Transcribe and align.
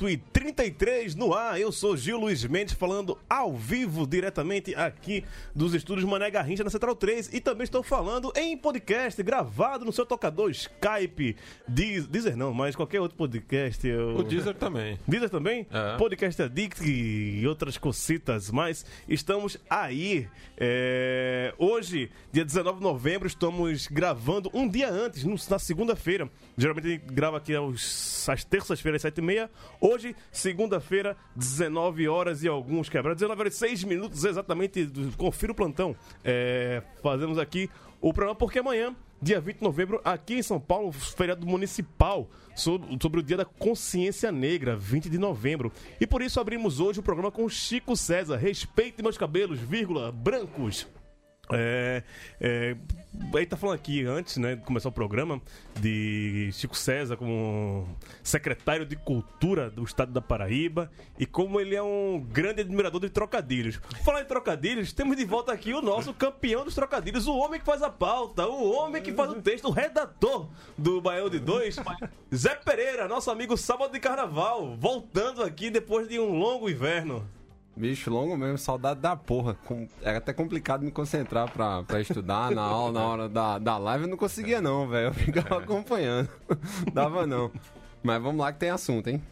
133 0.00 1.14
no 1.14 1.34
ar. 1.34 1.60
Eu 1.60 1.70
sou 1.70 1.94
Gil 1.94 2.18
Luiz 2.18 2.42
Mendes 2.46 2.72
falando 2.72 3.18
ao 3.28 3.54
vivo, 3.54 4.06
diretamente 4.06 4.74
aqui 4.74 5.22
dos 5.54 5.74
estúdios 5.74 6.08
Mané 6.08 6.30
Garrincha 6.30 6.64
na 6.64 6.70
Central 6.70 6.96
3. 6.96 7.34
E 7.34 7.40
também 7.40 7.64
estou 7.64 7.82
falando 7.82 8.32
em 8.34 8.56
podcast, 8.56 9.22
gravado 9.22 9.84
no 9.84 9.92
seu 9.92 10.06
tocador 10.06 10.50
Skype. 10.50 11.36
Diz, 11.68 12.06
Deezer 12.06 12.34
não, 12.34 12.54
mas 12.54 12.74
qualquer 12.74 12.98
outro 12.98 13.18
podcast. 13.18 13.86
Eu... 13.86 14.16
O 14.16 14.22
Deezer 14.22 14.54
também. 14.54 14.98
Deezer 15.06 15.28
também? 15.28 15.66
É. 15.70 15.98
Podcast 15.98 16.40
Addict 16.40 16.82
e 16.82 17.46
outras 17.46 17.76
cocitas 17.76 18.50
mais. 18.50 18.86
Estamos 19.06 19.58
aí. 19.68 20.26
é, 20.56 21.52
Hoje, 21.58 22.10
dia 22.32 22.44
19 22.44 22.78
de 22.78 22.82
novembro, 22.82 23.28
estamos 23.28 23.86
gravando 23.86 24.50
um 24.54 24.66
dia 24.66 24.88
antes, 24.90 25.24
na 25.48 25.58
segunda-feira. 25.58 26.30
Geralmente 26.60 26.86
a 26.86 26.90
gente 26.90 27.04
grava 27.06 27.38
aqui 27.38 27.54
aos, 27.54 28.28
às 28.28 28.44
terças-feiras, 28.44 29.02
7h30. 29.02 29.48
Hoje, 29.80 30.14
segunda-feira, 30.30 31.16
19 31.34 32.06
horas 32.06 32.42
e 32.42 32.48
alguns 32.48 32.90
quebrados. 32.90 33.18
19 33.18 33.40
horas 33.40 33.54
e 33.54 33.58
6 33.58 33.84
minutos 33.84 34.24
exatamente. 34.26 34.86
Confira 35.16 35.52
o 35.52 35.54
plantão. 35.54 35.96
É, 36.22 36.82
fazemos 37.02 37.38
aqui 37.38 37.70
o 37.98 38.12
programa 38.12 38.34
porque 38.34 38.58
amanhã 38.58 38.94
dia 39.22 39.40
20 39.40 39.56
de 39.56 39.62
novembro, 39.62 40.02
aqui 40.04 40.34
em 40.34 40.42
São 40.42 40.60
Paulo, 40.60 40.92
feriado 40.92 41.46
municipal 41.46 42.28
sobre 42.54 43.20
o 43.20 43.22
Dia 43.22 43.38
da 43.38 43.44
Consciência 43.46 44.30
Negra, 44.30 44.76
20 44.76 45.08
de 45.08 45.16
novembro. 45.16 45.72
E 45.98 46.06
por 46.06 46.20
isso 46.20 46.40
abrimos 46.40 46.78
hoje 46.78 47.00
o 47.00 47.02
programa 47.02 47.30
com 47.30 47.48
Chico 47.48 47.96
César. 47.96 48.36
Respeite 48.36 49.02
meus 49.02 49.16
cabelos, 49.16 49.58
vírgula, 49.58 50.12
brancos. 50.12 50.86
É, 51.52 52.02
é, 52.40 52.76
tá 53.46 53.56
falando 53.56 53.76
aqui 53.76 54.04
antes, 54.04 54.36
né, 54.36 54.56
de 54.56 54.62
começar 54.62 54.88
o 54.88 54.92
programa, 54.92 55.40
de 55.80 56.50
Chico 56.52 56.76
César 56.76 57.16
como 57.16 57.88
secretário 58.22 58.86
de 58.86 58.96
Cultura 58.96 59.70
do 59.70 59.82
Estado 59.82 60.12
da 60.12 60.20
Paraíba 60.20 60.90
e 61.18 61.26
como 61.26 61.60
ele 61.60 61.74
é 61.74 61.82
um 61.82 62.24
grande 62.30 62.60
admirador 62.60 63.00
de 63.00 63.10
trocadilhos. 63.10 63.80
Falar 64.04 64.22
em 64.22 64.24
trocadilhos, 64.24 64.92
temos 64.92 65.16
de 65.16 65.24
volta 65.24 65.52
aqui 65.52 65.72
o 65.72 65.82
nosso 65.82 66.14
campeão 66.14 66.64
dos 66.64 66.74
trocadilhos, 66.74 67.26
o 67.26 67.36
homem 67.36 67.58
que 67.58 67.66
faz 67.66 67.82
a 67.82 67.90
pauta, 67.90 68.46
o 68.46 68.72
homem 68.72 69.02
que 69.02 69.12
faz 69.12 69.30
o 69.30 69.42
texto, 69.42 69.66
o 69.66 69.70
redator 69.70 70.48
do 70.76 71.00
Baião 71.00 71.28
de 71.28 71.38
Dois, 71.38 71.76
Zé 72.34 72.54
Pereira, 72.54 73.08
nosso 73.08 73.30
amigo 73.30 73.56
Sábado 73.56 73.92
de 73.92 74.00
Carnaval, 74.00 74.76
voltando 74.76 75.42
aqui 75.42 75.70
depois 75.70 76.08
de 76.08 76.18
um 76.18 76.38
longo 76.38 76.68
inverno. 76.68 77.26
Bicho, 77.80 78.10
longo 78.10 78.36
mesmo, 78.36 78.58
saudade 78.58 79.00
da 79.00 79.16
porra. 79.16 79.56
Era 80.02 80.18
até 80.18 80.34
complicado 80.34 80.82
me 80.84 80.90
concentrar 80.90 81.50
pra, 81.50 81.82
pra 81.82 81.98
estudar 82.00 82.50
na 82.50 82.60
aula, 82.62 83.00
na 83.00 83.06
hora 83.06 83.28
da, 83.28 83.58
da 83.58 83.78
live. 83.78 84.04
Eu 84.04 84.10
não 84.10 84.18
conseguia 84.18 84.60
não, 84.60 84.86
velho. 84.86 85.06
Eu 85.06 85.14
ficava 85.14 85.56
acompanhando. 85.58 86.28
Dava 86.92 87.26
não. 87.26 87.50
Mas 88.02 88.22
vamos 88.22 88.38
lá 88.40 88.52
que 88.52 88.58
tem 88.58 88.68
assunto, 88.68 89.08
hein? 89.08 89.22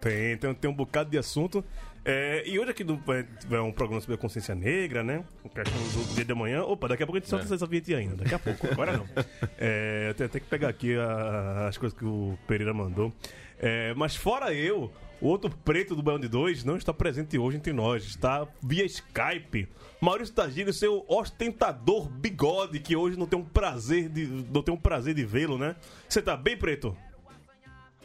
Tem, 0.00 0.36
tem, 0.36 0.54
tem 0.54 0.70
um 0.70 0.74
bocado 0.74 1.10
de 1.10 1.18
assunto. 1.18 1.64
É, 2.04 2.44
e 2.48 2.56
hoje 2.58 2.70
aqui 2.70 2.84
do, 2.84 2.94
é, 3.12 3.26
é 3.50 3.60
um 3.60 3.72
programa 3.72 4.00
sobre 4.00 4.14
a 4.14 4.18
consciência 4.18 4.54
negra, 4.54 5.02
né? 5.02 5.24
O 5.42 5.48
questão 5.48 5.76
do 6.04 6.14
dia 6.14 6.24
de 6.24 6.30
amanhã. 6.32 6.62
Opa, 6.62 6.86
daqui 6.86 7.02
a 7.02 7.06
pouco 7.06 7.16
a 7.16 7.20
gente 7.20 7.28
solta 7.28 7.52
essa 7.52 7.66
vinheta 7.66 7.96
ainda. 7.96 8.14
Daqui 8.14 8.34
a 8.34 8.38
pouco, 8.38 8.64
agora 8.66 8.96
não. 8.96 9.06
É, 9.58 10.06
eu 10.10 10.14
tenho 10.14 10.28
até 10.28 10.38
que 10.38 10.46
pegar 10.46 10.68
aqui 10.68 10.96
a- 10.96 11.66
as 11.68 11.76
coisas 11.76 11.98
que 11.98 12.04
o 12.04 12.38
Pereira 12.46 12.72
mandou. 12.72 13.12
É, 13.58 13.92
mas 13.94 14.14
fora 14.14 14.54
eu, 14.54 14.92
o 15.20 15.26
outro 15.26 15.50
preto 15.64 15.96
do 15.96 16.02
Baião 16.02 16.20
de 16.20 16.28
Dois 16.28 16.62
não 16.64 16.76
está 16.76 16.92
presente 16.92 17.36
hoje 17.38 17.56
entre 17.56 17.72
nós. 17.72 18.04
Está 18.04 18.46
via 18.62 18.84
Skype. 18.84 19.68
Maurício 20.00 20.34
Tagino, 20.34 20.72
seu 20.72 21.04
ostentador 21.08 22.08
bigode, 22.08 22.78
que 22.78 22.94
hoje 22.94 23.18
não 23.18 23.26
tem 23.26 23.38
um 23.38 23.44
prazer 23.44 24.08
de, 24.08 24.26
não 24.26 24.62
tem 24.62 24.72
um 24.72 24.78
prazer 24.78 25.14
de 25.14 25.24
vê-lo, 25.24 25.58
né? 25.58 25.74
Você 26.08 26.22
tá 26.22 26.36
bem, 26.36 26.56
preto? 26.56 26.96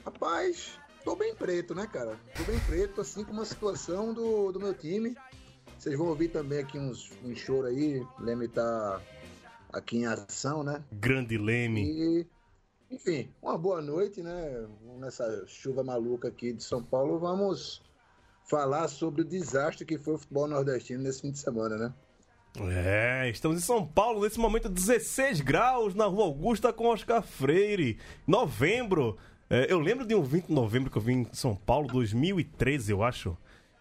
Rapaz, 0.03 0.79
tô 1.05 1.15
bem 1.15 1.35
preto, 1.35 1.75
né, 1.75 1.87
cara? 1.87 2.17
Tô 2.35 2.43
bem 2.43 2.59
preto, 2.61 3.01
assim 3.01 3.23
como 3.23 3.41
a 3.41 3.45
situação 3.45 4.13
do, 4.13 4.51
do 4.51 4.59
meu 4.59 4.73
time. 4.73 5.15
Vocês 5.77 5.97
vão 5.97 6.07
ouvir 6.07 6.29
também 6.29 6.59
aqui 6.59 6.79
uns, 6.79 7.11
um 7.23 7.35
choro 7.35 7.67
aí. 7.67 8.05
Leme 8.19 8.47
tá 8.47 9.01
aqui 9.71 9.97
em 9.97 10.05
ação, 10.05 10.63
né? 10.63 10.83
Grande 10.91 11.37
Leme. 11.37 11.83
E, 11.83 12.27
enfim, 12.93 13.29
uma 13.41 13.57
boa 13.57 13.81
noite, 13.81 14.21
né? 14.21 14.65
Nessa 14.99 15.45
chuva 15.47 15.83
maluca 15.83 16.27
aqui 16.27 16.53
de 16.53 16.63
São 16.63 16.83
Paulo, 16.83 17.17
vamos 17.19 17.81
falar 18.49 18.87
sobre 18.87 19.21
o 19.21 19.25
desastre 19.25 19.85
que 19.85 19.97
foi 19.97 20.13
o 20.15 20.17
futebol 20.17 20.47
nordestino 20.47 21.01
nesse 21.03 21.21
fim 21.21 21.31
de 21.31 21.39
semana, 21.39 21.77
né? 21.77 21.93
É, 22.59 23.29
estamos 23.29 23.57
em 23.57 23.61
São 23.61 23.85
Paulo, 23.85 24.21
nesse 24.21 24.39
momento 24.39 24.69
16 24.69 25.41
graus 25.41 25.95
na 25.95 26.05
Rua 26.05 26.25
Augusta 26.25 26.71
com 26.71 26.85
Oscar 26.87 27.23
Freire. 27.23 27.97
Novembro. 28.27 29.17
É, 29.49 29.71
eu 29.71 29.79
lembro 29.79 30.05
de 30.05 30.13
um 30.13 30.21
20 30.21 30.47
de 30.47 30.53
novembro 30.53 30.91
que 30.91 30.97
eu 30.97 31.01
vim 31.01 31.21
em 31.21 31.27
São 31.33 31.55
Paulo, 31.55 31.87
2013, 31.87 32.91
eu 32.91 33.03
acho. 33.03 33.35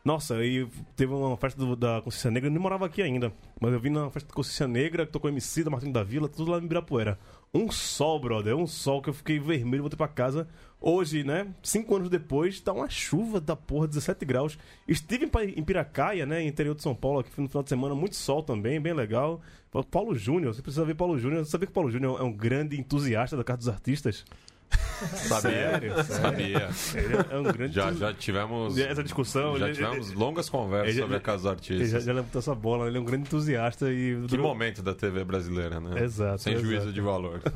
Nossa, 0.05 0.35
aí 0.37 0.67
teve 0.97 1.13
uma 1.13 1.37
festa 1.37 1.61
do- 1.65 1.77
da 1.77 2.01
Consciência 2.03 2.31
Negra, 2.31 2.49
eu 2.49 2.53
nem 2.53 2.61
morava 2.61 2.87
aqui 2.87 3.01
ainda. 3.03 3.33
Mas 3.61 3.73
eu 3.73 3.79
vim 3.79 3.91
na 3.91 4.11
festa 4.11 4.29
da 4.31 4.35
Consciência 4.35 4.67
Negra, 4.67 5.07
que 5.07 5.13
tocou 5.13 5.31
MC 5.31 5.63
da 5.63 5.71
Martin 5.71 5.93
da 5.93 6.03
Vila, 6.03 6.29
tudo 6.29 6.51
lá 6.51 6.59
em 6.59 6.65
Ibirapuera. 6.65 7.19
Um 7.55 7.71
sol, 7.71 8.19
brother, 8.19 8.57
um 8.57 8.67
sol 8.67 9.03
que 9.03 9.11
eu 9.11 9.13
fiquei 9.13 9.39
vermelho, 9.39 9.83
voltei 9.83 9.97
pra 9.97 10.09
casa. 10.09 10.49
Hoje, 10.81 11.23
né, 11.23 11.55
cinco 11.63 11.95
anos 11.95 12.09
depois, 12.09 12.59
tá 12.59 12.73
uma 12.73 12.89
chuva 12.89 13.43
da 13.43 13.55
porra, 13.55 13.87
17 13.87 14.25
graus. 14.25 14.59
Estive 14.89 15.31
em 15.55 15.63
Piracaia, 15.63 16.25
né, 16.25 16.43
interior 16.43 16.75
de 16.75 16.81
São 16.81 16.95
Paulo, 16.95 17.19
aqui 17.19 17.29
no 17.39 17.49
final 17.49 17.63
de 17.63 17.69
semana, 17.69 17.95
muito 17.95 18.17
sol 18.17 18.43
também, 18.43 18.81
bem 18.81 18.95
legal. 18.95 19.43
Paulo 19.91 20.15
Júnior, 20.15 20.55
você 20.55 20.63
precisa 20.63 20.83
ver 20.87 20.95
Paulo 20.95 21.19
Júnior. 21.19 21.45
Você 21.45 21.51
sabia 21.51 21.67
que 21.67 21.75
Paulo 21.75 21.91
Júnior 21.91 22.19
é 22.19 22.25
um 22.25 22.33
grande 22.33 22.81
entusiasta 22.81 23.37
da 23.37 23.45
Casa 23.45 23.59
dos 23.59 23.69
Artistas? 23.69 24.25
Sabia? 25.03 25.51
Sério? 25.71 26.05
Sabia. 26.05 26.69
Ele 26.95 27.17
é 27.31 27.39
um 27.39 27.43
grande 27.43 27.75
Já, 27.75 27.93
já 27.93 28.15
tivemos. 28.15 28.79
Essa 28.79 29.03
discussão, 29.03 29.59
Já 29.59 29.67
ele- 29.67 29.75
tivemos 29.75 30.09
ele- 30.11 30.17
longas 30.19 30.49
conversas 30.49 30.91
ele- 30.91 31.01
sobre 31.01 31.17
a 31.17 31.21
Casa 31.21 31.55
dos 31.55 31.69
Ele 31.71 31.79
já, 31.79 31.85
Artistas. 31.85 32.05
já 32.05 32.13
levantou 32.13 32.39
essa 32.39 32.55
bola, 32.55 32.87
ele 32.87 32.99
é 32.99 33.01
um 33.01 33.05
grande 33.05 33.25
entusiasta 33.27 33.91
e. 33.93 34.25
Que 34.29 34.39
momento 34.39 34.83
da 34.83 34.95
TV 34.95 35.25
brasileira, 35.25 35.81
né? 35.81 36.03
Exato, 36.05 36.43
Sem 36.43 36.53
exato. 36.55 36.67
juízo 36.69 36.93
de 36.93 37.01
valor. 37.01 37.41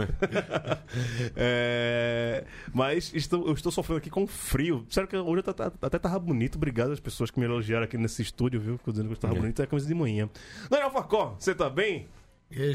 É, 1.37 2.45
mas 2.73 3.13
estou, 3.15 3.47
eu 3.47 3.53
estou 3.55 3.71
sofrendo 3.73 3.99
aqui 3.99 4.11
com 4.11 4.27
frio. 4.27 4.85
Sério 4.89 5.09
que 5.09 5.17
hoje 5.17 5.43
até 5.83 5.99
tava 5.99 6.19
bonito. 6.19 6.57
Obrigado 6.57 6.93
às 6.93 7.01
pessoas 7.01 7.31
que 7.31 7.39
me 7.39 7.45
elogiaram 7.45 7.85
aqui 7.85 7.97
nesse 7.99 8.23
estúdio, 8.23 8.61
viu? 8.61 8.79
Que 8.79 8.91
dizendo 8.91 9.09
que 9.09 9.15
eu 9.15 9.19
tava 9.19 9.35
É. 9.35 9.39
bonito. 9.39 9.61
É 9.61 9.65
a 9.65 9.67
camisa 9.67 9.87
de 9.87 9.95
manhã. 9.95 10.29
Daniel 10.71 10.91
Facó, 10.91 11.37
você 11.39 11.55
tá 11.55 11.69
bem? 11.69 12.07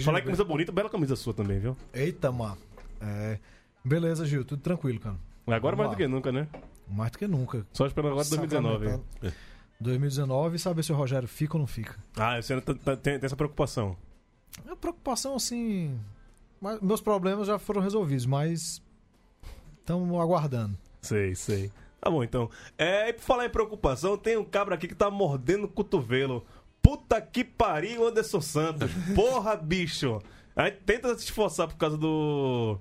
Falar 0.04 0.20
em 0.20 0.24
camisa 0.24 0.44
bonita, 0.44 0.72
bela 0.72 0.90
camisa 0.90 1.16
sua 1.16 1.34
também, 1.34 1.60
viu? 1.60 1.76
Eita, 1.94 2.32
mano. 2.32 2.58
É... 3.02 3.40
Beleza, 3.83 4.25
Gil, 4.25 4.45
tudo 4.45 4.62
tranquilo, 4.62 5.00
cara. 5.00 5.16
Agora 5.48 5.75
mais 5.75 5.89
Vamos 5.89 5.92
do 5.92 5.98
que 5.98 6.07
nunca, 6.07 6.31
né? 6.31 6.48
Mais 6.88 7.12
do 7.12 7.18
que 7.18 7.28
nunca. 7.28 7.66
Só 7.74 7.86
esperando 7.88 8.12
agora 8.12 8.28
2019. 8.28 8.86
Sacramentado. 8.89 9.33
2019 9.80 10.56
e 10.56 10.60
saber 10.60 10.83
se 10.83 10.92
o 10.92 10.95
Rogério 10.95 11.28
fica 11.28 11.56
ou 11.56 11.60
não 11.60 11.68
fica. 11.68 11.95
Ah, 12.16 12.39
você 12.42 12.62
tá- 12.62 12.74
tá- 12.75 12.95
tem, 12.95 13.18
tem 13.18 13.25
essa 13.25 13.36
preocupação. 13.36 13.98
É 14.69 14.75
preocupação 14.75 15.36
assim. 15.36 16.00
mas 16.60 16.80
meus 16.80 17.01
problemas 17.01 17.48
já 17.48 17.57
foram 17.57 17.81
resolvidos, 17.81 18.25
mas 18.25 18.81
Estamos 19.80 20.22
aguardando. 20.22 20.77
Sei, 21.01 21.34
sei. 21.34 21.72
Tá 22.00 22.10
bom, 22.10 22.24
então. 22.24 22.50
É, 22.77 23.10
e 23.10 23.13
por 23.13 23.22
falar 23.22 23.45
em 23.45 23.50
preocupação, 23.50 24.16
tem 24.16 24.38
um 24.38 24.44
cabra 24.44 24.75
aqui 24.75 24.88
que 24.88 24.95
tá 24.95 25.10
mordendo 25.10 25.63
o 25.66 25.68
cotovelo. 25.68 26.45
Puta 26.81 27.19
que 27.19 27.44
pariu, 27.44 28.07
Anderson 28.07 28.42
Santos. 28.42 28.92
Porra, 29.16 29.56
bicho. 29.56 30.22
A 30.56 30.66
gente 30.66 30.77
tenta 30.86 31.13
se 31.18 31.25
esforçar 31.25 31.68
por 31.68 31.75
causa 31.77 31.98
do. 31.98 32.77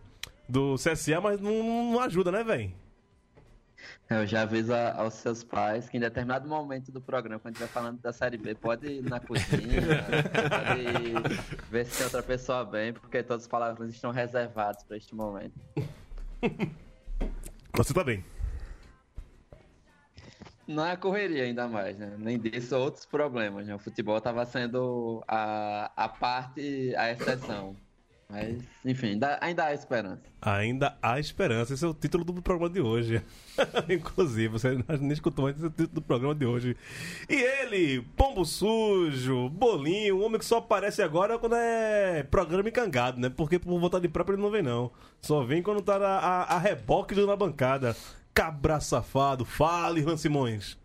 Do 0.51 0.75
CSA, 0.77 1.21
mas 1.21 1.41
não, 1.41 1.93
não 1.93 2.01
ajuda, 2.01 2.31
né, 2.33 2.43
velho? 2.45 2.73
Eu 4.09 4.27
já 4.27 4.43
aviso 4.43 4.75
a- 4.75 4.93
aos 4.97 5.15
seus 5.15 5.45
pais 5.45 5.89
que 5.89 5.97
em 5.97 6.01
determinado 6.01 6.49
momento 6.49 6.91
do 6.91 7.01
programa, 7.01 7.39
quando 7.41 7.55
estiver 7.55 7.71
falando 7.73 8.01
da 8.01 8.13
Série 8.13 8.37
B, 8.37 8.55
pode 8.57 8.87
ir 8.87 9.03
na 9.03 9.21
cozinha, 9.21 10.05
pode 10.51 11.69
ver 11.71 11.87
se 11.87 11.97
tem 11.99 12.05
outra 12.05 12.23
pessoa 12.23 12.65
bem, 12.65 12.93
porque 12.93 13.23
todas 13.23 13.45
as 13.45 13.49
palavras 13.49 13.89
estão 13.95 14.11
reservadas 14.11 14.83
para 14.83 14.97
este 14.97 15.15
momento. 15.15 15.55
Você 17.75 17.95
tá 17.95 18.03
bem. 18.03 18.25
Não 20.67 20.87
é 20.87 20.97
correria 20.97 21.45
ainda 21.45 21.67
mais, 21.69 21.99
né? 21.99 22.15
Nem 22.19 22.39
disso, 22.39 22.77
outros 22.77 23.07
problemas, 23.07 23.67
né? 23.67 23.75
O 23.75 23.79
futebol 23.79 24.19
estava 24.19 24.45
sendo 24.45 25.23
a, 25.27 25.91
a 25.97 26.09
parte, 26.09 26.95
a 26.97 27.11
exceção. 27.13 27.77
Mas, 28.31 28.63
enfim, 28.85 29.09
ainda, 29.09 29.39
ainda 29.41 29.65
há 29.65 29.75
esperança. 29.75 30.23
Ainda 30.41 30.97
há 31.03 31.19
esperança. 31.19 31.75
Esse 31.75 31.85
é 31.85 31.89
o 31.89 31.93
título 31.93 32.25
do 32.25 32.41
programa 32.41 32.71
de 32.73 32.81
hoje. 32.81 33.21
Inclusive, 33.91 34.47
você 34.47 34.79
nem 35.01 35.11
escutou, 35.11 35.51
esse 35.51 35.63
é 35.63 35.67
o 35.67 35.71
título 35.71 35.89
do 35.95 36.03
programa 36.03 36.35
de 36.35 36.47
hoje. 36.47 36.77
E 37.29 37.35
ele, 37.35 38.03
pombo 38.17 38.45
sujo, 38.45 39.49
bolinho, 39.49 40.19
um 40.19 40.25
homem 40.25 40.39
que 40.39 40.45
só 40.45 40.59
aparece 40.59 41.03
agora 41.03 41.39
quando 41.41 41.57
é 41.57 42.23
programa 42.23 42.69
encangado, 42.69 43.19
né? 43.21 43.29
Porque 43.29 43.59
por 43.59 43.81
vontade 43.81 44.07
própria 44.09 44.35
ele 44.35 44.43
não 44.43 44.51
vem, 44.51 44.63
não. 44.63 44.93
Só 45.21 45.43
vem 45.43 45.61
quando 45.61 45.83
tá 45.83 45.97
a, 45.97 46.19
a, 46.19 46.43
a 46.55 46.59
reboque 46.59 47.15
na 47.17 47.35
bancada. 47.35 47.97
Cabra 48.33 48.79
safado, 48.79 49.45
fale, 49.45 50.01
Ivan 50.01 50.17
Simões. 50.17 50.79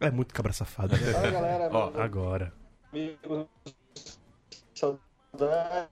É 0.00 0.10
muito 0.10 0.32
cabra 0.32 0.52
safado. 0.54 0.96
né? 0.96 1.12
Fala 1.12 1.30
galera, 1.30 1.70
Ó, 1.70 1.92
Agora. 2.00 2.52
Amigo. 3.00 3.48
Saudade. 4.74 5.88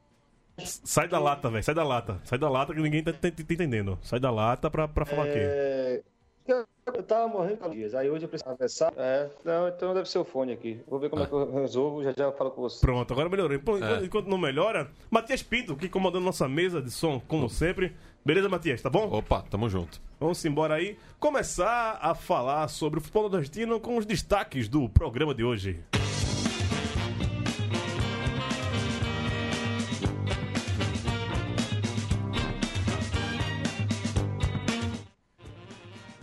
Sai 0.65 1.09
da 1.09 1.19
lata, 1.19 1.51
velho. 1.51 1.65
Sai 1.65 1.75
da 1.75 1.85
lata. 1.85 2.21
Sai 2.25 2.39
da 2.39 2.49
lata 2.49 2.75
que 2.75 2.81
ninguém 2.81 3.03
tá, 3.03 3.13
tá- 3.13 3.31
tá 3.31 3.43
entendendo. 3.43 3.99
Sai 4.03 4.21
da 4.21 4.31
lata 4.31 4.71
pra, 4.71 4.87
pra 4.87 5.05
falar 5.05 5.25
aqui. 5.25 5.39
É, 5.39 6.03
Eu 6.47 6.65
eu 6.87 7.03
tava 7.03 7.27
morrendo 7.27 7.57
com 7.57 7.71
dias. 7.71 7.95
Aí 7.95 8.09
hoje 8.11 8.27
eu 8.27 8.29
preciso 8.29 8.51
conversar. 8.51 8.93
É, 8.97 9.31
não, 9.45 9.67
então 9.69 9.95
deve 9.95 10.09
ser 10.09 10.19
o 10.19 10.25
fone 10.25 10.53
aqui. 10.53 10.81
Vou 10.87 11.01
ver 11.01 11.09
como 11.09 11.23
é 11.23 11.27
que 11.27 11.33
eu 11.33 11.51
resolvo. 11.55 12.05
Já 12.05 12.13
já 12.13 12.31
falo 12.33 12.51
com 12.51 12.61
você. 12.61 12.79
Pronto, 12.81 13.11
agora 13.13 13.29
melhorou. 13.29 13.57
Enquanto, 13.57 13.83
É. 13.83 14.05
enquanto 14.05 14.27
não 14.29 14.37
melhora, 14.39 14.91
Matias 15.11 15.43
Pinto, 15.43 15.75
que 15.75 15.89
comandando 15.89 16.25
nossa 16.27 16.47
mesa 16.47 16.83
de 16.83 16.91
som, 16.91 17.19
como 17.27 17.49
sempre. 17.49 17.97
Beleza, 18.25 18.49
Matias, 18.49 18.83
tá 18.83 18.91
bom? 18.91 19.09
Opa, 19.11 19.43
tamo 19.51 19.69
junto. 19.71 20.01
Vamos 20.21 20.45
embora 20.45 20.75
aí. 20.75 20.99
Começar 21.19 21.99
a 22.01 22.15
falar 22.15 22.69
sobre 22.69 22.99
o 23.01 23.03
futebol 23.03 23.29
nordestino 23.31 23.81
com 23.81 23.97
os 23.97 24.05
destaques 24.07 24.69
do 24.69 24.87
programa 24.89 25.35
de 25.35 25.43
hoje. 25.43 25.83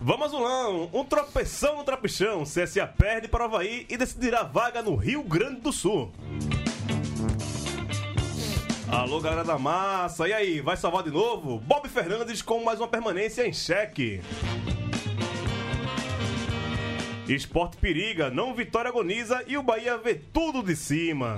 Vamos 0.04 0.26
Azulão, 0.26 0.90
um 0.92 1.04
tropeção 1.04 1.76
no 1.76 1.84
trapichão. 1.84 2.42
CSA 2.42 2.88
perde 2.88 3.28
para 3.28 3.44
o 3.44 3.46
Havaí 3.46 3.86
e 3.88 3.96
decidirá 3.96 4.42
vaga 4.42 4.82
no 4.82 4.96
Rio 4.96 5.22
Grande 5.22 5.60
do 5.60 5.72
Sul. 5.72 6.10
Alô, 8.88 9.20
galera 9.20 9.44
da 9.44 9.56
massa. 9.56 10.26
E 10.26 10.32
aí, 10.32 10.60
vai 10.60 10.76
salvar 10.76 11.04
de 11.04 11.10
novo? 11.12 11.60
Bob 11.60 11.88
Fernandes 11.88 12.42
com 12.42 12.64
mais 12.64 12.80
uma 12.80 12.88
permanência 12.88 13.46
em 13.46 13.52
xeque. 13.52 14.20
Esporte 17.28 17.76
periga, 17.76 18.28
não 18.28 18.56
Vitória 18.56 18.88
agoniza 18.88 19.44
e 19.46 19.56
o 19.56 19.62
Bahia 19.62 19.96
vê 19.98 20.16
tudo 20.16 20.64
de 20.64 20.74
cima. 20.74 21.36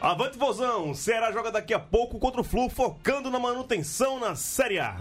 Avante 0.00 0.36
Vozão, 0.36 0.92
Ceará 0.94 1.30
joga 1.30 1.52
daqui 1.52 1.72
a 1.72 1.78
pouco 1.78 2.18
contra 2.18 2.40
o 2.40 2.44
Flu, 2.44 2.68
focando 2.68 3.30
na 3.30 3.38
manutenção 3.38 4.18
na 4.18 4.34
Série 4.34 4.80
A. 4.80 4.96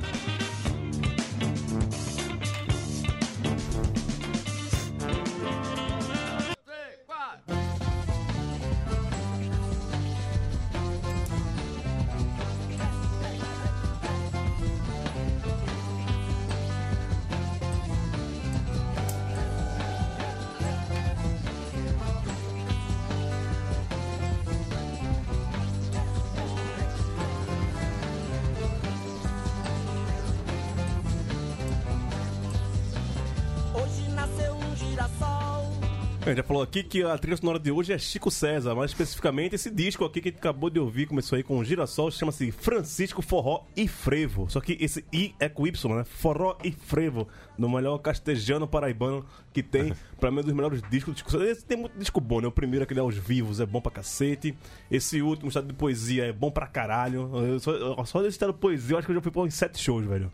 A 36.25 36.29
gente 36.29 36.37
já 36.37 36.43
falou 36.43 36.63
aqui 36.63 36.81
que 36.81 37.03
a 37.03 37.15
trilha 37.19 37.37
sonora 37.37 37.59
de 37.59 37.69
hoje 37.69 37.93
é 37.93 37.99
Chico 37.99 38.31
César, 38.31 38.73
mais 38.73 38.89
especificamente 38.89 39.53
esse 39.53 39.69
disco 39.69 40.03
aqui 40.03 40.19
que 40.19 40.29
a 40.29 40.31
gente 40.31 40.39
acabou 40.39 40.71
de 40.71 40.79
ouvir, 40.79 41.05
começou 41.05 41.35
aí 41.35 41.43
com 41.43 41.59
o 41.59 41.63
Girassol, 41.63 42.09
chama-se 42.09 42.51
Francisco 42.51 43.21
Forró 43.21 43.63
e 43.77 43.87
Frevo. 43.87 44.49
Só 44.49 44.59
que 44.59 44.75
esse 44.81 45.05
I 45.13 45.35
é 45.39 45.47
com 45.47 45.67
Y, 45.67 45.95
né? 45.95 46.03
Forró 46.03 46.57
e 46.63 46.71
Frevo, 46.71 47.27
no 47.59 47.69
melhor 47.69 47.99
castejano 47.99 48.67
paraibano 48.67 49.23
que 49.53 49.61
tem, 49.61 49.93
pra 50.19 50.31
mim, 50.31 50.37
é 50.37 50.41
um 50.41 50.45
dos 50.45 50.53
melhores 50.53 50.81
discos 50.89 51.13
do 51.13 51.17
Chico 51.19 51.29
César. 51.29 51.45
Esse 51.45 51.63
tem 51.63 51.77
muito 51.77 51.95
disco 51.99 52.19
bom, 52.19 52.41
né? 52.41 52.47
O 52.47 52.51
primeiro, 52.51 52.83
aquele 52.85 52.99
aos 53.01 53.15
vivos, 53.15 53.59
é 53.59 53.65
bom 53.67 53.79
pra 53.79 53.91
cacete. 53.91 54.57
Esse 54.89 55.21
último, 55.21 55.49
estado 55.49 55.67
de 55.67 55.73
poesia, 55.73 56.25
é 56.25 56.33
bom 56.33 56.49
pra 56.49 56.65
caralho. 56.65 57.29
Eu 57.35 57.59
só, 57.59 57.71
eu- 57.71 58.03
só 58.03 58.17
desse 58.23 58.31
estado 58.31 58.51
de 58.51 58.57
poesia, 58.57 58.95
eu 58.95 58.97
acho 58.97 59.05
que 59.05 59.11
eu 59.11 59.15
já 59.15 59.21
fui 59.21 59.31
pra 59.31 59.43
uns 59.43 59.53
sete 59.53 59.77
shows, 59.79 60.03
velho. 60.07 60.31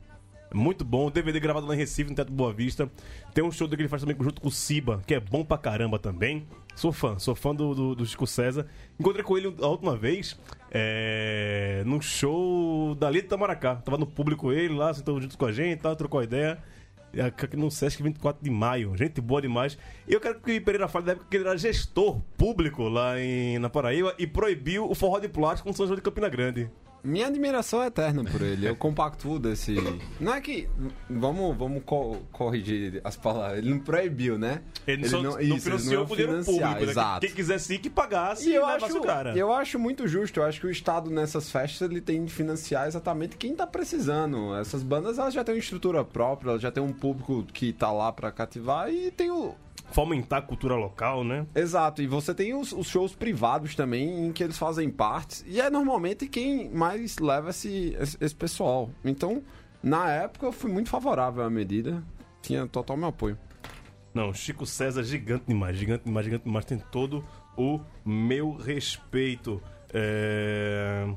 Muito 0.53 0.83
bom, 0.83 1.09
DVD 1.09 1.39
gravado 1.39 1.65
lá 1.65 1.73
em 1.73 1.77
Recife, 1.77 2.09
no 2.09 2.15
Teatro 2.15 2.33
Boa 2.33 2.51
Vista. 2.51 2.89
Tem 3.33 3.43
um 3.43 3.51
show 3.51 3.69
que 3.69 3.75
ele 3.75 3.87
faz 3.87 4.01
também 4.01 4.17
junto 4.19 4.41
com 4.41 4.49
o 4.49 4.51
Siba, 4.51 5.01
que 5.07 5.13
é 5.13 5.19
bom 5.19 5.45
pra 5.45 5.57
caramba 5.57 5.97
também. 5.97 6.45
Sou 6.75 6.91
fã, 6.91 7.17
sou 7.19 7.35
fã 7.35 7.55
do, 7.55 7.73
do, 7.73 7.95
do 7.95 8.05
Chico 8.05 8.27
César. 8.27 8.65
Encontrei 8.99 9.23
com 9.23 9.37
ele 9.37 9.53
a 9.61 9.67
última 9.67 9.95
vez 9.95 10.37
é, 10.69 11.83
num 11.85 12.01
show 12.01 12.95
da 12.95 13.09
Lita 13.09 13.29
Tamaracá. 13.29 13.75
Tava 13.75 13.97
no 13.97 14.05
público 14.05 14.51
ele 14.51 14.73
lá, 14.73 14.93
sentou 14.93 15.21
junto 15.21 15.37
com 15.37 15.45
a 15.45 15.51
gente, 15.51 15.79
tal, 15.79 15.95
trocou 15.95 16.21
ideia. 16.21 16.57
E 17.13 17.19
Aqui 17.19 17.57
no 17.57 17.69
Sesc 17.69 18.01
24 18.01 18.41
de 18.43 18.49
maio, 18.49 18.95
gente 18.95 19.19
boa 19.19 19.41
demais. 19.41 19.77
E 20.07 20.13
eu 20.13 20.19
quero 20.19 20.39
que 20.39 20.57
o 20.57 20.63
Pereira 20.63 20.87
fale 20.87 21.05
da 21.05 21.11
época 21.13 21.27
que 21.29 21.37
ele 21.37 21.47
era 21.47 21.57
gestor 21.57 22.21
público 22.37 22.83
lá 22.87 23.19
em, 23.19 23.59
na 23.59 23.69
Paraíba 23.69 24.15
e 24.17 24.25
proibiu 24.25 24.89
o 24.89 24.95
forró 24.95 25.19
de 25.19 25.27
plástico 25.27 25.67
no 25.67 25.75
São 25.75 25.85
João 25.85 25.95
de 25.95 26.01
Campina 26.01 26.29
Grande. 26.29 26.69
Minha 27.03 27.27
admiração 27.27 27.81
é 27.81 27.87
eterna 27.87 28.23
por 28.23 28.41
ele. 28.41 28.67
Eu 28.67 28.75
compactuo 28.75 29.39
desse. 29.39 29.75
Não 30.19 30.33
é 30.33 30.39
que. 30.41 30.67
Vamos, 31.09 31.57
vamos 31.57 31.81
co- 31.83 32.17
corrigir 32.31 33.01
as 33.03 33.15
palavras. 33.15 33.57
Ele 33.59 33.71
não 33.71 33.79
proibiu, 33.79 34.37
né? 34.37 34.61
Ele, 34.85 35.07
só 35.09 35.21
não, 35.21 35.39
isso, 35.39 35.61
financiou 35.61 36.01
ele 36.01 36.07
com 36.09 36.15
dinheiro 36.15 36.43
financiar, 36.43 36.69
público. 36.69 36.85
né? 36.85 36.91
Exato. 36.91 37.19
Quem 37.25 37.35
quisesse 37.35 37.73
ir, 37.73 37.79
que 37.79 37.89
pagasse 37.89 38.49
E 38.49 38.53
eu 38.55 38.65
acho, 38.65 38.97
o 38.97 39.01
cara. 39.01 39.35
eu 39.37 39.51
acho 39.51 39.79
muito 39.79 40.07
justo. 40.07 40.39
Eu 40.39 40.43
acho 40.45 40.59
que 40.59 40.67
o 40.67 40.71
Estado 40.71 41.09
nessas 41.09 41.49
festas 41.51 41.89
ele 41.89 42.01
tem 42.01 42.23
de 42.23 42.31
financiar 42.31 42.87
exatamente 42.87 43.35
quem 43.35 43.55
tá 43.55 43.65
precisando. 43.65 44.55
Essas 44.55 44.83
bandas 44.83 45.17
elas 45.17 45.33
já 45.33 45.43
têm 45.43 45.55
uma 45.55 45.59
estrutura 45.59 46.03
própria, 46.05 46.51
elas 46.51 46.61
já 46.61 46.71
tem 46.71 46.83
um 46.83 46.93
público 46.93 47.43
que 47.51 47.73
tá 47.73 47.91
lá 47.91 48.11
pra 48.11 48.31
cativar 48.31 48.89
e 48.93 49.09
tem 49.11 49.31
o. 49.31 49.55
Fomentar 49.91 50.39
a 50.39 50.41
cultura 50.41 50.75
local, 50.75 51.23
né? 51.23 51.45
Exato, 51.53 52.01
e 52.01 52.07
você 52.07 52.33
tem 52.33 52.53
os, 52.53 52.71
os 52.71 52.87
shows 52.87 53.13
privados 53.13 53.75
também 53.75 54.27
em 54.27 54.31
que 54.31 54.43
eles 54.43 54.57
fazem 54.57 54.89
partes, 54.89 55.43
e 55.47 55.59
é 55.59 55.69
normalmente 55.69 56.27
quem 56.27 56.69
mais 56.69 57.17
leva 57.19 57.49
esse, 57.49 57.95
esse, 57.99 58.17
esse 58.19 58.35
pessoal. 58.35 58.89
Então, 59.03 59.43
na 59.83 60.09
época, 60.09 60.45
eu 60.45 60.51
fui 60.51 60.71
muito 60.71 60.89
favorável 60.89 61.43
à 61.43 61.49
medida, 61.49 62.03
tinha 62.41 62.65
total 62.67 62.95
meu 62.97 63.09
apoio. 63.09 63.37
Não, 64.13 64.33
Chico 64.33 64.65
César, 64.65 65.03
gigante 65.03 65.45
demais, 65.47 65.77
gigante 65.77 66.03
demais, 66.03 66.25
gigante 66.25 66.43
demais. 66.43 66.65
Tem 66.65 66.77
todo 66.77 67.25
o 67.55 67.79
meu 68.05 68.53
respeito. 68.53 69.61
É... 69.93 71.07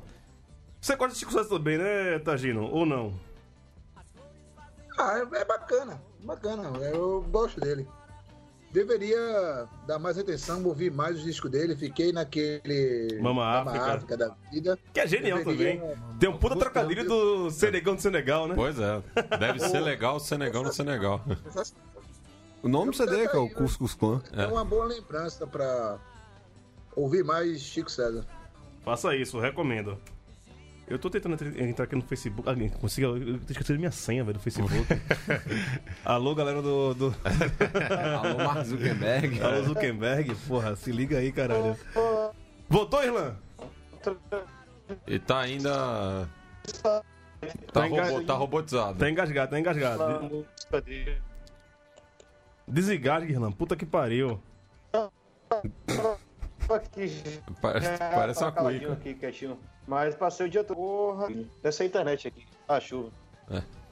Você 0.81 0.95
gosta 0.95 1.15
de 1.15 1.19
Chico 1.19 1.33
César 1.33 1.49
também, 1.49 1.79
né, 1.79 2.19
Tagino? 2.21 2.71
Ou 2.71 2.87
não? 2.87 3.15
Ah, 4.97 5.19
é, 5.19 5.41
é 5.41 5.45
bacana, 5.45 6.01
bacana. 6.23 6.79
Eu 6.79 7.23
gosto 7.23 7.61
dele. 7.61 7.89
Deveria 8.75 9.69
dar 9.87 10.01
mais 10.01 10.19
atenção, 10.19 10.65
ouvir 10.65 10.91
mais 10.91 11.19
os 11.19 11.23
discos 11.23 11.49
dele. 11.49 11.77
Fiquei 11.77 12.11
naquele. 12.13 13.21
Mama 13.23 13.45
África. 13.47 14.17
da 14.17 14.35
vida. 14.51 14.77
Que 14.93 14.99
é 14.99 15.07
genial 15.07 15.39
Deveria- 15.45 15.81
também. 15.81 15.97
Tem 16.19 16.29
um 16.29 16.37
puta 16.37 16.57
trocadilho 16.57 17.05
do 17.07 17.51
Senegão 17.53 17.95
do 17.95 18.03
Senegal, 18.03 18.49
né? 18.49 18.55
Pois 18.57 18.77
é. 18.81 19.01
Deve 19.39 19.61
ser 19.71 19.79
legal 19.79 20.17
o 20.17 20.21
Senegal 20.21 20.65
no 20.65 20.73
Senegal. 20.73 21.23
O 22.65 22.69
nome 22.69 22.93
do 22.93 22.97
CD, 22.97 23.29
que 23.29 23.37
é 23.37 23.39
o 23.39 23.51
Cuscus 23.51 23.95
Clan. 23.95 24.23
É 24.33 24.47
uma 24.47 24.65
boa 24.65 24.87
lembrança 24.87 25.47
pra 25.47 25.99
ouvir 26.97 27.23
mais 27.23 27.61
Chico 27.61 27.91
César. 27.91 28.25
Faça 28.83 29.15
isso, 29.15 29.39
recomendo. 29.39 29.99
Eu 30.87 30.99
tô 30.99 31.09
tentando 31.09 31.35
entrar- 31.59 31.85
aqui 31.85 31.97
no 31.97 32.03
Facebook. 32.03 32.49
Ah, 32.49 32.79
consigo, 32.79 33.17
eu 33.17 33.37
esqueci 33.49 33.73
minha 33.79 33.91
senha, 33.91 34.23
velho, 34.23 34.37
do 34.39 34.43
Facebook. 34.43 34.75
Alô, 36.05 36.35
galera 36.35 36.61
do. 36.61 36.93
do... 36.95 37.15
Alô, 38.23 38.37
Mark 38.45 38.65
Zuckerberg. 38.67 39.41
Alô, 39.43 39.63
Zuckerberg. 39.63 40.35
Porra, 40.47 40.77
se 40.77 40.93
liga 40.93 41.19
aí, 41.19 41.33
caralho. 41.33 41.77
Voltou, 42.69 43.03
Irlan? 43.03 43.35
E 45.07 45.19
tá 45.19 45.41
ainda. 45.41 46.29
Tá 46.83 47.03
Tá, 47.73 47.87
enga- 47.89 48.05
robo- 48.05 48.25
tá 48.27 48.35
robotizado. 48.35 48.99
Tá 48.99 49.11
engasgado, 49.11 49.51
tá 49.51 49.61
engasgado. 49.61 50.47
Desligar, 52.69 53.23
Irlan. 53.29 53.53
Puta 53.53 53.75
que 53.77 53.85
pariu. 53.87 54.41
Aqui. 56.73 57.41
Parece, 57.61 57.87
É, 57.87 57.97
parece 57.97 58.41
tá 58.41 58.47
uma 58.47 58.53
cuica. 58.53 58.93
aqui, 58.93 59.15
quietinho. 59.15 59.59
Mas 59.87 60.15
passei 60.15 60.47
o 60.47 60.49
dia 60.49 60.65
todo. 60.65 60.77
Porra, 60.77 61.29
dessa 61.63 61.85
internet 61.85 62.29
aqui. 62.29 62.47
A 62.69 62.81
chuva. 62.81 63.11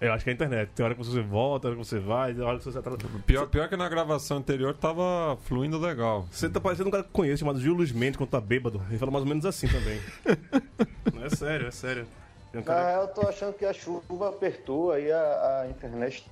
Eu 0.00 0.12
acho 0.12 0.24
que 0.24 0.30
é 0.30 0.32
a 0.32 0.34
internet. 0.34 0.70
Tem 0.74 0.84
hora 0.84 0.94
que 0.94 1.04
você 1.04 1.20
volta, 1.20 1.62
tem 1.62 1.70
hora 1.72 1.80
que 1.80 1.86
você 1.86 1.98
vai, 2.00 2.34
tem 2.34 2.42
hora 2.42 2.58
que 2.58 2.64
você 2.64 2.78
atrasa. 2.78 2.98
Pior, 3.26 3.46
pior 3.46 3.68
que 3.68 3.76
na 3.76 3.88
gravação 3.88 4.38
anterior 4.38 4.74
tava 4.74 5.36
fluindo 5.42 5.78
legal. 5.78 6.26
Você 6.30 6.48
tá 6.48 6.58
parecendo 6.60 6.88
um 6.88 6.90
cara 6.92 7.04
que 7.04 7.10
conheço, 7.10 7.40
chamado 7.40 7.60
Gil 7.60 7.74
Luiz 7.74 7.92
Mendes, 7.92 8.16
quando 8.16 8.30
tá 8.30 8.40
bêbado. 8.40 8.82
Ele 8.88 8.98
fala 8.98 9.12
mais 9.12 9.22
ou 9.22 9.28
menos 9.28 9.44
assim 9.44 9.68
também. 9.68 10.00
Não, 11.14 11.24
é 11.24 11.30
sério, 11.30 11.68
é 11.68 11.70
sério. 11.70 12.06
Um 12.52 12.56
Na 12.58 12.62
cara... 12.62 12.88
real, 12.88 13.02
eu 13.02 13.08
tô 13.08 13.28
achando 13.28 13.52
que 13.54 13.64
a 13.64 13.72
chuva 13.72 14.28
apertou, 14.30 14.90
aí 14.92 15.10
a, 15.12 15.60
a 15.62 15.68
internet 15.70 16.26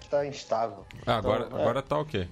está 0.00 0.26
instável. 0.26 0.84
Ah, 1.06 1.16
agora, 1.16 1.46
Então, 1.46 1.58
é, 1.58 1.62
agora 1.62 1.82
tá 1.82 1.98
ok. 1.98 2.28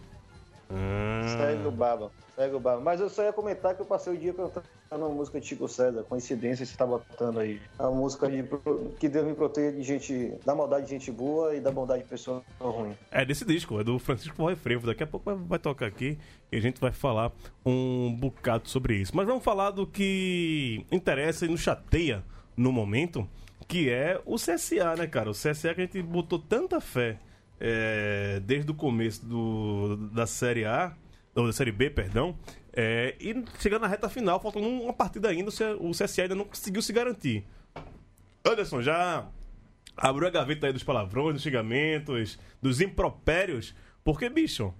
Segue 1.38 1.66
o 1.66 1.70
baba, 1.70 2.10
segue 2.40 2.56
o. 2.56 2.80
Mas 2.80 3.00
eu 3.00 3.10
só 3.10 3.22
ia 3.22 3.32
comentar 3.32 3.74
que 3.74 3.82
eu 3.82 3.86
passei 3.86 4.14
o 4.14 4.16
dia 4.16 4.32
cantando 4.32 4.64
uma 4.90 5.08
música 5.10 5.38
de 5.38 5.46
Chico 5.46 5.68
César. 5.68 6.02
Coincidência, 6.04 6.64
você 6.64 6.76
tá 6.76 6.86
botando 6.86 7.38
aí. 7.38 7.60
A 7.78 7.88
música 7.90 8.30
de, 8.30 8.44
que 8.98 9.08
Deus 9.08 9.26
me 9.26 9.34
proteja 9.34 9.76
de 9.76 9.82
gente, 9.82 10.34
da 10.44 10.54
maldade 10.54 10.86
de 10.86 10.92
gente 10.92 11.12
boa 11.12 11.54
e 11.54 11.60
da 11.60 11.70
bondade 11.70 12.02
de 12.02 12.08
pessoa 12.08 12.42
ruim. 12.58 12.96
É 13.10 13.24
desse 13.24 13.44
disco, 13.44 13.78
é 13.78 13.84
do 13.84 13.98
Francisco 13.98 14.34
Forró 14.34 14.56
Frevo. 14.56 14.86
Daqui 14.86 15.02
a 15.02 15.06
pouco 15.06 15.26
vai, 15.26 15.36
vai 15.36 15.58
tocar 15.58 15.86
aqui 15.86 16.18
e 16.50 16.56
a 16.56 16.60
gente 16.60 16.80
vai 16.80 16.92
falar 16.92 17.30
um 17.64 18.14
bocado 18.18 18.68
sobre 18.68 18.96
isso. 18.96 19.14
Mas 19.14 19.26
vamos 19.26 19.44
falar 19.44 19.70
do 19.70 19.86
que 19.86 20.86
interessa 20.90 21.44
e 21.44 21.48
nos 21.48 21.60
chateia 21.60 22.24
no 22.56 22.72
momento, 22.72 23.28
que 23.68 23.90
é 23.90 24.20
o 24.24 24.36
CSA, 24.36 24.96
né, 24.96 25.06
cara? 25.06 25.30
O 25.30 25.34
CSA 25.34 25.74
que 25.74 25.82
a 25.82 25.84
gente 25.84 26.02
botou 26.02 26.38
tanta 26.38 26.80
fé 26.80 27.18
é, 27.60 28.40
desde 28.42 28.70
o 28.70 28.74
começo 28.74 29.24
do, 29.26 29.96
da 30.12 30.26
Série 30.26 30.64
A, 30.64 30.94
ou 31.34 31.46
da 31.46 31.52
Série 31.52 31.72
B, 31.72 31.90
perdão, 31.90 32.36
é, 32.72 33.14
e 33.20 33.34
chegando 33.58 33.82
na 33.82 33.88
reta 33.88 34.08
final, 34.08 34.40
faltando 34.40 34.66
uma 34.68 34.92
partida 34.92 35.28
ainda, 35.28 35.50
o 35.80 35.88
o 35.88 35.90
CSA 35.92 36.22
ainda 36.22 36.34
não 36.34 36.44
conseguiu 36.44 36.82
se 36.82 36.92
garantir. 36.92 37.44
Anderson, 38.44 38.82
já 38.82 39.26
abriu 39.96 40.26
a 40.28 40.30
gaveta 40.30 40.66
aí 40.66 40.72
dos 40.72 40.82
palavrões, 40.82 41.34
dos 41.34 41.42
xingamentos, 41.42 42.38
dos 42.60 42.80
impropérios, 42.80 43.74
porque, 44.02 44.28
bicho, 44.28 44.72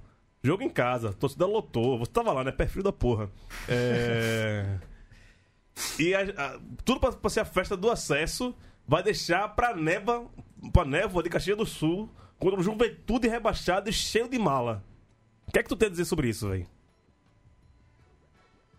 jogo 0.43 0.63
em 0.63 0.71
casa, 0.71 1.13
torcida 1.13 1.47
lotou, 1.47 1.99
você 1.99 2.11
tava 2.11 2.33
lá, 2.33 2.43
né? 2.45 2.53
Frio 2.67 2.83
da 2.83 2.93
porra. 2.93 3.31
É... 3.69 4.79
E 5.99 6.15
a- 6.15 6.21
a- 6.37 6.61
tudo 6.85 7.01
pra, 7.01 7.11
pra 7.13 7.31
ser 7.31 7.41
a 7.41 7.45
festa 7.45 7.75
do 7.77 7.91
acesso 7.91 8.55
vai 8.87 9.03
deixar 9.03 9.49
pra 9.55 9.75
neva, 9.75 10.27
pra 10.75 10.85
névoa 10.85 11.23
de 11.23 11.31
Caxias 11.31 11.57
do 11.57 11.65
Sul, 11.65 12.11
contra 12.39 12.59
um 12.61 12.63
juventude 12.63 13.29
rebaixado 13.29 13.89
e 13.89 13.93
cheio 13.93 14.29
de 14.29 14.39
mala. 14.39 14.85
O 15.51 15.53
que 15.53 15.59
é 15.59 15.63
que 15.65 15.69
tu 15.69 15.75
tem 15.75 15.89
a 15.89 15.91
dizer 15.91 16.05
sobre 16.05 16.29
isso, 16.29 16.49
velho? 16.49 16.65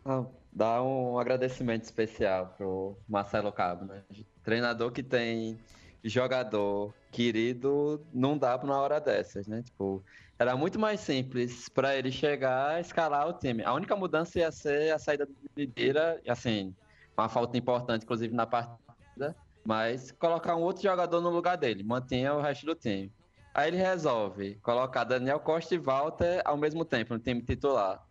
Ah, 0.05 0.23
Dá 0.53 0.81
um 0.81 1.19
agradecimento 1.19 1.83
especial 1.83 2.53
pro 2.57 2.97
Marcelo 3.09 3.51
Cabo, 3.51 3.83
né? 3.83 4.03
Treinador 4.41 4.89
que 4.91 5.03
tem 5.03 5.59
jogador 6.01 6.93
querido, 7.11 8.01
não 8.13 8.37
dá 8.37 8.57
pra 8.57 8.67
uma 8.67 8.79
hora 8.79 9.01
dessas, 9.01 9.47
né? 9.47 9.61
Tipo, 9.61 10.01
era 10.39 10.55
muito 10.55 10.79
mais 10.79 11.01
simples 11.01 11.67
pra 11.67 11.93
ele 11.97 12.09
chegar 12.09 12.79
escalar 12.79 13.27
o 13.27 13.33
time. 13.33 13.65
A 13.65 13.73
única 13.73 13.93
mudança 13.93 14.39
ia 14.39 14.49
ser 14.49 14.93
a 14.93 14.99
saída 14.99 15.25
do 15.25 15.33
Lideira, 15.57 16.21
assim, 16.25 16.73
uma 17.17 17.27
falta 17.27 17.57
importante, 17.57 18.03
inclusive, 18.03 18.33
na 18.33 18.47
partida, 18.47 19.35
mas 19.65 20.09
colocar 20.13 20.55
um 20.55 20.61
outro 20.61 20.83
jogador 20.83 21.19
no 21.19 21.29
lugar 21.31 21.57
dele, 21.57 21.83
mantinha 21.83 22.33
o 22.33 22.41
resto 22.41 22.65
do 22.65 22.75
time. 22.75 23.11
Aí 23.53 23.67
ele 23.69 23.77
resolve 23.77 24.55
colocar 24.61 25.03
Daniel 25.03 25.39
Costa 25.39 25.75
e 25.75 25.77
Walter 25.77 26.41
ao 26.45 26.57
mesmo 26.57 26.85
tempo 26.85 27.13
no 27.13 27.19
time 27.19 27.41
titular 27.41 28.01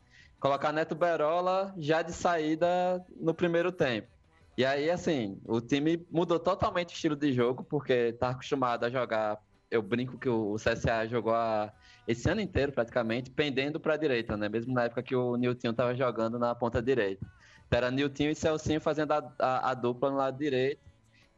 colocar 0.40 0.72
Neto 0.72 0.94
Berola 0.94 1.74
já 1.76 2.00
de 2.02 2.12
saída 2.12 3.04
no 3.20 3.34
primeiro 3.34 3.70
tempo. 3.70 4.08
E 4.56 4.64
aí, 4.64 4.90
assim, 4.90 5.38
o 5.44 5.60
time 5.60 6.04
mudou 6.10 6.38
totalmente 6.38 6.90
o 6.90 6.94
estilo 6.94 7.14
de 7.14 7.32
jogo, 7.32 7.62
porque 7.62 8.12
tá 8.14 8.30
acostumado 8.30 8.84
a 8.84 8.90
jogar. 8.90 9.38
Eu 9.70 9.80
brinco 9.82 10.18
que 10.18 10.28
o 10.28 10.56
CSA 10.58 11.06
jogou 11.06 11.32
a- 11.34 11.72
esse 12.08 12.28
ano 12.28 12.40
inteiro, 12.40 12.72
praticamente, 12.72 13.30
pendendo 13.30 13.78
para 13.78 13.94
a 13.94 13.96
direita, 13.96 14.36
né? 14.36 14.48
Mesmo 14.48 14.74
na 14.74 14.84
época 14.84 15.02
que 15.02 15.14
o 15.14 15.36
Nilton 15.36 15.72
tava 15.72 15.94
jogando 15.94 16.38
na 16.38 16.54
ponta 16.54 16.82
direita. 16.82 17.24
Era 17.70 17.90
Nilton 17.90 18.24
e 18.24 18.34
Celcinho 18.34 18.80
fazendo 18.80 19.12
a, 19.12 19.32
a- 19.38 19.70
a 19.70 19.74
dupla 19.74 20.10
no 20.10 20.16
lado 20.16 20.36
direito. 20.36 20.80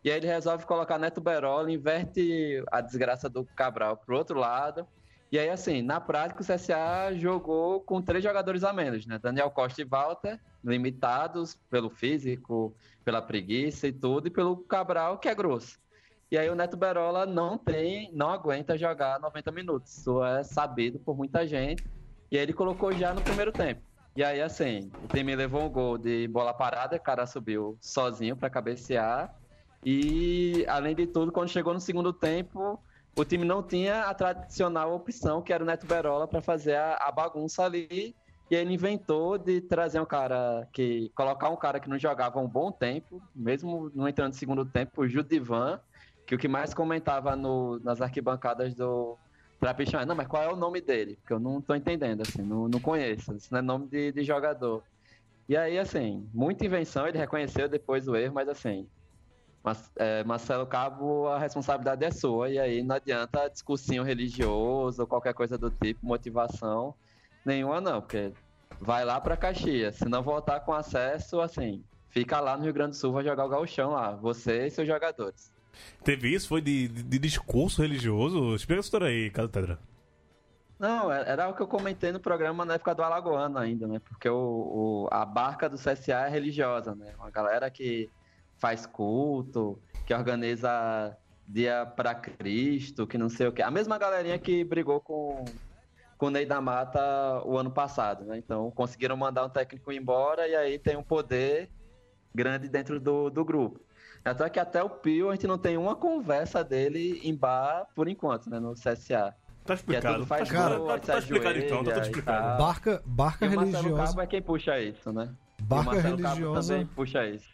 E 0.05 0.11
aí 0.11 0.17
ele 0.17 0.27
resolve 0.27 0.67
colocar 0.67 0.99
Neto 0.99 1.21
Berola, 1.21 1.71
inverte 1.71 2.63
a 2.71 2.81
desgraça 2.81 3.29
do 3.29 3.45
Cabral 3.45 3.97
pro 3.97 4.17
outro 4.17 4.39
lado. 4.39 4.87
E 5.31 5.39
aí, 5.39 5.49
assim, 5.49 5.81
na 5.81 6.01
prática, 6.01 6.43
o 6.43 6.45
CSA 6.45 7.15
jogou 7.15 7.81
com 7.81 8.03
três 8.03 8.23
jogadores 8.23 8.65
a 8.65 8.73
menos, 8.73 9.07
né? 9.07 9.19
Daniel 9.19 9.51
Costa 9.51 9.81
e 9.81 9.85
Walter, 9.85 10.39
limitados 10.63 11.59
pelo 11.71 11.89
físico, 11.89 12.77
pela 13.05 13.23
preguiça 13.23 13.87
e 13.87 13.93
tudo, 13.93 14.29
e 14.29 14.31
pelo 14.31 14.59
Cabral, 14.59 15.19
que 15.19 15.29
é 15.29 15.35
grosso. 15.35 15.81
E 16.31 16.37
aí 16.37 16.51
o 16.51 16.55
Neto 16.55 16.77
Berola 16.77 17.27
não 17.27 17.57
tem, 17.57 18.11
não 18.13 18.31
aguenta 18.31 18.77
jogar 18.77 19.21
90 19.21 19.53
minutos. 19.53 19.99
Isso 19.99 20.23
é 20.25 20.43
sabido 20.43 20.99
por 20.99 21.17
muita 21.17 21.47
gente. 21.47 21.85
E 22.31 22.37
aí 22.37 22.43
ele 22.43 22.53
colocou 22.53 22.93
já 22.93 23.13
no 23.15 23.21
primeiro 23.21 23.53
tempo. 23.53 23.83
E 24.17 24.23
aí, 24.23 24.41
assim, 24.41 24.91
o 25.05 25.09
time 25.09 25.35
levou 25.37 25.65
um 25.65 25.71
gol 25.71 25.97
de 25.97 26.27
bola 26.29 26.53
parada, 26.53 26.97
o 26.97 27.01
cara 27.01 27.27
subiu 27.27 27.79
sozinho 27.81 28.37
para 28.37 28.51
cabecear. 28.51 29.35
E, 29.85 30.65
além 30.69 30.95
de 30.95 31.07
tudo, 31.07 31.33
quando 31.33 31.49
chegou 31.49 31.75
no 31.75 31.81
segundo 31.81 32.13
tempo, 32.13 32.79
o 33.17 33.25
time 33.25 33.45
não 33.45 33.63
tinha 33.63 34.05
a 34.05 34.15
tradicional 34.15 34.95
opção, 34.95 35.43
que 35.43 35.53
era 35.53 35.63
o 35.63 35.67
Neto 35.67 35.87
Berola, 35.87 36.29
para 36.29 36.41
fazer 36.41 36.77
a, 36.77 36.95
a 36.97 37.13
bagunça 37.13 37.65
ali. 37.65 38.15
E 38.51 38.55
ele 38.55 38.75
inventou 38.75 39.39
de 39.39 39.61
trazer 39.63 40.01
um 40.01 40.05
cara 40.05 40.69
que. 40.73 41.11
colocar 41.15 41.49
um 41.49 41.57
cara 41.57 41.81
que 41.81 41.89
não 41.89 41.99
jogava 41.99 42.39
um 42.39 42.49
bom 42.49 42.71
tempo, 42.71 43.21
mesmo 43.35 43.91
não 43.95 44.07
entrando 44.07 44.33
no 44.33 44.39
segundo 44.39 44.65
tempo, 44.65 45.03
o 45.03 45.09
Judivan, 45.09 45.81
que 46.27 46.35
o 46.35 46.39
que 46.39 46.49
mais 46.49 46.75
comentava 46.75 47.35
no- 47.35 47.79
nas 47.81 48.01
arquibancadas 48.01 48.75
do 48.75 49.17
Trapichão 49.59 50.01
é, 50.01 50.05
não, 50.05 50.15
mas 50.17 50.27
qual 50.27 50.43
é 50.43 50.53
o 50.53 50.57
nome 50.57 50.81
dele? 50.81 51.17
Porque 51.17 51.33
eu 51.33 51.41
não 51.41 51.63
tô 51.63 51.75
entendendo, 51.75 52.23
assim, 52.23 52.43
não, 52.43 52.69
não 52.69 52.81
conheço. 52.81 53.35
Isso 53.35 53.49
não 53.53 53.61
é 53.61 53.63
nome 53.63 53.89
de, 53.89 54.13
de 54.13 54.23
jogador. 54.25 54.83
E 55.49 55.57
aí, 55.57 55.79
assim, 55.79 56.29
muita 56.35 56.67
invenção, 56.67 57.07
ele 57.07 57.19
reconheceu 57.19 57.69
depois 57.69 58.09
o 58.09 58.17
erro, 58.17 58.35
mas 58.35 58.49
assim, 58.49 58.89
mas, 59.63 59.91
é, 59.97 60.25
Marcelo 60.25 60.67
Cabo, 60.67 61.29
a 61.29 61.39
responsabilidade 61.39 62.05
é 62.05 62.11
sua, 62.11 62.51
e 62.51 62.59
aí 62.59 62.83
não 62.83 62.97
adianta 62.97 63.49
discursinho 63.49 64.03
religioso 64.03 65.03
ou 65.03 65.07
qualquer 65.07 65.35
coisa 65.35 65.57
do 65.57 65.71
tipo, 65.71 66.05
motivação 66.05 66.95
nenhuma 67.45 67.81
não, 67.81 68.01
porque 68.01 68.33
vai 68.81 69.05
lá 69.05 69.21
pra 69.21 69.37
Caxias, 69.37 69.97
se 69.97 70.09
não 70.09 70.23
voltar 70.23 70.61
com 70.61 70.73
acesso, 70.73 71.41
assim, 71.41 71.83
fica 72.09 72.41
lá 72.41 72.57
no 72.57 72.65
Rio 72.65 72.73
Grande 72.73 72.91
do 72.91 72.97
Sul, 72.97 73.13
vai 73.13 73.25
jogar 73.25 73.45
o 73.45 73.49
gauchão 73.49 73.91
lá, 73.93 74.13
você 74.13 74.67
e 74.67 74.71
seus 74.71 74.87
jogadores. 74.87 75.51
Teve 76.05 76.29
isso? 76.35 76.49
Foi 76.49 76.61
de, 76.61 76.87
de- 76.89 77.03
de 77.03 77.19
discurso 77.19 77.81
religioso? 77.83 78.55
Explica 78.55 78.81
essa 78.81 78.87
história 78.89 79.07
aí, 79.07 79.31
Pedra. 79.31 79.79
Não, 80.79 81.13
é- 81.13 81.25
era 81.31 81.49
o 81.49 81.55
que 81.55 81.63
eu 81.63 81.67
comentei 81.69 82.11
no 82.13 82.19
programa 82.21 82.65
na 82.65 82.75
época 82.75 82.95
do 82.95 83.03
Alagoano 83.03 83.59
ainda, 83.59 83.87
né? 83.87 84.01
Porque 84.05 84.29
o, 84.29 84.37
o- 84.37 85.09
a 85.11 85.25
barca 85.25 85.69
do 85.69 85.77
CSA 85.79 86.27
é 86.27 86.29
religiosa, 86.29 86.95
né? 86.95 87.15
Uma 87.19 87.31
galera 87.31 87.71
que 87.71 88.11
faz 88.63 88.87
culto, 88.87 89.77
que 90.07 90.15
organiza 90.15 91.19
dia 91.49 91.85
para 91.85 92.15
Cristo, 92.15 93.09
que 93.09 93.19
não 93.19 93.29
sei 93.29 93.49
o 93.49 93.53
quê. 93.53 93.61
A 93.61 93.73
mesma 93.73 93.99
galerinha 93.99 94.39
que 94.39 94.63
brigou 94.63 95.01
com, 95.01 95.45
com 96.17 96.27
o 96.27 96.31
Ney 96.31 96.47
da 96.47 96.61
Mata 96.61 97.43
o 97.45 97.59
ano 97.59 97.73
passado, 97.73 98.25
né? 98.25 98.39
Então 98.39 98.71
conseguiram 98.71 99.17
mandar 99.17 99.45
um 99.45 99.49
técnico 99.49 99.91
embora 99.91 100.47
e 100.47 100.55
aí 100.55 100.79
tem 100.79 100.97
um 100.97 101.03
poder 101.03 101.69
grande 102.33 102.69
dentro 102.69 103.01
do, 103.01 103.29
do 103.29 103.45
grupo. 103.45 103.81
Até 104.25 104.49
que 104.49 104.61
até 104.61 104.81
o 104.81 104.89
Pio 104.89 105.31
a 105.31 105.33
gente 105.35 105.49
não 105.49 105.59
tem 105.59 105.77
uma 105.77 105.97
conversa 105.97 106.63
dele 106.63 107.21
em 107.25 107.35
bar 107.35 107.89
por 107.97 108.07
enquanto, 108.07 108.49
né? 108.49 108.61
No 108.61 108.75
CSA. 108.75 109.35
Tá 109.65 109.77
Que 109.77 109.97
é 109.97 110.01
tudo 110.01 110.25
faz 110.25 110.49
Cara, 110.49 110.77
gol, 110.77 110.87
tá- 110.87 110.99
tá 110.99 111.19
explicado 111.19 111.59
então, 111.59 111.83
tá 111.83 111.95
tudo 111.95 112.03
explicado. 112.05 112.59
Barca, 112.63 113.03
barca 113.05 113.45
E 113.45 113.49
o 113.49 113.57
Marcelo 113.57 113.83
religiosa. 113.83 114.07
Cabo 114.07 114.21
é 114.21 114.27
quem 114.29 114.43
puxa 114.43 114.79
isso, 114.79 115.13
né? 115.13 115.35
E 115.59 115.63
o 115.63 115.67
Barca 115.67 115.85
Marcelo 115.91 116.17
Cabo 116.19 116.29
religiosa. 116.35 116.73
também 116.75 116.87
puxa 116.87 117.27
isso. 117.27 117.52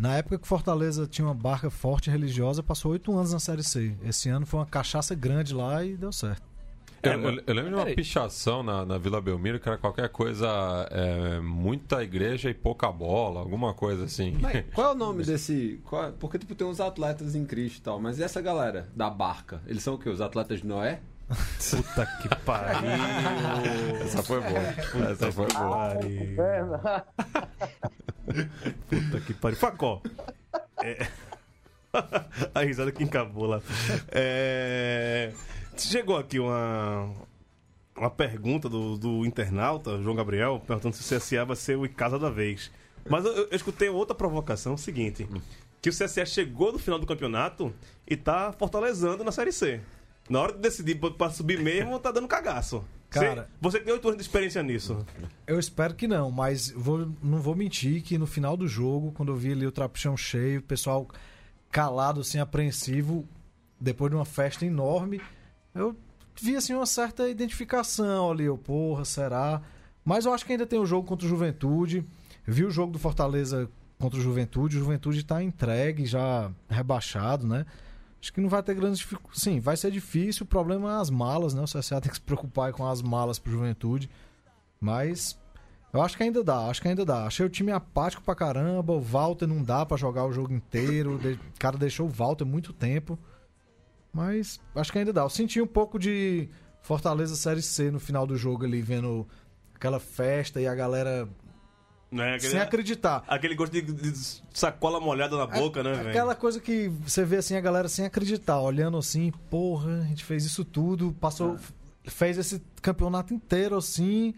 Na 0.00 0.16
época 0.16 0.38
que 0.38 0.48
Fortaleza 0.48 1.06
tinha 1.06 1.26
uma 1.26 1.34
barca 1.34 1.68
forte 1.70 2.08
religiosa, 2.10 2.62
passou 2.62 2.92
oito 2.92 3.12
anos 3.16 3.32
na 3.34 3.38
Série 3.38 3.62
C. 3.62 3.94
Esse 4.02 4.30
ano 4.30 4.46
foi 4.46 4.60
uma 4.60 4.66
cachaça 4.66 5.14
grande 5.14 5.52
lá 5.54 5.84
e 5.84 5.94
deu 5.96 6.10
certo. 6.10 6.42
Eu, 7.02 7.12
eu- 7.12 7.42
eu 7.46 7.54
lembro 7.54 7.70
de 7.70 7.76
uma 7.76 7.86
pichação 7.86 8.62
na, 8.62 8.84
na 8.84 8.98
Vila 8.98 9.20
Belmiro 9.20 9.58
que 9.60 9.68
era 9.68 9.76
qualquer 9.78 10.08
coisa, 10.10 10.46
é, 10.90 11.40
muita 11.40 12.02
igreja 12.02 12.50
e 12.50 12.54
pouca 12.54 12.90
bola, 12.92 13.40
alguma 13.40 13.72
coisa 13.74 14.04
assim. 14.04 14.36
Mas 14.40 14.64
qual 14.74 14.88
é 14.88 14.90
o 14.92 14.94
nome 14.94 15.22
desse. 15.24 15.80
qual 15.84 16.04
é- 16.08 16.12
Porque, 16.12 16.38
tipo, 16.38 16.54
tem 16.54 16.66
uns 16.66 16.80
atletas 16.80 17.34
em 17.34 17.44
Cristo 17.44 17.78
e 17.78 17.82
tal, 17.82 17.98
mas 18.00 18.18
e 18.18 18.22
essa 18.22 18.40
galera 18.40 18.88
da 18.94 19.08
barca? 19.10 19.60
Eles 19.66 19.82
são 19.82 19.94
o 19.94 19.98
quê? 19.98 20.08
Os 20.10 20.20
atletas 20.20 20.60
de 20.60 20.66
Noé? 20.66 21.00
Puta 21.70 22.04
que 22.20 22.28
pariu. 22.44 22.90
Essa 24.02 24.22
foi 24.22 24.40
boa. 24.40 25.10
Essa 25.10 25.30
foi 25.32 25.46
boa. 25.46 27.04
Puta 28.88 29.20
que 29.20 29.34
pariu. 29.34 29.58
Facó. 29.58 30.02
É... 30.82 31.06
A 32.54 32.60
risada 32.62 32.92
que 32.92 33.02
encabou 33.02 33.46
lá. 33.46 33.60
É... 34.10 35.32
Chegou 35.76 36.16
aqui 36.16 36.38
uma, 36.38 37.10
uma 37.96 38.10
pergunta 38.10 38.68
do, 38.68 38.96
do 38.96 39.24
internauta, 39.26 40.00
João 40.02 40.14
Gabriel, 40.14 40.62
perguntando 40.66 40.94
se 40.94 41.14
o 41.14 41.18
CSA 41.18 41.44
vai 41.44 41.56
ser 41.56 41.76
o 41.76 41.84
Icasa 41.84 42.18
da 42.18 42.30
vez. 42.30 42.70
Mas 43.08 43.24
eu, 43.24 43.32
eu 43.32 43.48
escutei 43.56 43.88
outra 43.88 44.14
provocação, 44.14 44.74
o 44.74 44.78
seguinte, 44.78 45.26
que 45.80 45.88
o 45.88 45.92
CSA 45.92 46.24
chegou 46.26 46.70
no 46.72 46.78
final 46.78 46.98
do 46.98 47.06
campeonato 47.06 47.72
e 48.06 48.16
tá 48.16 48.52
fortalecendo 48.52 49.24
na 49.24 49.32
Série 49.32 49.52
C. 49.52 49.80
Na 50.28 50.40
hora 50.40 50.52
de 50.52 50.58
decidir 50.60 50.96
pra- 50.96 51.30
subir 51.30 51.58
mesmo, 51.60 51.98
tá 51.98 52.12
dando 52.12 52.28
cagaço. 52.28 52.84
Cara- 53.10 53.48
você, 53.60 53.78
você 53.78 53.84
tem 53.84 53.92
oito 53.92 54.06
anos 54.08 54.18
de 54.18 54.22
experiência 54.22 54.62
nisso. 54.62 55.04
Eu 55.46 55.58
espero 55.58 55.94
que 55.94 56.06
não, 56.06 56.30
mas 56.30 56.70
vou, 56.70 57.10
não 57.22 57.38
vou 57.38 57.54
mentir 57.56 58.02
que 58.02 58.16
no 58.16 58.26
final 58.26 58.56
do 58.56 58.68
jogo, 58.68 59.12
quando 59.12 59.32
eu 59.32 59.36
vi 59.36 59.52
ali 59.52 59.66
o 59.66 59.72
trapichão 59.72 60.16
cheio, 60.16 60.60
o 60.60 60.62
pessoal 60.62 61.08
calado, 61.70 62.20
assim, 62.20 62.38
apreensivo, 62.38 63.26
depois 63.80 64.10
de 64.10 64.16
uma 64.16 64.24
festa 64.24 64.64
enorme, 64.64 65.20
eu 65.74 65.96
vi, 66.40 66.56
assim, 66.56 66.72
uma 66.74 66.86
certa 66.86 67.28
identificação 67.28 68.30
ali. 68.30 68.44
Eu, 68.44 68.56
porra, 68.56 69.04
será? 69.04 69.60
Mas 70.04 70.24
eu 70.24 70.32
acho 70.32 70.44
que 70.46 70.52
ainda 70.52 70.66
tem 70.66 70.78
o 70.78 70.86
jogo 70.86 71.06
contra 71.06 71.26
o 71.26 71.28
Juventude. 71.28 72.04
Vi 72.46 72.64
o 72.64 72.70
jogo 72.70 72.92
do 72.92 72.98
Fortaleza 72.98 73.68
contra 73.98 74.18
o 74.18 74.22
Juventude. 74.22 74.76
O 74.76 74.80
Juventude 74.80 75.24
tá 75.24 75.42
entregue, 75.42 76.06
já 76.06 76.50
rebaixado, 76.68 77.46
né? 77.46 77.66
Acho 78.20 78.32
que 78.32 78.40
não 78.40 78.48
vai 78.48 78.62
ter 78.62 78.74
grandes 78.74 78.98
dificuldades. 78.98 79.42
Sim, 79.42 79.60
vai 79.60 79.76
ser 79.76 79.90
difícil. 79.90 80.44
O 80.44 80.46
problema 80.46 80.92
é 80.92 81.00
as 81.00 81.08
malas, 81.08 81.54
né? 81.54 81.62
O 81.62 81.64
CSA 81.64 82.00
tem 82.00 82.10
que 82.10 82.16
se 82.16 82.20
preocupar 82.20 82.72
com 82.72 82.86
as 82.86 83.00
malas 83.00 83.38
pro 83.38 83.50
Juventude. 83.50 84.10
Mas 84.78 85.38
eu 85.92 86.02
acho 86.02 86.16
que 86.16 86.22
ainda 86.22 86.44
dá, 86.44 86.66
acho 86.66 86.82
que 86.82 86.88
ainda 86.88 87.04
dá. 87.04 87.26
Achei 87.26 87.44
o 87.44 87.48
time 87.48 87.72
apático 87.72 88.22
pra 88.22 88.34
caramba. 88.34 88.92
O 88.92 89.00
Walter 89.00 89.46
não 89.46 89.62
dá 89.62 89.86
pra 89.86 89.96
jogar 89.96 90.26
o 90.26 90.32
jogo 90.32 90.52
inteiro. 90.52 91.16
O 91.16 91.58
cara 91.58 91.78
deixou 91.78 92.06
o 92.06 92.10
Walter 92.10 92.44
muito 92.44 92.72
tempo. 92.72 93.18
Mas 94.12 94.60
acho 94.74 94.92
que 94.92 94.98
ainda 94.98 95.12
dá. 95.12 95.22
Eu 95.22 95.30
senti 95.30 95.60
um 95.60 95.66
pouco 95.66 95.98
de 95.98 96.48
Fortaleza 96.82 97.36
Série 97.36 97.62
C 97.62 97.90
no 97.90 98.00
final 98.00 98.26
do 98.26 98.36
jogo 98.36 98.64
ali, 98.64 98.82
vendo 98.82 99.26
aquela 99.74 99.98
festa 99.98 100.60
e 100.60 100.66
a 100.66 100.74
galera 100.74 101.28
Né? 102.10 102.34
Aquele, 102.34 102.50
sem 102.52 102.60
acreditar. 102.60 103.22
aquele 103.28 103.54
gosto 103.54 103.72
de, 103.72 103.82
de 103.82 104.12
sacola 104.52 104.98
molhada 104.98 105.36
na 105.36 105.46
boca, 105.46 105.82
né, 105.82 105.92
velho? 105.92 106.08
É, 106.08 106.10
Aquela 106.10 106.34
coisa 106.34 106.58
que 106.58 106.88
você 106.88 107.24
vê 107.24 107.36
assim, 107.36 107.54
a 107.54 107.60
galera 107.60 107.88
sem 107.88 108.04
acreditar, 108.04 108.60
olhando 108.60 108.98
assim, 108.98 109.32
porra, 109.48 110.00
a 110.00 110.04
gente 110.04 110.24
fez 110.24 110.44
isso 110.44 110.64
tudo, 110.64 111.12
passou, 111.20 111.56
fez 112.04 112.36
esse 112.36 112.60
campeonato 112.82 113.32
inteiro 113.32 113.76
assim, 113.76 114.34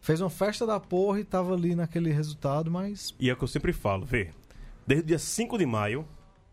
fez 0.00 0.20
uma 0.20 0.30
festa 0.30 0.66
da 0.66 0.80
porra 0.80 1.20
e 1.20 1.24
tava 1.24 1.54
ali 1.54 1.76
naquele 1.76 2.10
resultado, 2.10 2.68
mas 2.70 3.14
E 3.20 3.30
é 3.30 3.32
o 3.32 3.36
que 3.36 3.44
eu 3.44 3.48
sempre 3.48 3.72
falo, 3.72 4.04
vê. 4.04 4.30
Desde 4.84 5.04
o 5.04 5.06
dia 5.06 5.18
5 5.18 5.56
de 5.56 5.66
maio, 5.66 6.06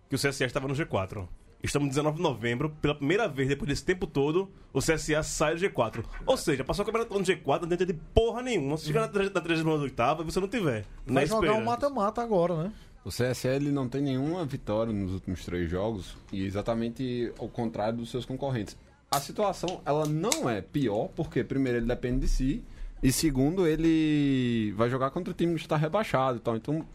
que 0.08 0.16
o 0.16 0.20
CSA 0.20 0.46
estava 0.46 0.68
no 0.68 0.76
G4. 0.76 1.28
Estamos 1.64 1.86
no 1.88 1.90
19 1.92 2.18
de 2.18 2.24
novembro, 2.24 2.70
pela 2.82 2.96
primeira 2.96 3.28
vez 3.28 3.48
depois 3.48 3.70
desse 3.70 3.84
tempo 3.86 4.08
todo, 4.08 4.50
o 4.74 4.80
CSA 4.80 5.22
sai 5.22 5.56
do 5.56 5.62
G4. 5.62 6.04
Ou 6.26 6.36
seja, 6.36 6.64
passou 6.64 6.84
o 6.84 6.86
campeonato 6.86 7.14
no 7.14 7.24
G4, 7.24 7.62
não 7.62 7.78
tem 7.78 7.86
de 7.88 7.94
porra 7.94 8.42
nenhuma. 8.42 8.78
Se 8.78 8.86
chegar 8.88 9.02
na, 9.02 9.08
tre- 9.08 9.30
na 9.30 9.42
38 9.42 10.22
e 10.22 10.24
você 10.24 10.40
não 10.40 10.48
tiver. 10.48 10.86
vai 11.06 11.24
na 11.24 11.26
jogar 11.26 11.40
um 11.42 11.44
esperança. 11.46 11.62
mata-mata 11.66 12.22
agora, 12.24 12.64
né? 12.64 12.74
O 13.06 13.10
CSE 13.10 13.48
ele 13.48 13.72
não 13.72 13.88
tem 13.90 14.02
nenhuma 14.02 14.46
vitória 14.46 14.92
nos 14.94 15.14
últimos 15.14 15.44
três 15.46 15.70
jogos 15.70 16.16
e 16.32 16.44
exatamente 16.46 17.32
ao 17.40 17.48
contrário 17.48 17.98
dos 17.98 18.10
seus 18.12 18.26
concorrentes. 18.26 18.76
A 19.10 19.20
situação 19.20 19.82
ela 19.86 20.06
não 20.06 20.50
é 20.50 20.62
pior 20.62 21.10
porque 21.16 21.44
primeiro 21.44 21.80
ele 21.80 21.88
depende 21.88 22.20
de 22.22 22.28
si 22.28 22.64
e 23.04 23.12
segundo 23.12 23.66
ele 23.68 24.72
vai 24.78 24.90
jogar 24.90 25.10
contra 25.12 25.32
o 25.32 25.34
time 25.36 25.56
que 25.56 25.62
está 25.62 25.76
rebaixado, 25.76 26.38
e 26.38 26.42
tal. 26.42 26.56
Então, 26.56 26.86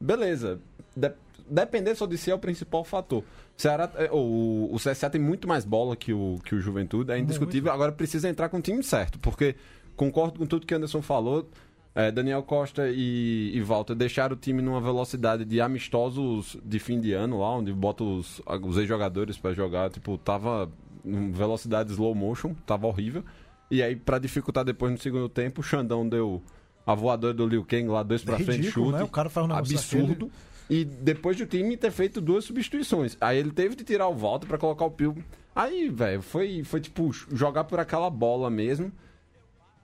beleza. 0.00 0.60
De- 0.96 1.12
depender 1.48 1.94
só 1.94 2.06
de 2.06 2.16
si 2.16 2.30
é 2.30 2.34
o 2.34 2.38
principal 2.38 2.84
fator. 2.84 3.22
Ceará, 3.56 3.90
é, 3.96 4.10
o, 4.12 4.70
o 4.72 4.76
CSA 4.76 5.10
tem 5.10 5.20
muito 5.20 5.46
mais 5.46 5.64
bola 5.64 5.94
que 5.96 6.12
o, 6.12 6.38
que 6.44 6.54
o 6.54 6.60
Juventude, 6.60 7.12
é 7.12 7.18
indiscutível. 7.18 7.72
Agora 7.72 7.92
precisa 7.92 8.28
entrar 8.28 8.48
com 8.48 8.58
o 8.58 8.62
time 8.62 8.82
certo, 8.82 9.18
porque 9.18 9.54
concordo 9.96 10.38
com 10.38 10.46
tudo 10.46 10.66
que 10.66 10.74
Anderson 10.74 11.02
falou. 11.02 11.48
É, 11.94 12.10
Daniel 12.10 12.42
Costa 12.42 12.88
e, 12.88 13.52
e 13.54 13.60
Walter 13.60 13.94
deixaram 13.94 14.34
o 14.34 14.38
time 14.38 14.62
numa 14.62 14.80
velocidade 14.80 15.44
de 15.44 15.60
amistosos 15.60 16.56
de 16.64 16.78
fim 16.78 16.98
de 16.98 17.12
ano, 17.12 17.40
lá 17.40 17.54
onde 17.54 17.70
bota 17.70 18.02
os, 18.02 18.40
os 18.62 18.78
ex-jogadores 18.78 19.36
pra 19.36 19.52
jogar. 19.52 19.90
Tipo, 19.90 20.16
tava 20.16 20.70
em 21.04 21.30
velocidade 21.30 21.92
slow 21.92 22.14
motion, 22.14 22.54
tava 22.66 22.86
horrível. 22.86 23.22
E 23.70 23.82
aí, 23.82 23.94
pra 23.94 24.18
dificultar 24.18 24.64
depois 24.64 24.90
no 24.90 24.98
segundo 24.98 25.28
tempo, 25.28 25.60
o 25.60 25.64
Xandão 25.64 26.08
deu 26.08 26.42
a 26.86 26.94
voadora 26.94 27.32
do 27.32 27.46
Liu 27.46 27.64
Kang 27.64 27.88
lá, 27.88 28.02
dois 28.02 28.22
pra 28.22 28.36
frente, 28.36 28.50
Ridículo, 28.52 28.86
chute. 28.86 28.98
né? 28.98 29.04
O 29.04 29.08
cara 29.08 29.30
faz 29.30 29.46
um 29.46 29.52
absurdo. 29.52 30.30
E 30.72 30.86
depois 30.86 31.36
do 31.36 31.44
time 31.44 31.76
ter 31.76 31.90
feito 31.90 32.18
duas 32.18 32.46
substituições. 32.46 33.14
Aí 33.20 33.36
ele 33.36 33.50
teve 33.50 33.76
de 33.76 33.84
tirar 33.84 34.08
o 34.08 34.14
Walter 34.14 34.46
pra 34.46 34.56
colocar 34.56 34.86
o 34.86 34.90
Pio. 34.90 35.14
Aí, 35.54 35.90
velho, 35.90 36.22
foi, 36.22 36.64
foi 36.64 36.80
tipo 36.80 37.12
jogar 37.12 37.64
por 37.64 37.78
aquela 37.78 38.08
bola 38.08 38.48
mesmo. 38.48 38.90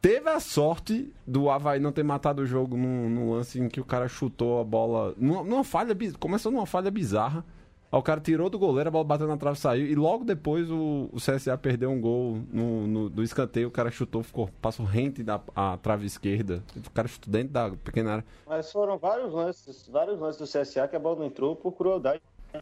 Teve 0.00 0.30
a 0.30 0.40
sorte 0.40 1.12
do 1.26 1.50
Havaí 1.50 1.78
não 1.78 1.92
ter 1.92 2.02
matado 2.02 2.40
o 2.40 2.46
jogo 2.46 2.74
num, 2.74 3.10
num 3.10 3.32
lance 3.32 3.60
em 3.60 3.68
que 3.68 3.82
o 3.82 3.84
cara 3.84 4.08
chutou 4.08 4.62
a 4.62 4.64
bola. 4.64 5.14
Numa, 5.18 5.44
numa 5.44 5.62
falha. 5.62 5.94
Começou 6.18 6.50
numa 6.50 6.64
falha 6.64 6.90
bizarra. 6.90 7.44
O 7.90 8.02
cara 8.02 8.20
tirou 8.20 8.50
do 8.50 8.58
goleiro, 8.58 8.88
a 8.88 8.90
bola 8.90 9.04
bateu 9.04 9.26
na 9.26 9.36
trave 9.38 9.58
saiu. 9.58 9.86
E 9.86 9.94
logo 9.94 10.22
depois 10.22 10.70
o, 10.70 11.08
o 11.10 11.16
CSA 11.16 11.56
perdeu 11.56 11.90
um 11.90 11.98
gol 12.00 12.38
no, 12.52 12.86
no- 12.86 13.08
do 13.08 13.22
escanteio. 13.22 13.68
O 13.68 13.70
cara 13.70 13.90
chutou, 13.90 14.22
ficou, 14.22 14.50
passou 14.60 14.84
rente 14.84 15.22
da 15.22 15.40
a 15.56 15.78
trave 15.78 16.04
esquerda. 16.06 16.62
O 16.86 16.90
cara 16.90 17.08
chutou 17.08 17.32
dentro 17.32 17.48
da 17.54 17.70
pequena 17.70 18.12
área. 18.12 18.24
Mas 18.46 18.70
foram 18.70 18.98
vários 18.98 19.32
lances, 19.32 19.88
vários 19.88 20.20
lances 20.20 20.38
do 20.38 20.44
CSA 20.46 20.86
que 20.86 20.96
a 20.96 20.98
bola 20.98 21.20
não 21.20 21.24
entrou 21.26 21.56
por 21.56 21.72
crueldade 21.72 22.20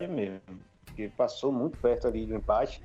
mesmo. 0.09 0.41
Porque 0.85 1.09
passou 1.17 1.51
muito 1.51 1.77
perto 1.79 2.07
ali 2.07 2.25
do 2.25 2.35
empate. 2.35 2.81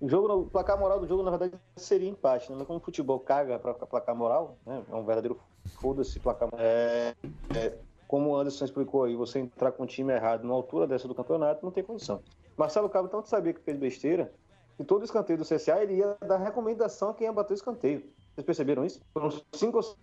O 0.00 0.08
jogo, 0.08 0.32
o 0.32 0.46
placar 0.46 0.78
moral 0.78 0.98
do 0.98 1.06
jogo, 1.06 1.22
na 1.22 1.30
verdade, 1.30 1.52
seria 1.76 2.08
empate, 2.08 2.50
né? 2.50 2.56
Mas 2.58 2.66
como 2.66 2.78
o 2.78 2.82
futebol 2.82 3.20
caga 3.20 3.58
para 3.58 3.74
placar 3.74 4.16
moral, 4.16 4.56
né? 4.66 4.82
É 4.90 4.94
um 4.94 5.04
verdadeiro 5.04 5.38
foda-se 5.78 6.18
placar 6.18 6.48
moral. 6.50 6.66
É, 6.66 7.14
é, 7.54 7.78
como 8.12 8.28
o 8.28 8.36
Anderson 8.36 8.66
explicou 8.66 9.04
aí, 9.04 9.16
você 9.16 9.38
entrar 9.38 9.72
com 9.72 9.84
um 9.84 9.86
time 9.86 10.12
errado 10.12 10.46
na 10.46 10.52
altura 10.52 10.86
dessa 10.86 11.08
do 11.08 11.14
campeonato, 11.14 11.64
não 11.64 11.72
tem 11.72 11.82
condição. 11.82 12.20
Marcelo 12.58 12.86
Cabo 12.90 13.08
tanto 13.08 13.26
sabia 13.26 13.54
que 13.54 13.60
fez 13.62 13.78
besteira, 13.78 14.30
que 14.76 14.84
todo 14.84 15.02
escanteio 15.02 15.38
do 15.38 15.46
CSA 15.46 15.82
ele 15.82 15.94
ia 15.94 16.14
dar 16.20 16.36
recomendação 16.36 17.08
a 17.08 17.14
quem 17.14 17.26
ia 17.26 17.32
bater 17.32 17.54
o 17.54 17.56
escanteio. 17.56 18.04
Vocês 18.34 18.44
perceberam 18.44 18.84
isso? 18.84 19.00
Foram 19.14 19.30
cinco 19.54 19.78
ou 19.78 19.96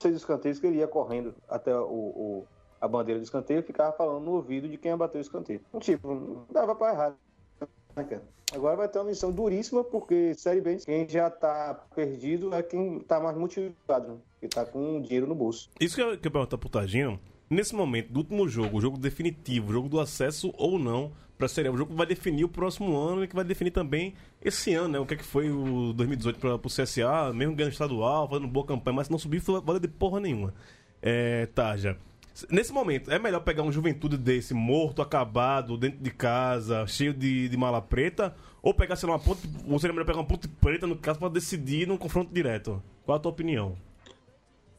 seis 0.00 0.16
escanteios 0.16 0.58
que 0.58 0.66
ele 0.66 0.78
ia 0.78 0.88
correndo 0.88 1.34
até 1.46 1.78
o, 1.78 1.84
o- 1.84 2.46
a 2.80 2.88
bandeira 2.88 3.20
do 3.20 3.24
escanteio 3.24 3.60
e 3.60 3.62
ficava 3.62 3.92
falando 3.94 4.24
no 4.24 4.32
ouvido 4.32 4.66
de 4.66 4.78
quem 4.78 4.90
ia 4.90 4.96
bater 4.96 5.18
o 5.18 5.20
escanteio. 5.20 5.60
Então, 5.68 5.80
tipo, 5.80 6.14
não 6.14 6.46
dava 6.50 6.74
pra 6.74 6.92
errar. 6.92 7.14
né? 7.94 8.20
Agora 8.54 8.74
vai 8.74 8.88
ter 8.88 8.98
uma 8.98 9.04
missão 9.04 9.30
duríssima, 9.30 9.84
porque 9.84 10.32
Série 10.34 10.62
B, 10.62 10.76
quem 10.78 11.06
já 11.06 11.28
tá 11.28 11.74
perdido 11.94 12.54
é 12.54 12.62
quem 12.62 13.00
tá 13.00 13.20
mais 13.20 13.36
motivado, 13.36 14.12
né? 14.14 14.18
que 14.40 14.48
tá 14.48 14.64
com 14.64 14.98
dinheiro 15.02 15.26
no 15.26 15.34
bolso. 15.34 15.68
Isso 15.78 15.94
que 15.94 16.00
eu, 16.02 16.18
que 16.18 16.26
eu 16.26 16.32
perguntar 16.32 16.56
pro 16.56 16.70
nesse 17.50 17.74
momento 17.74 18.12
do 18.12 18.20
último 18.20 18.48
jogo, 18.48 18.78
o 18.78 18.80
jogo 18.80 18.96
definitivo, 18.96 19.70
o 19.70 19.72
jogo 19.72 19.88
do 19.88 19.98
acesso 19.98 20.54
ou 20.56 20.78
não 20.78 21.10
pra 21.36 21.48
Série 21.48 21.68
A, 21.68 21.72
o 21.72 21.76
jogo 21.76 21.90
que 21.90 21.96
vai 21.96 22.06
definir 22.06 22.44
o 22.44 22.48
próximo 22.48 22.96
ano 22.96 23.24
e 23.24 23.28
que 23.28 23.34
vai 23.34 23.44
definir 23.44 23.70
também 23.70 24.14
esse 24.42 24.72
ano, 24.74 24.88
né? 24.88 24.98
O 24.98 25.06
que 25.06 25.14
é 25.14 25.16
que 25.16 25.24
foi 25.24 25.50
o 25.50 25.92
2018 25.94 26.38
pra, 26.38 26.58
pro 26.58 26.70
CSA, 26.70 27.32
mesmo 27.34 27.56
ganhando 27.56 27.72
estadual, 27.72 28.28
fazendo 28.28 28.46
boa 28.46 28.64
campanha, 28.64 28.96
mas 28.96 29.06
se 29.06 29.10
não 29.10 29.18
subir, 29.18 29.40
valeu 29.40 29.80
de 29.80 29.88
porra 29.88 30.20
nenhuma. 30.20 30.54
É, 31.02 31.46
Tarja, 31.46 31.96
nesse 32.50 32.72
momento, 32.72 33.10
é 33.10 33.18
melhor 33.18 33.40
pegar 33.40 33.62
um 33.62 33.72
juventude 33.72 34.18
desse, 34.18 34.52
morto, 34.52 35.00
acabado, 35.00 35.78
dentro 35.78 35.98
de 35.98 36.10
casa, 36.10 36.86
cheio 36.86 37.14
de, 37.14 37.48
de 37.48 37.56
mala 37.56 37.80
preta, 37.80 38.36
ou 38.62 38.74
pegar, 38.74 38.96
sei 38.96 39.08
lá, 39.08 39.14
uma 39.14 39.20
ponte, 39.20 39.40
ou 39.66 39.78
seria 39.78 39.94
melhor 39.94 40.06
pegar 40.06 40.18
uma 40.18 40.26
ponte 40.26 40.46
preta, 40.46 40.86
no 40.86 40.94
caso, 40.94 41.18
pra 41.18 41.30
decidir 41.30 41.88
num 41.88 41.96
confronto 41.96 42.32
direto? 42.32 42.82
Qual 43.04 43.16
a 43.16 43.18
tua 43.18 43.32
opinião? 43.32 43.76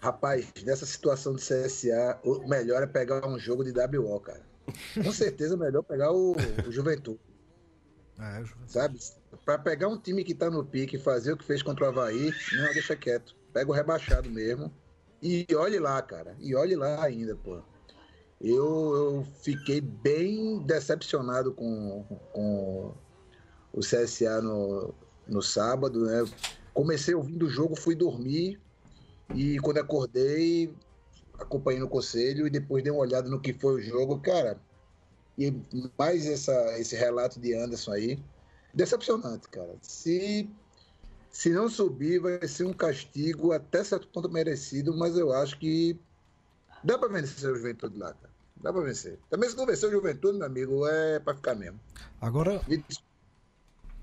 Rapaz, 0.02 0.52
nessa 0.66 0.86
situação 0.86 1.36
de 1.36 1.42
CSA, 1.42 2.20
o 2.24 2.48
melhor 2.48 2.82
é 2.82 2.88
pegar 2.88 3.26
um 3.28 3.38
jogo 3.38 3.64
de 3.64 3.72
WO, 3.72 4.20
cara. 4.20 4.42
Com 5.04 5.12
certeza 5.12 5.54
é 5.54 5.58
melhor 5.58 5.84
pegar 5.84 6.12
o, 6.12 6.34
o 6.68 6.72
Juventude, 6.72 7.20
É, 8.20 8.44
Ju- 8.44 8.56
sabe? 8.66 8.98
Pra 9.46 9.58
pegar 9.60 9.88
um 9.88 10.00
time 10.00 10.24
que 10.24 10.34
tá 10.34 10.50
no 10.50 10.66
pique 10.66 10.96
e 10.96 11.00
fazer 11.00 11.34
o 11.34 11.38
que 11.38 11.46
fez 11.46 11.62
contra 11.62 11.86
o 11.86 11.88
Havaí, 11.90 12.32
não, 12.54 12.74
deixa 12.74 12.96
quieto. 12.96 13.36
Pega 13.54 13.70
o 13.70 13.74
rebaixado 13.74 14.30
mesmo. 14.30 14.74
E 15.22 15.46
olhe 15.56 15.78
lá, 15.78 16.02
cara. 16.02 16.36
E 16.40 16.56
olhe 16.56 16.76
lá 16.76 17.04
ainda, 17.04 17.36
pô. 17.36 17.62
Eu, 18.40 18.96
eu 18.96 19.28
fiquei 19.42 19.80
bem 19.80 20.60
decepcionado 20.66 21.54
com, 21.54 22.04
com 22.32 22.94
o 23.72 23.80
CSA 23.82 24.42
no, 24.42 24.96
no 25.28 25.42
sábado, 25.44 26.06
né? 26.06 26.24
Comecei 26.74 27.14
ouvindo 27.14 27.46
o 27.46 27.50
jogo, 27.50 27.76
fui 27.76 27.94
dormir 27.94 28.60
e 29.36 29.60
quando 29.60 29.78
acordei, 29.78 30.74
acompanhei 31.40 31.80
no 31.80 31.88
conselho 31.88 32.48
e 32.48 32.50
depois 32.50 32.84
dei 32.84 32.92
uma 32.92 33.02
olhada 33.02 33.30
no 33.30 33.40
que 33.40 33.54
foi 33.54 33.76
o 33.76 33.82
jogo, 33.82 34.20
cara. 34.20 34.60
E 35.38 35.54
mais 35.98 36.26
essa, 36.26 36.80
esse 36.80 36.96
relato 36.96 37.40
de 37.40 37.54
Anderson 37.54 37.92
aí, 37.92 38.20
decepcionante, 38.74 39.48
cara. 39.50 39.76
Se 39.82 40.50
se 41.32 41.50
não 41.50 41.70
subir, 41.70 42.20
vai 42.20 42.46
ser 42.46 42.66
um 42.66 42.74
castigo 42.74 43.54
até 43.54 43.84
certo 43.84 44.08
ponto 44.10 44.30
merecido, 44.30 44.96
mas 44.96 45.18
eu 45.18 45.32
acho 45.32 45.58
que 45.58 45.98
dá 46.84 46.98
pra 46.98 47.08
vencer 47.08 47.50
o 47.50 47.56
Juventude 47.56 47.98
lá, 47.98 48.14
cara. 48.14 48.32
Dá 48.58 48.74
pra 48.74 48.82
vencer. 48.82 49.18
Também 49.30 49.50
se 49.50 49.56
não 49.56 49.66
vencer 49.66 49.88
o 49.88 49.92
Juventude, 49.92 50.38
meu 50.38 50.46
amigo, 50.46 50.86
é 50.86 51.20
pra 51.20 51.34
ficar 51.34 51.56
mesmo. 51.56 51.80
Agora, 52.20 52.62
E 52.68 52.84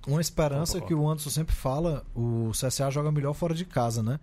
uma 0.07 0.23
esperança 0.23 0.81
que 0.81 0.95
o 0.95 1.07
Anderson 1.07 1.29
sempre 1.29 1.55
fala, 1.55 2.05
o 2.15 2.51
CSA 2.53 2.91
joga 2.91 3.13
melhor 3.13 3.35
fora 3.35 3.53
de 3.55 3.67
casa, 3.67 4.03
né? 4.03 4.19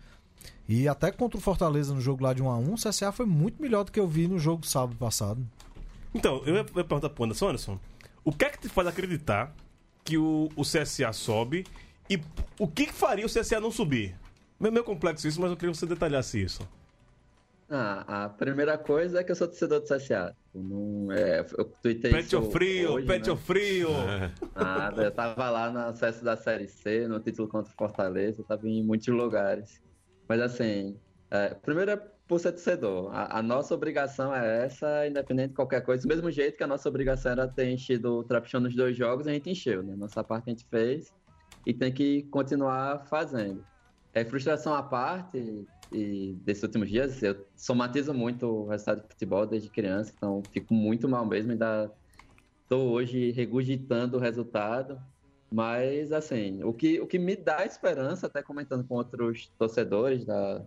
E 0.68 0.88
até 0.88 1.12
contra 1.12 1.38
o 1.38 1.42
Fortaleza 1.42 1.94
no 1.94 2.02
jogo 2.02 2.24
lá 2.24 2.34
de 2.34 2.42
1 2.42 2.50
a 2.50 2.58
1 2.58 2.74
o 2.74 2.76
CSA 2.76 3.12
foi 3.12 3.26
muito 3.26 3.62
melhor 3.62 3.84
do 3.84 3.92
que 3.92 4.00
eu 4.00 4.08
vi 4.08 4.28
no 4.28 4.40
jogo 4.40 4.62
do 4.62 4.68
sábado 4.68 4.96
passado. 4.96 5.46
Então, 6.14 6.42
eu 6.46 6.56
ia 6.56 6.64
perguntar 6.64 7.10
pro 7.10 7.26
Anderson, 7.26 7.50
Anderson, 7.50 7.80
o 8.24 8.32
que 8.32 8.46
é 8.46 8.50
que 8.50 8.60
te 8.60 8.70
faz 8.70 8.88
acreditar 8.88 9.54
que 10.04 10.18
o, 10.18 10.50
o 10.56 10.62
CSA 10.62 11.12
sobe 11.12 11.66
e 12.10 12.20
o 12.60 12.68
que, 12.68 12.86
que 12.88 12.94
faria 12.94 13.26
o 13.26 13.30
CSA 13.30 13.60
não 13.60 13.72
subir? 13.72 14.16
Meio, 14.60 14.72
meio 14.72 14.86
complexo 14.86 15.28
isso, 15.28 15.42
mas 15.42 15.52
eu 15.52 15.58
queria 15.58 15.72
que 15.74 15.78
você 15.78 15.86
detalhasse 15.86 16.42
isso. 16.42 16.68
Ah, 17.70 18.26
a 18.26 18.30
primeira 18.30 18.78
coisa 18.78 19.20
é 19.20 19.24
que 19.24 19.32
eu 19.32 19.36
sou 19.36 19.48
torcedor 19.48 19.82
do 19.82 19.88
CSA. 19.88 20.36
Eu 20.54 20.62
Não, 20.62 21.12
é, 21.12 21.40
eu 21.58 21.66
tuitei 21.66 22.12
Pet 22.12 22.28
isso 22.28 22.40
ou 22.40 22.52
frio, 22.52 22.94
hoje, 22.94 23.08
pet 23.08 23.30
né? 23.30 23.36
frio. 23.36 23.90
Nada, 24.56 25.04
eu 25.04 25.12
tava 25.12 25.50
lá 25.50 25.72
no 25.72 25.80
acesso 25.80 26.24
da 26.24 26.38
Série 26.38 26.68
C, 26.68 27.08
no 27.08 27.20
título 27.20 27.48
contra 27.48 27.72
o 27.72 27.76
Fortaleza, 27.76 28.42
eu 28.42 28.46
tava 28.46 28.68
em 28.70 28.84
muitos 28.84 29.08
lugares. 29.08 29.82
Mas 30.28 30.42
assim, 30.42 30.98
é, 31.32 31.54
primeiro 31.54 31.92
é 31.92 31.98
por 32.28 32.40
ser 32.40 32.52
torcedor. 32.52 33.14
A, 33.14 33.40
a 33.40 33.44
nossa 33.44 33.74
obrigação 33.74 34.34
é 34.34 34.66
essa, 34.66 35.08
independente 35.08 35.50
de 35.50 35.56
qualquer 35.56 35.82
coisa. 35.82 36.04
Do 36.04 36.10
mesmo 36.10 36.32
jeito 36.32 36.58
que 36.58 36.64
a 36.64 36.68
nossa 36.68 36.90
obrigação 36.90 37.32
era 37.32 37.48
ter 37.48 37.70
enchido 37.70 38.20
o 38.20 38.24
Trapichão 38.24 38.60
nos 38.60 38.76
dois 38.76 38.98
jogos, 38.98 39.28
a 39.28 39.32
gente 39.32 39.50
encheu, 39.50 39.84
né? 39.84 39.96
Nossa 39.96 40.24
parte 40.24 40.50
a 40.50 40.50
gente 40.52 40.66
fez 40.70 41.14
e 41.66 41.74
tem 41.74 41.94
que 41.94 42.24
continuar 42.24 43.06
fazendo. 43.06 43.64
É, 44.14 44.24
frustração 44.24 44.74
à 44.74 44.82
parte, 44.82 45.66
e 45.92 46.36
desses 46.42 46.64
últimos 46.64 46.90
dias, 46.90 47.22
eu 47.22 47.46
somatizo 47.56 48.14
muito 48.14 48.48
o 48.48 48.68
resultado 48.68 49.02
de 49.02 49.08
futebol 49.10 49.46
desde 49.46 49.70
criança, 49.70 50.14
então 50.16 50.42
fico 50.52 50.74
muito 50.74 51.08
mal 51.08 51.26
mesmo, 51.26 51.52
ainda 51.52 51.92
estou 52.64 52.92
hoje 52.92 53.32
regurgitando 53.32 54.18
o 54.18 54.20
resultado. 54.20 55.00
Mas, 55.52 56.12
assim, 56.12 56.64
o 56.64 56.74
que, 56.74 57.00
o 57.00 57.08
que 57.08 57.20
me 57.20 57.36
dá 57.36 57.66
esperança, 57.66 58.28
até 58.28 58.42
comentando 58.42 58.86
com 58.88 58.96
outros 58.96 59.48
torcedores 59.58 60.26
da 60.26 60.66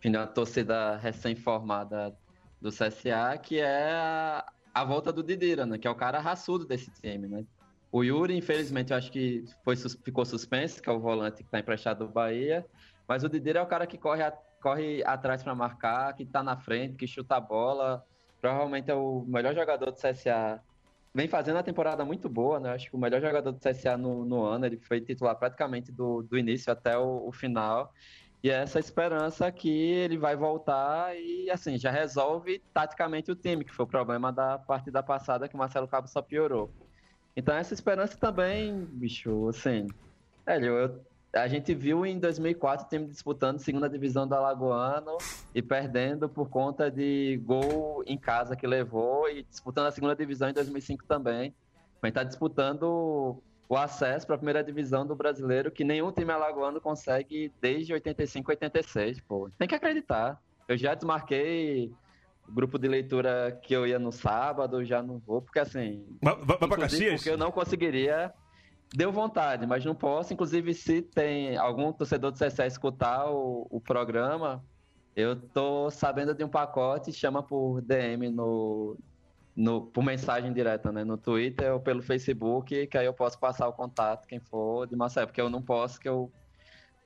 final, 0.00 0.26
torcida 0.28 0.96
recém-formada 0.96 2.14
do 2.60 2.70
CSA, 2.70 3.38
que 3.38 3.58
é 3.58 3.90
a, 3.92 4.44
a 4.74 4.84
volta 4.84 5.12
do 5.12 5.22
Didira, 5.22 5.64
né? 5.64 5.78
Que 5.78 5.86
é 5.86 5.90
o 5.90 5.94
cara 5.94 6.18
raçudo 6.18 6.66
desse 6.66 6.90
time, 6.90 7.28
né? 7.28 7.44
O 7.90 8.02
Yuri, 8.04 8.36
infelizmente, 8.36 8.92
eu 8.92 8.98
acho 8.98 9.10
que 9.10 9.44
foi, 9.64 9.76
ficou 9.76 10.24
suspenso, 10.24 10.82
que 10.82 10.90
é 10.90 10.92
o 10.92 11.00
volante 11.00 11.38
que 11.38 11.44
está 11.44 11.58
emprestado 11.58 12.06
do 12.06 12.12
Bahia. 12.12 12.66
Mas 13.06 13.24
o 13.24 13.28
Didira 13.28 13.60
é 13.60 13.62
o 13.62 13.66
cara 13.66 13.86
que 13.86 13.96
corre, 13.96 14.22
a- 14.22 14.36
corre 14.60 15.02
atrás 15.04 15.42
para 15.42 15.54
marcar, 15.54 16.14
que 16.14 16.24
está 16.24 16.42
na 16.42 16.56
frente, 16.58 16.96
que 16.96 17.06
chuta 17.06 17.36
a 17.36 17.40
bola. 17.40 18.04
Provavelmente 18.40 18.90
é 18.90 18.94
o 18.94 19.24
melhor 19.26 19.54
jogador 19.54 19.90
do 19.90 19.96
CSA 19.96 20.60
vem 21.14 21.28
fazendo 21.28 21.58
a 21.58 21.62
temporada 21.62 22.04
muito 22.04 22.28
boa, 22.28 22.60
né? 22.60 22.70
Acho 22.72 22.90
que 22.90 22.96
o 22.96 22.98
melhor 23.00 23.20
jogador 23.20 23.52
do 23.52 23.58
CSA 23.60 23.96
no, 23.96 24.24
no 24.24 24.44
ano, 24.44 24.66
ele 24.66 24.78
foi 24.80 25.00
titular 25.00 25.36
praticamente 25.38 25.92
do, 25.92 26.22
do 26.22 26.38
início 26.38 26.72
até 26.72 26.96
o, 26.98 27.28
o 27.28 27.32
final. 27.32 27.92
E 28.42 28.50
é 28.50 28.54
essa 28.62 28.78
esperança 28.78 29.50
que 29.52 29.68
ele 29.70 30.18
vai 30.18 30.36
voltar 30.36 31.16
e, 31.16 31.50
assim, 31.50 31.78
já 31.78 31.90
resolve 31.90 32.64
taticamente 32.72 33.30
o 33.32 33.36
time, 33.36 33.64
que 33.64 33.72
foi 33.72 33.84
o 33.84 33.88
problema 33.88 34.32
da 34.32 34.58
partida 34.58 35.02
passada 35.02 35.48
que 35.48 35.54
o 35.56 35.58
Marcelo 35.58 35.88
Cabo 35.88 36.08
só 36.08 36.22
piorou. 36.22 36.74
Então, 37.36 37.54
essa 37.56 37.74
esperança 37.74 38.18
também, 38.18 38.86
bicho, 38.86 39.48
assim. 39.48 39.94
Velho, 40.46 40.78
eu- 40.78 41.07
a 41.32 41.46
gente 41.46 41.74
viu 41.74 42.06
em 42.06 42.18
2004 42.18 42.86
o 42.86 42.88
time 42.88 43.06
disputando 43.06 43.58
segunda 43.58 43.88
divisão 43.88 44.26
do 44.26 44.34
Alagoano 44.34 45.18
e 45.54 45.60
perdendo 45.60 46.28
por 46.28 46.48
conta 46.48 46.90
de 46.90 47.40
gol 47.44 48.02
em 48.06 48.16
casa 48.16 48.56
que 48.56 48.66
levou 48.66 49.28
e 49.28 49.42
disputando 49.42 49.86
a 49.86 49.90
segunda 49.90 50.16
divisão 50.16 50.48
em 50.48 50.54
2005 50.54 51.04
também. 51.06 51.54
A 52.02 52.06
gente 52.06 52.16
está 52.16 52.22
disputando 52.22 53.42
o 53.68 53.76
acesso 53.76 54.26
para 54.26 54.36
a 54.36 54.38
primeira 54.38 54.64
divisão 54.64 55.06
do 55.06 55.14
brasileiro 55.14 55.70
que 55.70 55.84
nenhum 55.84 56.10
time 56.10 56.32
alagoano 56.32 56.80
consegue 56.80 57.52
desde 57.60 57.92
85, 57.92 58.50
86. 58.50 59.20
Pô, 59.20 59.50
tem 59.58 59.68
que 59.68 59.74
acreditar. 59.74 60.40
Eu 60.66 60.76
já 60.76 60.94
desmarquei 60.94 61.92
o 62.48 62.52
grupo 62.52 62.78
de 62.78 62.88
leitura 62.88 63.58
que 63.62 63.74
eu 63.74 63.86
ia 63.86 63.98
no 63.98 64.10
sábado, 64.10 64.82
já 64.84 65.02
não 65.02 65.18
vou, 65.18 65.42
porque 65.42 65.58
assim. 65.58 66.06
Vai, 66.22 66.34
vai, 66.36 66.56
Inclusive, 66.56 66.80
Caxias? 66.80 67.14
Porque 67.16 67.30
eu 67.30 67.36
não 67.36 67.52
conseguiria. 67.52 68.32
Deu 68.94 69.12
vontade, 69.12 69.66
mas 69.66 69.84
não 69.84 69.94
posso. 69.94 70.32
Inclusive, 70.32 70.72
se 70.72 71.02
tem 71.02 71.56
algum 71.56 71.92
torcedor 71.92 72.30
do 72.30 72.38
CSA 72.38 72.66
escutar 72.66 73.30
o, 73.30 73.66
o 73.70 73.80
programa, 73.80 74.64
eu 75.14 75.36
tô 75.36 75.90
sabendo 75.90 76.34
de 76.34 76.42
um 76.42 76.48
pacote, 76.48 77.12
chama 77.12 77.42
por 77.42 77.82
DM 77.82 78.30
no, 78.30 78.96
no, 79.54 79.82
por 79.86 80.02
mensagem 80.02 80.52
direta, 80.52 80.90
né? 80.90 81.04
No 81.04 81.18
Twitter 81.18 81.74
ou 81.74 81.80
pelo 81.80 82.00
Facebook, 82.00 82.86
que 82.86 82.96
aí 82.96 83.04
eu 83.04 83.12
posso 83.12 83.38
passar 83.38 83.68
o 83.68 83.72
contato, 83.72 84.26
quem 84.26 84.40
for 84.40 84.86
de 84.86 84.96
Marcelo, 84.96 85.26
porque 85.26 85.40
eu 85.40 85.50
não 85.50 85.60
posso, 85.60 86.00
que 86.00 86.08
eu 86.08 86.32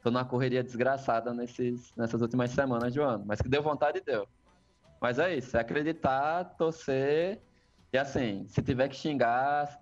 tô 0.02 0.10
numa 0.10 0.24
correria 0.24 0.62
desgraçada 0.62 1.32
nesses, 1.32 1.92
nessas 1.96 2.20
últimas 2.20 2.50
semanas 2.50 2.94
do 2.94 3.02
ano. 3.02 3.24
Mas 3.26 3.40
que 3.40 3.48
deu 3.48 3.62
vontade, 3.62 4.00
deu. 4.04 4.28
Mas 5.00 5.18
é 5.18 5.34
isso, 5.34 5.56
é 5.56 5.60
acreditar, 5.60 6.44
torcer. 6.56 7.40
E 7.92 7.98
assim, 7.98 8.46
se 8.46 8.62
tiver 8.62 8.88
que 8.88 8.96
xingar, 8.96 9.80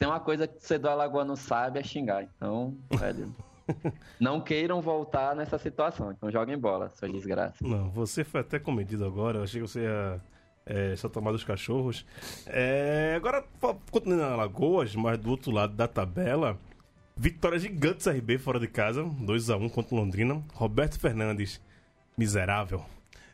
tem 0.00 0.08
uma 0.08 0.18
coisa 0.18 0.48
que 0.48 0.54
o 0.54 0.58
torcedor 0.58 0.92
alagoano 0.92 1.36
sabe 1.36 1.78
é 1.78 1.82
xingar. 1.82 2.22
Então, 2.22 2.74
velho, 2.90 3.36
não 4.18 4.40
queiram 4.40 4.80
voltar 4.80 5.36
nessa 5.36 5.58
situação. 5.58 6.10
Então 6.10 6.30
joguem 6.30 6.56
bola, 6.56 6.88
sua 6.88 7.06
desgraça. 7.06 7.56
Não, 7.60 7.90
você 7.90 8.24
foi 8.24 8.40
até 8.40 8.58
comedido 8.58 9.04
agora. 9.04 9.36
Eu 9.36 9.42
achei 9.42 9.60
que 9.60 9.68
você 9.68 9.82
ia 9.82 10.18
é, 10.64 10.96
só 10.96 11.06
tomar 11.06 11.32
dos 11.32 11.44
cachorros. 11.44 12.06
É, 12.46 13.12
agora, 13.14 13.44
continuando 13.90 14.22
na 14.22 14.32
Alagoas, 14.32 14.96
mas 14.96 15.18
do 15.18 15.30
outro 15.30 15.50
lado 15.50 15.74
da 15.74 15.86
tabela, 15.86 16.58
vitória 17.14 17.58
gigante 17.58 17.98
do 17.98 18.10
CRB 18.10 18.38
fora 18.38 18.58
de 18.58 18.68
casa, 18.68 19.04
2x1 19.04 19.70
contra 19.70 19.94
o 19.94 19.98
Londrina. 19.98 20.42
Roberto 20.54 20.98
Fernandes, 20.98 21.60
miserável. 22.16 22.82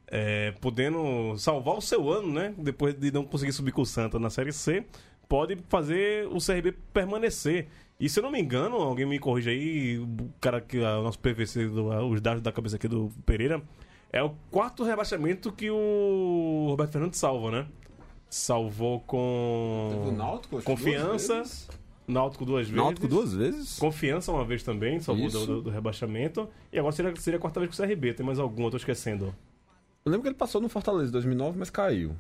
É, 0.09 0.53
podendo 0.61 1.37
salvar 1.39 1.77
o 1.77 1.81
seu 1.81 2.11
ano, 2.11 2.33
né? 2.33 2.53
Depois 2.59 2.93
de 2.93 3.13
não 3.13 3.25
conseguir 3.25 3.53
subir 3.53 3.71
com 3.71 3.83
o 3.83 3.87
Santa 3.87 4.19
na 4.19 4.31
Série 4.31 4.53
C, 4.53 4.85
pode 5.29 5.57
fazer 5.69 6.27
o 6.29 6.39
CRB 6.39 6.73
permanecer. 6.93 7.69
E 7.99 8.09
se 8.09 8.19
eu 8.19 8.23
não 8.23 8.31
me 8.31 8.41
engano, 8.41 8.77
alguém 8.77 9.07
me 9.07 9.19
corrija 9.19 9.51
aí, 9.51 9.99
o 9.99 10.29
cara 10.41 10.61
que 10.61 10.79
o 10.79 11.03
nosso 11.03 11.19
PVC, 11.19 11.67
do- 11.69 11.89
os 12.09 12.21
dados 12.21 12.43
da 12.43 12.53
cabeça 12.53 12.77
aqui 12.77 12.87
do 12.89 13.11
Pereira, 13.25 13.63
é 14.13 14.23
o 14.23 14.31
quarto 14.51 14.85
rebaixamento 14.85 15.51
que 15.51 15.71
o 15.71 16.67
Roberto 16.69 16.93
Fernandes 16.93 17.19
salva, 17.19 17.51
né? 17.51 17.67
Salvou 18.29 19.01
com 19.01 19.89
Teve 19.91 20.09
o 20.09 20.13
Náutico, 20.13 20.63
confiança, 20.63 21.07
duas 21.09 21.29
vezes. 21.29 21.69
Náutico 22.09 22.45
duas 22.45 22.67
vezes. 22.69 22.77
Náutico 22.77 23.09
duas 23.09 23.35
vezes? 23.35 23.79
Confiança 23.79 24.31
uma 24.33 24.45
vez 24.45 24.63
também, 24.63 25.01
salvou 25.01 25.29
do, 25.31 25.47
do- 25.47 25.63
do 25.63 25.71
rebaixamento. 25.71 26.49
E 26.73 26.79
agora 26.79 26.93
seria, 26.95 27.17
seria 27.17 27.39
a 27.39 27.41
quarta 27.41 27.61
vez 27.61 27.75
com 27.75 27.83
o 27.83 27.87
CRB. 27.87 28.15
Tem 28.15 28.27
mais 28.27 28.39
algum? 28.39 28.65
Eu 28.65 28.71
tô 28.71 28.77
esquecendo. 28.77 29.35
Eu 30.05 30.11
lembro 30.13 30.23
que 30.23 30.29
ele 30.29 30.37
passou 30.37 30.61
no 30.61 30.69
Fortaleza 30.69 31.09
em 31.09 31.13
2009, 31.13 31.59
mas 31.59 31.71
caiu. 31.71 32.13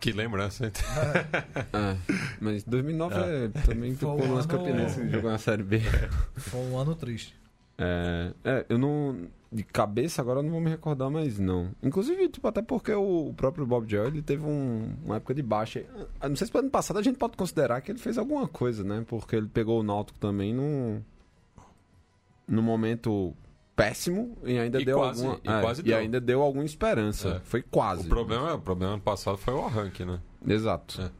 Que 0.00 0.12
lembrança, 0.12 0.66
hein? 0.66 0.72
É, 1.72 1.96
mas 2.40 2.62
2009 2.64 3.14
é, 3.16 3.48
também 3.64 3.94
Foi 3.94 4.08
tocou 4.08 4.24
um 4.24 4.28
no 4.28 4.34
lance 4.36 4.48
ano- 4.48 4.58
Campinense 4.64 5.00
que 5.00 5.08
jogou 5.10 5.30
na 5.30 5.38
Série 5.38 5.62
B. 5.62 5.80
Foi 6.36 6.60
um 6.60 6.78
ano 6.78 6.94
triste. 6.94 7.34
É, 7.78 8.32
é, 8.44 8.66
eu 8.68 8.78
não. 8.78 9.26
De 9.50 9.62
cabeça 9.62 10.22
agora 10.22 10.38
eu 10.38 10.42
não 10.42 10.50
vou 10.50 10.60
me 10.62 10.70
recordar 10.70 11.10
mais, 11.10 11.38
não. 11.38 11.70
Inclusive, 11.82 12.26
tipo, 12.28 12.46
até 12.48 12.62
porque 12.62 12.92
o, 12.92 13.34
próprio 13.36 13.66
Bob 13.66 13.86
Joy 13.90 14.06
ele 14.06 14.22
teve 14.22 14.44
um- 14.44 14.94
uma 15.04 15.16
época 15.16 15.34
de 15.34 15.42
baixa. 15.42 15.84
Eu 16.22 16.28
não 16.30 16.36
sei 16.36 16.46
se 16.46 16.56
ano 16.56 16.70
passado 16.70 16.98
a 16.98 17.02
gente 17.02 17.18
pode 17.18 17.36
considerar 17.36 17.80
que 17.82 17.90
ele 17.92 17.98
fez 17.98 18.16
alguma 18.16 18.48
coisa, 18.48 18.82
né? 18.82 19.04
Porque 19.06 19.36
ele 19.36 19.48
pegou 19.48 19.80
o 19.80 19.82
Náutico 19.82 20.18
também 20.18 20.54
num. 20.54 21.02
num 22.48 22.62
momento 22.62 23.34
péssimo 23.74 24.36
e 24.44 24.58
ainda 24.58 24.80
E 24.80 24.84
deu 24.84 24.98
quase- 24.98 25.24
alguma. 25.26 25.40
e 25.44 25.48
é, 25.58 25.60
quase 25.60 25.80
e 25.80 25.84
deu. 25.84 25.96
ainda 25.98 26.20
deu 26.20 26.42
alguma 26.42 26.64
esperança. 26.64 27.40
É. 27.42 27.48
Foi 27.48 27.62
quase. 27.62 28.06
O 28.06 28.08
problema, 28.08 28.54
o 28.54 28.60
problema 28.60 28.94
ano 28.94 29.02
passado 29.02 29.36
foi 29.36 29.54
o 29.54 29.64
arranque, 29.64 30.04
né? 30.04 30.20
Exato. 30.46 31.00
É. 31.02 31.10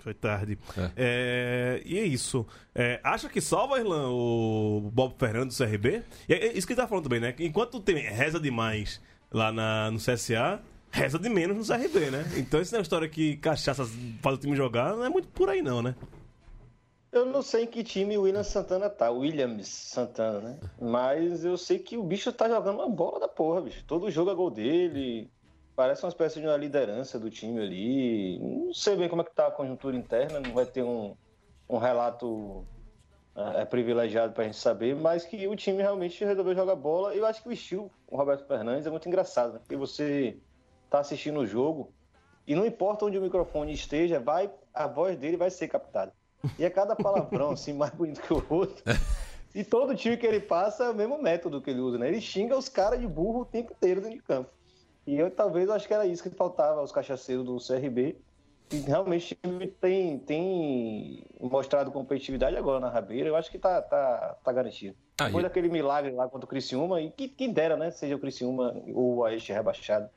Foi 0.00 0.14
tarde. 0.14 0.56
É. 0.76 0.90
É, 0.96 1.82
e 1.84 1.98
é 1.98 2.04
isso. 2.04 2.46
É, 2.74 3.00
acha 3.02 3.28
que 3.28 3.40
salva, 3.40 3.80
Irlan, 3.80 4.08
o 4.10 4.88
Bob 4.92 5.14
Fernandes 5.18 5.58
do 5.58 5.64
CRB? 5.66 6.02
E 6.28 6.32
é, 6.34 6.46
é 6.46 6.52
isso 6.56 6.64
que 6.66 6.74
ele 6.74 6.80
tá 6.80 6.86
falando 6.86 7.04
também, 7.04 7.18
né? 7.20 7.32
Que 7.32 7.44
Enquanto 7.44 7.80
tem 7.80 7.96
reza 7.96 8.38
demais 8.38 9.00
lá 9.32 9.50
na, 9.50 9.90
no 9.90 9.98
CSA, 9.98 10.60
reza 10.92 11.18
de 11.18 11.28
menos 11.28 11.56
no 11.68 11.74
CRB, 11.76 12.10
né? 12.12 12.24
Então, 12.36 12.60
essa 12.60 12.76
é 12.76 12.78
uma 12.78 12.82
história 12.82 13.08
que 13.08 13.36
cachaça 13.38 13.84
faz 14.22 14.36
o 14.36 14.40
time 14.40 14.54
jogar, 14.54 14.94
não 14.94 15.04
é 15.04 15.08
muito 15.08 15.26
por 15.28 15.48
aí, 15.48 15.60
não, 15.60 15.82
né? 15.82 15.96
Eu 17.16 17.24
não 17.24 17.40
sei 17.40 17.64
em 17.64 17.66
que 17.66 17.82
time 17.82 18.18
o 18.18 18.22
William 18.22 18.42
Santana 18.42 18.90
tá, 18.90 19.10
Williams 19.10 19.68
Santana, 19.68 20.38
né? 20.40 20.58
Mas 20.78 21.46
eu 21.46 21.56
sei 21.56 21.78
que 21.78 21.96
o 21.96 22.02
bicho 22.02 22.30
tá 22.30 22.46
jogando 22.46 22.80
uma 22.80 22.90
bola 22.90 23.18
da 23.18 23.26
porra, 23.26 23.62
bicho. 23.62 23.82
Todo 23.86 24.10
jogo 24.10 24.30
é 24.30 24.34
gol 24.34 24.50
dele. 24.50 25.30
Parece 25.74 26.04
uma 26.04 26.10
espécie 26.10 26.42
de 26.42 26.46
uma 26.46 26.58
liderança 26.58 27.18
do 27.18 27.30
time 27.30 27.58
ali. 27.58 28.38
Não 28.38 28.74
sei 28.74 28.96
bem 28.96 29.08
como 29.08 29.22
é 29.22 29.24
que 29.24 29.34
tá 29.34 29.46
a 29.46 29.50
conjuntura 29.50 29.96
interna, 29.96 30.40
não 30.40 30.52
vai 30.52 30.66
ter 30.66 30.82
um, 30.82 31.16
um 31.66 31.78
relato 31.78 32.66
é, 33.34 33.64
privilegiado 33.64 34.34
pra 34.34 34.44
gente 34.44 34.58
saber, 34.58 34.94
mas 34.94 35.24
que 35.24 35.48
o 35.48 35.56
time 35.56 35.80
realmente 35.80 36.22
resolveu 36.22 36.54
jogar 36.54 36.76
bola. 36.76 37.14
Eu 37.14 37.24
acho 37.24 37.42
que 37.42 37.48
o 37.48 37.52
estilo 37.52 37.90
com 38.06 38.16
o 38.16 38.18
Roberto 38.18 38.46
Fernandes 38.46 38.86
é 38.86 38.90
muito 38.90 39.08
engraçado, 39.08 39.54
né? 39.54 39.58
Porque 39.60 39.74
você 39.74 40.38
tá 40.90 40.98
assistindo 40.98 41.40
o 41.40 41.46
jogo 41.46 41.94
e 42.46 42.54
não 42.54 42.66
importa 42.66 43.06
onde 43.06 43.16
o 43.16 43.22
microfone 43.22 43.72
esteja, 43.72 44.20
vai 44.20 44.50
a 44.74 44.86
voz 44.86 45.16
dele 45.16 45.38
vai 45.38 45.48
ser 45.48 45.68
captada. 45.68 46.12
E 46.58 46.64
é 46.64 46.70
cada 46.70 46.96
palavrão, 46.96 47.50
assim, 47.50 47.72
mais 47.72 47.92
bonito 47.92 48.20
que 48.22 48.32
o 48.32 48.42
outro. 48.48 48.82
E 49.54 49.64
todo 49.64 49.94
time 49.94 50.16
que 50.16 50.26
ele 50.26 50.40
passa 50.40 50.84
é 50.84 50.90
o 50.90 50.94
mesmo 50.94 51.20
método 51.20 51.60
que 51.60 51.70
ele 51.70 51.80
usa, 51.80 51.98
né? 51.98 52.08
Ele 52.08 52.20
xinga 52.20 52.56
os 52.56 52.68
caras 52.68 53.00
de 53.00 53.06
burro 53.06 53.40
o 53.40 53.44
tempo 53.44 53.72
inteiro 53.72 54.00
dentro 54.00 54.16
de 54.16 54.22
campo. 54.22 54.50
E 55.06 55.16
eu 55.16 55.30
talvez 55.30 55.70
acho 55.70 55.86
que 55.86 55.94
era 55.94 56.04
isso 56.06 56.22
que 56.22 56.30
faltava 56.30 56.80
aos 56.80 56.92
cachaceiros 56.92 57.44
do 57.44 57.58
CRB. 57.58 58.16
E 58.72 58.78
realmente 58.80 59.34
o 59.34 59.48
time 59.48 59.66
tem, 59.68 60.18
tem 60.18 61.24
mostrado 61.40 61.92
competitividade 61.92 62.56
agora 62.56 62.80
na 62.80 62.90
rabeira. 62.90 63.28
Eu 63.28 63.36
acho 63.36 63.50
que 63.50 63.58
tá, 63.58 63.80
tá, 63.80 64.36
tá 64.42 64.52
garantido. 64.52 64.96
Ah, 65.18 65.26
Depois 65.26 65.44
e- 65.44 65.48
daquele 65.48 65.68
milagre 65.68 66.12
lá 66.12 66.28
contra 66.28 66.44
o 66.44 66.48
Criciúma, 66.48 67.00
e 67.00 67.10
que, 67.10 67.28
quem 67.28 67.52
dera, 67.52 67.76
né? 67.76 67.90
Seja 67.90 68.16
o 68.16 68.18
Criciúma 68.18 68.74
ou 68.92 69.16
o 69.16 69.24
Aeste 69.24 69.52
rebaixado. 69.52 70.10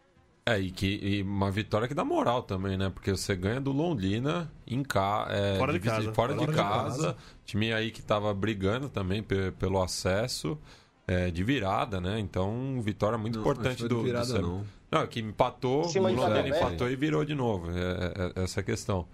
É, 0.52 0.60
e, 0.60 0.72
que, 0.72 1.00
e 1.02 1.22
uma 1.22 1.52
vitória 1.52 1.88
que 1.88 1.94
dá 1.94 2.04
moral 2.06 2.44
também, 2.44 2.78
né? 2.78 2.90
Porque 2.90 3.12
você 3.12 3.36
ganha 3.36 3.60
do 3.60 3.72
Londrina 3.72 4.52
em 4.66 4.82
ca... 4.84 5.28
é, 5.30 5.58
Fora 5.58 5.74
de 5.74 5.80
visi- 5.80 5.96
casa. 5.96 6.14
Fora, 6.14 6.34
de, 6.34 6.40
Fora 6.40 6.52
de 6.52 6.58
casa. 6.58 7.04
casa. 7.04 7.18
Time 7.46 7.74
aí 7.74 7.92
que 7.92 8.02
tava 8.02 8.34
brigando 8.34 8.90
também 8.90 9.22
pe- 9.22 9.52
pelo 9.60 9.82
acesso. 9.82 10.58
é, 11.08 11.32
de 11.32 11.44
virada, 11.44 12.00
né? 12.00 12.20
Então, 12.20 12.80
vitória 12.84 13.18
muito 13.18 13.34
Não, 13.36 13.42
importante 13.42 13.88
do, 13.88 13.98
de 13.98 14.04
virada, 14.04 14.34
do 14.36 14.42
não. 14.42 14.64
Não, 14.92 15.08
que 15.08 15.20
empatou, 15.20 15.82
Em 15.84 15.88
o 15.88 15.92
de 15.92 16.00
Londrina 16.00 16.48
empatou 16.50 16.90
e 16.90 16.96
virou 16.96 17.26
de 17.26 17.34
novo. 17.34 17.70
É, 17.72 17.76
é- 18.38 18.42
é 18.42 18.44
essa 18.44 18.60
a 18.60 18.64
questão. 18.64 19.08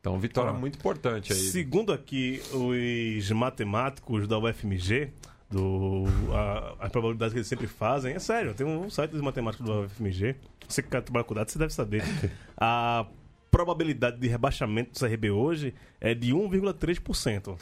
Então, 0.00 0.18
vitória 0.18 0.50
Ó, 0.50 0.54
muito 0.54 0.78
importante 0.78 1.32
aí. 1.32 1.38
Segundo 1.38 1.92
aqui 1.92 2.40
os 2.52 3.30
matemáticos 3.30 4.26
da 4.26 4.38
UFMG, 4.38 5.12
do, 5.52 6.04
a, 6.34 6.86
as 6.86 6.90
probabilidades 6.90 7.32
que 7.32 7.38
eles 7.38 7.46
sempre 7.46 7.66
fazem, 7.66 8.14
é 8.14 8.18
sério, 8.18 8.54
tem 8.54 8.66
um 8.66 8.88
site 8.90 9.10
dos 9.12 9.20
matemáticos 9.20 9.66
da 9.66 9.80
UFMG, 9.80 10.34
você 10.68 10.82
que 10.82 10.88
quer 10.88 11.02
trabalhar 11.02 11.24
com 11.24 11.34
dados, 11.34 11.52
você 11.52 11.58
deve 11.58 11.72
saber. 11.72 12.02
A 12.56 13.06
probabilidade 13.50 14.18
de 14.18 14.28
rebaixamento 14.28 14.92
do 14.92 14.98
CRB 14.98 15.30
hoje 15.30 15.74
é 16.00 16.14
de 16.14 16.32
1,3%. 16.32 17.48
Ou 17.48 17.58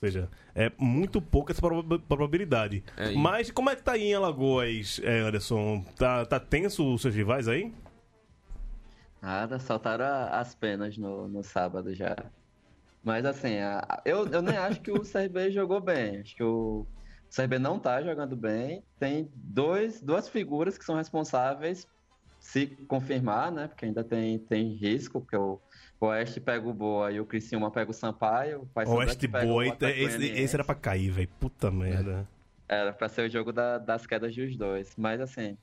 seja, 0.00 0.28
é 0.54 0.70
muito 0.78 1.20
pouca 1.20 1.52
essa 1.52 1.60
proba- 1.60 1.98
probabilidade. 1.98 2.82
É, 2.96 3.12
e- 3.12 3.16
Mas 3.16 3.50
como 3.50 3.70
é 3.70 3.76
que 3.76 3.82
tá 3.82 3.92
aí 3.92 4.04
em 4.10 4.14
Alagoas, 4.14 5.00
é, 5.04 5.20
Anderson? 5.20 5.84
Tá, 5.96 6.24
tá 6.24 6.38
tenso 6.40 6.92
os 6.94 7.02
seus 7.02 7.14
rivais 7.14 7.46
aí? 7.48 7.72
Nada, 9.20 9.58
saltaram 9.58 10.04
a- 10.04 10.38
as 10.40 10.54
penas 10.54 10.96
no, 10.96 11.26
no 11.28 11.42
sábado 11.42 11.92
já. 11.94 12.16
Mas 13.02 13.24
assim, 13.24 13.58
a- 13.58 13.84
a- 13.88 14.02
eu, 14.04 14.26
eu 14.28 14.42
nem 14.42 14.56
acho 14.56 14.80
que 14.80 14.90
o 14.92 15.00
CRB 15.02 15.50
jogou 15.50 15.80
bem. 15.80 16.18
Acho 16.20 16.36
que 16.36 16.42
o, 16.44 16.86
o 17.30 17.34
CRB 17.34 17.58
não 17.58 17.78
tá 17.78 18.02
jogando 18.02 18.36
bem. 18.36 18.82
Tem 18.98 19.30
dois, 19.34 20.00
duas 20.00 20.28
figuras 20.28 20.78
que 20.78 20.84
são 20.84 20.96
responsáveis, 20.96 21.86
se 22.40 22.66
confirmar, 22.88 23.50
né? 23.52 23.68
Porque 23.68 23.84
ainda 23.84 24.02
tem, 24.02 24.38
tem 24.38 24.72
risco, 24.74 25.20
porque 25.20 25.36
o, 25.36 25.60
o 26.00 26.06
Oeste 26.06 26.40
pega 26.40 26.66
o 26.68 26.72
Boa 26.72 27.12
e 27.12 27.20
o 27.20 27.26
Criciúma 27.26 27.70
pega 27.70 27.90
o 27.90 27.94
Sampaio. 27.94 28.62
O 28.62 28.66
Paysandu 28.66 29.02
é 29.02 29.04
Oeste 29.06 29.26
o 29.26 29.30
Boa, 29.30 29.68
Atlético 29.72 29.84
esse, 30.06 30.26
esse 30.26 30.56
era 30.56 30.64
pra 30.64 30.74
cair, 30.74 31.10
velho. 31.10 31.28
Puta 31.40 31.70
merda. 31.70 32.26
Era 32.68 32.92
pra 32.92 33.08
ser 33.08 33.28
o 33.28 33.30
jogo 33.30 33.52
da- 33.52 33.78
das 33.78 34.06
quedas 34.06 34.34
dos 34.34 34.56
dois. 34.56 34.94
Mas 34.96 35.20
assim, 35.20 35.56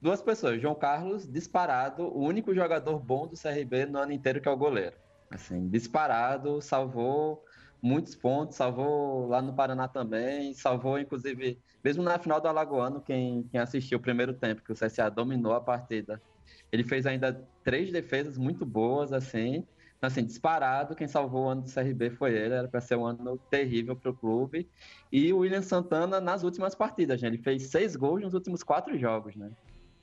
duas 0.00 0.22
pessoas. 0.22 0.60
João 0.60 0.74
Carlos, 0.74 1.28
disparado, 1.30 2.04
o 2.04 2.20
único 2.24 2.54
jogador 2.54 2.98
bom 2.98 3.26
do 3.26 3.36
CRB 3.36 3.86
no 3.86 3.98
ano 3.98 4.12
inteiro 4.12 4.40
que 4.40 4.48
é 4.48 4.50
o 4.50 4.56
goleiro. 4.56 4.96
Assim, 5.30 5.68
disparado, 5.68 6.60
salvou 6.60 7.44
muitos 7.82 8.14
pontos, 8.14 8.56
salvou 8.56 9.26
lá 9.26 9.42
no 9.42 9.54
Paraná 9.54 9.88
também, 9.88 10.54
salvou 10.54 10.98
inclusive, 10.98 11.58
mesmo 11.82 12.02
na 12.02 12.18
final 12.18 12.40
do 12.40 12.46
Alagoano, 12.46 13.00
quem, 13.00 13.42
quem 13.50 13.60
assistiu 13.60 13.98
o 13.98 14.02
primeiro 14.02 14.32
tempo, 14.32 14.62
que 14.62 14.72
o 14.72 14.76
CSA 14.76 15.10
dominou 15.10 15.52
a 15.52 15.60
partida, 15.60 16.22
ele 16.70 16.84
fez 16.84 17.06
ainda 17.06 17.46
três 17.64 17.90
defesas 17.90 18.38
muito 18.38 18.64
boas, 18.64 19.12
assim, 19.12 19.66
então, 20.02 20.08
assim, 20.08 20.24
disparado, 20.24 20.96
quem 20.96 21.06
salvou 21.06 21.44
o 21.44 21.48
ano 21.48 21.62
do 21.62 21.72
CRB 21.72 22.10
foi 22.10 22.32
ele, 22.32 22.54
era 22.54 22.66
para 22.66 22.80
ser 22.80 22.96
um 22.96 23.06
ano 23.06 23.38
terrível 23.48 23.94
para 23.94 24.10
o 24.10 24.16
clube. 24.16 24.68
E 25.12 25.32
o 25.32 25.38
William 25.38 25.62
Santana 25.62 26.20
nas 26.20 26.42
últimas 26.42 26.74
partidas, 26.74 27.22
né? 27.22 27.28
Ele 27.28 27.38
fez 27.38 27.70
seis 27.70 27.94
gols 27.94 28.20
nos 28.20 28.34
últimos 28.34 28.64
quatro 28.64 28.98
jogos, 28.98 29.36
né? 29.36 29.52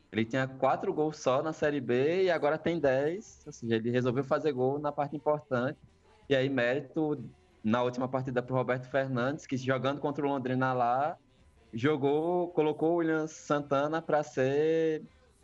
Ele 0.09 0.23
tinha 0.23 0.47
quatro 0.47 0.93
gols 0.93 1.17
só 1.17 1.43
na 1.43 1.51
Série 1.51 1.81
B 1.81 2.23
e 2.23 2.31
agora 2.31 2.57
tem 2.57 2.79
dez. 2.79 3.41
Ou 3.45 3.51
seja, 3.51 3.75
ele 3.75 3.91
resolveu 3.91 4.23
fazer 4.23 4.53
gol 4.53 4.79
na 4.79 4.89
parte 4.89 5.17
importante. 5.17 5.77
E 6.29 6.35
aí, 6.35 6.47
mérito 6.47 7.21
na 7.69 7.83
última 7.83 8.07
partida 8.07 8.41
para 8.41 8.53
o 8.53 8.57
Roberto 8.57 8.89
Fernandes, 8.89 9.45
que 9.45 9.55
jogando 9.55 10.01
contra 10.01 10.25
o 10.25 10.29
Londrina 10.29 10.73
lá, 10.73 11.15
jogou, 11.73 12.49
colocou 12.49 12.93
o 12.93 12.95
William 12.95 13.27
Santana 13.27 14.01
para 14.01 14.23
ser 14.23 15.03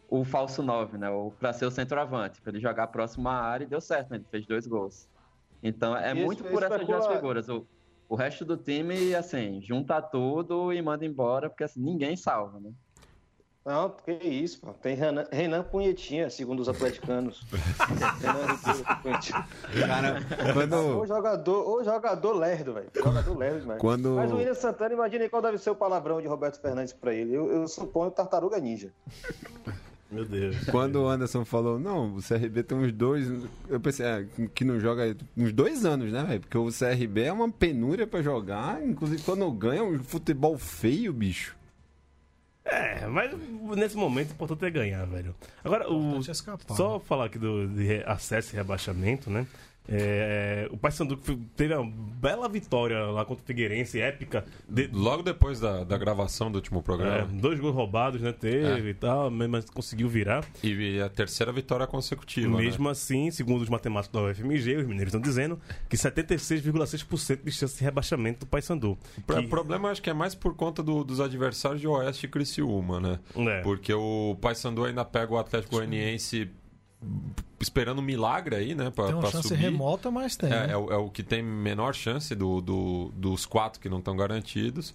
o 0.10 0.24
falso 0.24 0.64
9, 0.64 0.98
né? 0.98 1.10
Ou 1.10 1.32
para 1.32 1.54
ser 1.54 1.66
o 1.66 1.72
centroavante, 1.72 2.42
para 2.42 2.52
ele 2.52 2.60
jogar 2.60 2.88
próximo 2.88 3.30
à 3.30 3.36
área 3.36 3.66
e 3.66 3.68
deu 3.68 3.80
certo, 3.80 4.10
né? 4.10 4.18
Ele 4.18 4.26
fez 4.30 4.46
dois 4.48 4.66
gols. 4.68 5.08
Então 5.62 5.96
é 5.96 6.14
Isso- 6.14 6.26
muito 6.26 6.44
por 6.44 6.64
essas 6.64 6.86
duas 6.86 7.08
figuras. 7.08 7.48
O, 7.48 7.68
o 8.10 8.16
resto 8.16 8.44
do 8.44 8.58
time, 8.58 9.14
assim, 9.14 9.62
junta 9.62 10.02
tudo 10.02 10.74
e 10.74 10.82
manda 10.82 11.06
embora, 11.06 11.50
porque 11.50 11.64
assim, 11.64 11.82
ninguém 11.82 12.16
salva, 12.18 12.60
né? 12.60 12.72
Não, 13.66 13.90
que 13.90 14.12
isso, 14.12 14.60
pô. 14.62 14.74
Tem 14.74 14.96
Renan, 14.96 15.26
Renan 15.32 15.64
Punhetinha, 15.64 16.30
segundo 16.30 16.60
os 16.60 16.70
atleticanos. 16.70 17.42
Renan 18.22 18.54
Ribeiro 18.56 19.02
Punhetinha. 19.02 19.48
Cara, 19.88 20.20
Ô 20.50 20.54
quando, 20.54 21.08
jogador, 21.08 21.68
ô 21.70 21.84
jogador 21.84 22.34
lerdo, 22.34 22.74
velho. 22.76 22.88
Jogador 22.96 23.36
lerdo 23.38 23.62
demais. 23.62 23.82
Quando- 23.82 24.12
Mas 24.12 24.32
o 24.32 24.36
William 24.36 24.54
Santana, 24.54 24.94
imagine 24.94 25.28
qual 25.30 25.42
deve 25.42 25.58
ser 25.58 25.72
o 25.72 25.76
palavrão 25.76 26.22
de 26.22 26.28
Roberto 26.28 26.62
Fernandes 26.62 26.94
pra 26.94 27.12
ele. 27.12 27.34
Eu, 27.34 27.50
eu 27.52 27.68
suponho 27.68 28.12
Tartaruga 28.12 28.60
Ninja. 28.60 28.92
Meu 30.12 30.24
Deus. 30.24 30.56
quando 30.70 30.98
o 31.02 31.08
Anderson 31.10 31.44
falou, 31.44 31.80
não, 31.80 32.16
o 32.18 32.22
CRB 32.22 32.62
tem 32.62 32.78
uns 32.78 32.92
dois. 32.92 33.28
Eu 33.68 33.80
pensei, 33.80 34.06
é, 34.06 34.28
que 34.54 34.64
não 34.64 34.80
joga 34.80 35.18
uns 35.36 35.52
dois 35.52 35.84
anos, 35.84 36.12
né, 36.12 36.24
velho? 36.24 36.42
Porque 36.42 36.58
o 36.58 36.68
CRB 36.72 37.24
é 37.24 37.34
uma 37.34 37.50
penúria 37.52 38.06
pra 38.06 38.22
jogar. 38.22 38.82
Inclusive, 38.86 39.24
quando 39.24 39.50
ganha, 39.52 39.80
é 39.80 39.84
um 39.84 39.98
futebol 40.04 40.56
feio, 40.60 41.12
bicho. 41.12 41.58
É, 42.66 43.06
mas 43.06 43.32
nesse 43.78 43.96
momento 43.96 44.32
o 44.32 44.34
importante 44.34 44.66
é 44.66 44.72
ganhar, 44.72 45.06
velho. 45.06 45.36
Agora, 45.64 45.88
o, 45.92 46.20
é 46.20 46.34
só 46.76 47.00
falar 47.00 47.26
aqui 47.26 47.38
do 47.38 47.68
de 47.68 48.04
acesso 48.06 48.54
e 48.54 48.58
rebaixamento, 48.58 49.30
né? 49.30 49.46
É, 49.88 50.68
o 50.72 50.78
Paysandu 50.78 51.16
teve 51.56 51.76
uma 51.76 51.90
bela 52.20 52.50
vitória 52.50 52.98
lá 53.06 53.24
contra 53.24 53.44
o 53.44 53.46
Figueirense, 53.46 54.00
épica. 54.02 54.44
de- 54.68 54.88
Logo 54.92 55.22
depois 55.24 55.60
da, 55.60 55.84
da 55.84 55.98
gravação 55.98 56.52
do 56.52 56.56
último 56.56 56.80
é, 56.80 56.82
programa. 56.84 57.28
dois 57.34 57.60
gols 57.60 57.76
roubados, 57.76 58.20
né? 58.22 58.32
Teve 58.32 58.88
É. 58.88 58.92
e 58.92 58.94
tal, 58.94 59.30
mas 59.30 59.66
conseguiu 59.70 60.08
virar. 60.10 60.44
E 60.64 61.00
a 61.00 61.10
terceira 61.10 61.52
vitória 61.52 61.86
consecutiva. 61.86 62.50
né? 62.58 62.64
Mesmo 62.64 62.90
assim, 62.90 63.30
segundo 63.32 63.62
os 63.62 63.70
matemáticos 63.70 64.20
da 64.20 64.28
UFMG, 64.28 64.78
os 64.78 64.86
mineiros 64.88 65.14
estão 65.14 65.22
dizendo 65.22 65.60
que 65.88 65.96
76,6% 65.98 67.44
de 67.44 67.52
chance 67.52 67.78
de 67.78 67.84
rebaixamento 67.84 68.40
do 68.42 68.46
Paysandu. 68.48 68.98
O 69.28 69.34
Que- 69.42 69.48
problema 69.48 69.90
acho 69.90 70.02
que 70.02 70.10
é 70.10 70.14
mais 70.14 70.34
por 70.36 70.56
conta 70.56 70.82
do- 70.82 71.04
dos 71.04 71.20
adversários 71.20 71.80
de 71.82 71.88
Oeste 71.88 72.26
e 72.26 72.30
Criciúma, 72.30 73.00
né? 73.00 73.20
É. 73.36 73.62
Porque 73.62 73.94
o 73.94 74.36
Paysandu 74.42 74.84
ainda 74.86 75.06
pega 75.06 75.34
o 75.34 75.38
Atlético 75.38 75.76
Goianiense 75.76 76.50
esperando 77.60 78.00
um 78.00 78.02
milagre 78.04 78.56
aí, 78.56 78.76
né? 78.76 78.90
Pra, 78.90 79.06
Tem 79.06 79.14
uma 79.16 79.22
pra 79.22 79.32
chance 79.32 79.48
subir. 79.48 79.62
remota, 79.62 80.12
mas 80.12 80.36
tem. 80.36 80.52
É, 80.52 80.68
né? 80.68 80.74
é 80.74 80.78
o, 80.78 80.92
é 80.92 80.98
o 80.98 81.10
que 81.10 81.24
tem 81.24 81.42
menor 81.44 81.94
chance 81.96 82.34
do, 82.36 82.62
do- 82.62 83.12
dos 83.16 83.46
quatro 83.46 83.80
que 83.80 83.90
não 83.90 84.00
estão 84.00 84.16
garantidos. 84.16 84.94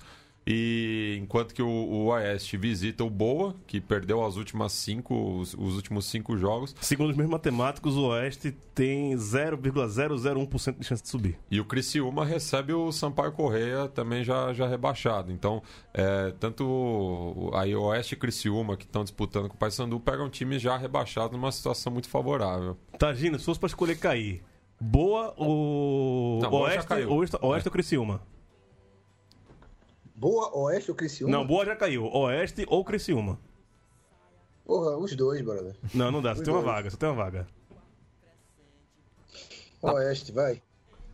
E 0.52 1.16
enquanto 1.22 1.54
que 1.54 1.62
o, 1.62 1.68
o 1.68 2.06
Oeste 2.06 2.56
visita 2.56 3.04
o 3.04 3.10
Boa, 3.10 3.54
que 3.68 3.80
perdeu 3.80 4.24
as 4.24 4.36
últimas 4.36 4.72
cinco, 4.72 5.38
os, 5.38 5.54
os 5.54 5.76
últimos 5.76 6.06
cinco 6.06 6.36
jogos, 6.36 6.74
Segundo 6.80 7.10
os 7.10 7.16
mesmos 7.16 7.30
matemáticos, 7.30 7.96
o 7.96 8.08
Oeste 8.08 8.50
tem 8.74 9.12
0,001% 9.14 10.78
de 10.78 10.84
chance 10.84 11.02
de 11.02 11.08
subir. 11.08 11.38
E 11.48 11.60
o 11.60 11.64
Criciúma 11.64 12.24
recebe 12.24 12.72
o 12.72 12.90
Sampaio 12.90 13.30
Correia 13.30 13.86
também 13.88 14.24
já, 14.24 14.52
já 14.52 14.66
rebaixado. 14.66 15.30
Então, 15.30 15.62
é, 15.94 16.32
tanto 16.40 17.50
aí 17.54 17.76
o 17.76 17.82
Oeste 17.82 18.14
e 18.14 18.18
Criciúma, 18.18 18.76
que 18.76 18.84
estão 18.84 19.04
disputando 19.04 19.48
com 19.48 19.54
o 19.54 19.58
Paysandu, 19.58 20.00
pegam 20.00 20.28
times 20.28 20.60
já 20.60 20.76
rebaixados 20.76 21.30
numa 21.30 21.52
situação 21.52 21.92
muito 21.92 22.08
favorável. 22.08 22.76
Tagina, 22.98 23.38
se 23.38 23.44
fosse 23.44 23.60
pra 23.60 23.68
escolher 23.68 23.96
cair, 23.98 24.42
Boa 24.80 25.32
ou 25.36 26.40
Não, 26.40 26.52
Oeste. 26.54 26.92
Oeste, 26.92 27.36
Oeste 27.40 27.66
É. 27.66 27.68
ou 27.68 27.72
Criciúma? 27.72 28.20
Boa, 30.20 30.54
Oeste 30.54 30.90
ou 30.90 30.94
Criciúma? 30.94 31.32
Não, 31.34 31.46
Boa 31.46 31.64
já 31.64 31.74
caiu. 31.74 32.04
Oeste 32.04 32.66
ou 32.68 32.84
Criciúma? 32.84 33.38
Porra, 34.66 34.98
os 34.98 35.16
dois, 35.16 35.40
brother. 35.40 35.74
Não, 35.94 36.10
não 36.12 36.20
dá. 36.20 36.34
Só 36.34 36.40
Os 36.40 36.44
tem 36.44 36.52
uma 36.52 36.62
dois. 36.62 36.74
vaga, 36.74 36.90
só 36.90 36.96
tem 36.98 37.08
uma 37.08 37.24
vaga. 37.24 37.46
Oeste, 39.80 40.30
vai. 40.30 40.60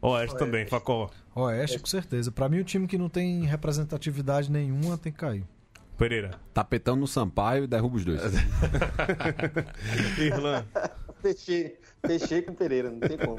Oeste 0.03 0.37
também, 0.37 0.67
Facó. 0.67 1.09
Oeste, 1.37 1.79
com 1.79 1.87
certeza. 1.87 2.33
Pra 2.33 2.49
mim, 2.49 2.59
o 2.59 2.65
time 2.65 2.89
que 2.89 2.99
não 2.99 3.09
tem 3.09 3.45
representatividade 3.45 4.51
nenhuma 4.51 4.99
tem 4.99 5.13
que 5.13 5.19
cair. 5.19 5.45
Pereira. 5.97 6.41
Tapetão 6.53 6.97
no 6.97 7.07
Sampaio 7.07 7.63
e 7.63 7.67
derruba 7.69 7.97
os 7.97 8.05
dois. 8.05 8.21
Irlan. 10.19 10.65
Fechei, 11.27 11.77
fechei 12.07 12.43
com 12.43 12.53
o 12.53 12.55
Pereira, 12.55 12.91
não 12.91 13.01
tem 13.01 13.17
como. 13.19 13.37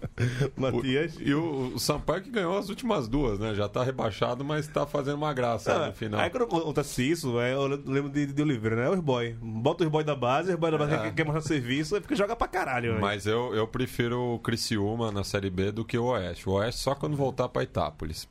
Matias. 0.56 1.16
E 1.20 1.34
o, 1.34 1.74
o 1.74 1.78
Sampaio 1.78 2.22
que 2.22 2.30
ganhou 2.30 2.56
as 2.56 2.68
últimas 2.68 3.06
duas, 3.08 3.38
né? 3.38 3.54
Já 3.54 3.68
tá 3.68 3.82
rebaixado, 3.82 4.44
mas 4.44 4.66
tá 4.66 4.86
fazendo 4.86 5.16
uma 5.16 5.32
graça 5.34 5.72
Ah, 5.74 5.86
no 5.88 5.92
final. 5.92 6.20
Aí 6.20 6.30
quando 6.30 6.44
acontece 6.44 7.02
isso, 7.08 7.38
é, 7.38 7.52
eu 7.54 7.66
lembro 7.66 8.08
de, 8.10 8.26
de 8.26 8.42
Oliveira, 8.42 8.76
né? 8.76 8.88
Os 8.90 9.00
boy. 9.00 9.36
Bota 9.40 9.84
os 9.84 9.90
boy 9.90 10.02
da 10.04 10.14
base, 10.16 10.50
os 10.52 10.58
boy 10.58 10.70
da 10.70 10.78
base 10.78 10.94
É. 10.94 10.98
quer, 10.98 11.14
quer 11.16 11.24
mostrar 11.24 11.42
serviço, 11.42 11.94
aí 11.94 12.00
fica 12.00 12.16
joga 12.16 12.34
pra 12.34 12.48
caralho. 12.48 12.90
velho. 12.92 13.00
Mas 13.00 13.26
eu, 13.26 13.54
eu 13.54 13.66
prefiro 13.68 14.18
o 14.34 14.38
Criciúma 14.38 15.12
na 15.12 15.22
Série 15.24 15.50
B 15.50 15.70
do 15.70 15.84
que 15.84 15.98
o 15.98 16.04
Oeste. 16.06 16.48
O 16.48 16.52
Oeste 16.52 16.80
só 16.80 16.94
quando 16.94 17.16
voltar 17.16 17.48
pra 17.48 17.62
Itápolis. 17.62 18.28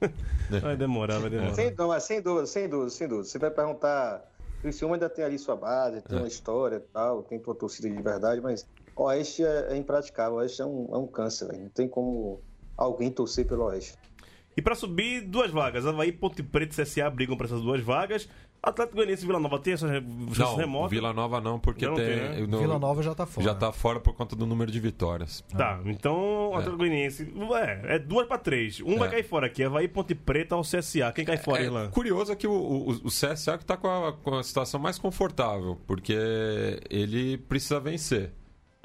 Vai 0.62 0.76
demorar, 0.76 1.18
vai 1.18 1.28
demorar. 1.28 1.54
Sem, 1.54 1.74
sem 2.00 2.22
dúvida, 2.22 2.46
sem 2.46 2.68
dúvida, 2.68 2.90
sem 2.90 3.08
dúvida. 3.08 3.24
Você 3.26 3.38
vai 3.38 3.50
perguntar, 3.50 4.22
Criciúma 4.60 4.96
ainda 4.96 5.08
tem 5.08 5.24
ali 5.24 5.38
sua 5.38 5.56
base, 5.56 6.02
tem 6.02 6.18
uma 6.18 6.28
história 6.28 6.76
e 6.76 6.92
tal, 6.92 7.22
tem 7.22 7.38
tua 7.38 7.54
torcida 7.54 7.88
de 7.88 8.02
verdade, 8.02 8.40
mas 8.40 8.66
o 8.96 9.04
Oeste 9.04 9.44
é, 9.44 9.68
é 9.70 9.76
impraticável, 9.76 10.34
o 10.34 10.36
Oeste 10.38 10.60
é 10.60 10.66
um, 10.66 10.88
é 10.92 10.98
um 10.98 11.06
câncer, 11.06 11.46
velho. 11.46 11.62
Não 11.62 11.70
tem 11.70 11.88
como 11.88 12.40
alguém 12.76 13.10
torcer 13.10 13.46
pelo 13.46 13.64
Oeste. 13.64 13.96
E 14.56 14.60
pra 14.60 14.74
subir, 14.74 15.20
duas 15.20 15.52
vagas. 15.52 15.86
Havaí, 15.86 16.10
Ponte 16.10 16.42
Preta 16.42 16.82
e 16.82 16.84
CSA 16.84 17.08
brigam 17.08 17.36
pra 17.36 17.46
essas 17.46 17.62
duas 17.62 17.80
vagas. 17.80 18.28
Atlético 18.62 18.96
Goianiense 18.96 19.22
e 19.22 19.26
Vila 19.26 19.38
Nova 19.38 19.58
tem 19.60 19.72
essa 19.74 19.86
chance 19.88 20.38
Não, 20.40 20.56
remota. 20.56 20.88
Vila 20.88 21.12
Nova 21.12 21.40
não, 21.40 21.60
porque 21.60 21.86
não 21.86 21.94
tem. 21.94 22.06
tem, 22.06 22.16
né? 22.16 22.46
no- 22.46 22.58
Vila 22.58 22.78
Nova 22.78 23.02
já 23.02 23.14
tá 23.14 23.24
fora. 23.24 23.44
já 23.46 23.54
tá 23.54 23.70
fora 23.72 24.00
por 24.00 24.14
conta 24.14 24.34
do 24.34 24.44
número 24.46 24.70
de 24.70 24.80
vitórias. 24.80 25.44
Tá, 25.56 25.80
então 25.86 26.48
o 26.50 26.54
Atlético 26.54 26.76
Goianiense. 26.78 27.32
É, 27.86 27.94
é 27.94 27.98
duas 27.98 28.26
pra 28.26 28.36
três. 28.36 28.80
Um 28.80 28.98
vai 28.98 29.08
É. 29.08 29.10
cair 29.12 29.22
fora 29.22 29.46
aqui. 29.46 29.62
Havaí, 29.62 29.86
Ponte 29.86 30.14
Preta 30.14 30.56
ou 30.56 30.62
CSA. 30.62 31.12
Quem 31.12 31.24
cai 31.24 31.36
fora, 31.36 31.62
É, 31.62 31.66
Irlan? 31.66 31.90
curioso 31.90 32.32
é 32.32 32.36
que 32.36 32.46
o, 32.46 32.52
o, 32.52 32.90
o 32.90 33.08
CSA 33.08 33.56
que 33.58 33.64
tá 33.64 33.76
com 33.76 33.88
a, 33.88 34.12
com 34.12 34.34
a 34.34 34.42
situação 34.42 34.80
mais 34.80 34.98
confortável, 34.98 35.78
porque 35.86 36.16
ele 36.90 37.38
precisa 37.38 37.78
vencer. 37.78 38.32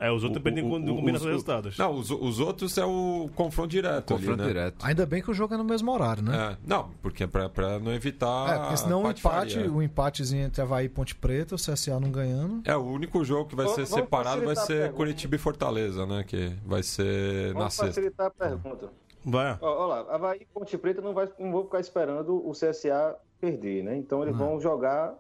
É, 0.06 0.12
os 0.12 0.24
outros 0.24 0.42
dependem 0.44 0.64
de 0.64 0.70
combinação 0.70 1.12
de 1.12 1.16
os- 1.16 1.24
resultados. 1.44 1.78
Não, 1.78 1.94
os, 1.94 2.12
os 2.12 2.40
outros 2.40 2.78
é 2.78 2.86
o 2.86 3.30
confronto 3.36 3.70
direto. 3.70 4.14
Confronto 4.14 4.42
ali, 4.42 4.42
né? 4.42 4.48
direto. 4.48 4.86
Ainda 4.86 5.06
bem 5.06 5.22
que 5.22 5.32
o 5.32 5.34
jogo 5.34 5.54
é 5.54 5.58
no 5.58 5.64
mesmo 5.64 5.92
horário, 5.92 6.22
né? 6.24 6.54
É, 6.54 6.58
não, 6.68 6.90
porque 7.02 7.24
é 7.24 7.28
pra, 7.28 7.48
pra 7.50 7.80
não 7.80 7.94
evitar. 7.94 8.54
É, 8.56 8.60
porque 8.60 8.78
senão 8.78 9.04
o 9.04 9.08
a 9.08 9.12
empate, 9.12 9.60
o 9.60 9.82
empatezinho 9.82 10.46
entre 10.46 10.62
Havaí 10.62 10.86
e 10.86 10.90
Ponte 10.90 11.16
Preta, 11.16 11.56
o 11.56 11.58
CSA 11.58 12.00
não 12.00 12.12
ganhando. 12.12 12.62
É, 12.66 12.76
o 12.76 12.84
único 12.84 13.24
jogo 13.24 13.50
que 13.50 13.56
vai 13.56 13.66
Vamos- 13.66 13.76
ser 13.80 13.86
vamos 13.90 14.04
separado 14.06 14.44
vai 14.46 14.56
ser. 14.56 14.92
Curitiba 14.94 15.36
e 15.36 15.40
Fortaleza, 15.40 16.06
né? 16.06 16.24
Que 16.28 16.54
vai 16.66 16.84
ser 16.84 17.54
na 17.54 17.60
Vamos 17.60 17.74
sexta. 17.74 17.94
facilitar 17.94 18.28
a 18.28 18.32
pergunta. 18.32 18.90
Vai. 19.26 19.58
Ó 19.62 19.86
lá, 19.88 20.00
Havaí 20.14 20.40
e 20.42 20.46
Ponte 20.54 20.78
Preta 20.78 21.02
não, 21.02 21.14
vai, 21.14 21.30
não 21.40 21.52
vão 21.52 21.64
ficar 21.64 21.80
esperando 21.80 22.46
o 22.46 22.52
CSA 22.52 23.16
perder, 23.40 23.84
né? 23.84 23.96
Então 23.96 24.22
eles 24.22 24.36
vão 24.36 24.60
jogar 24.60 25.14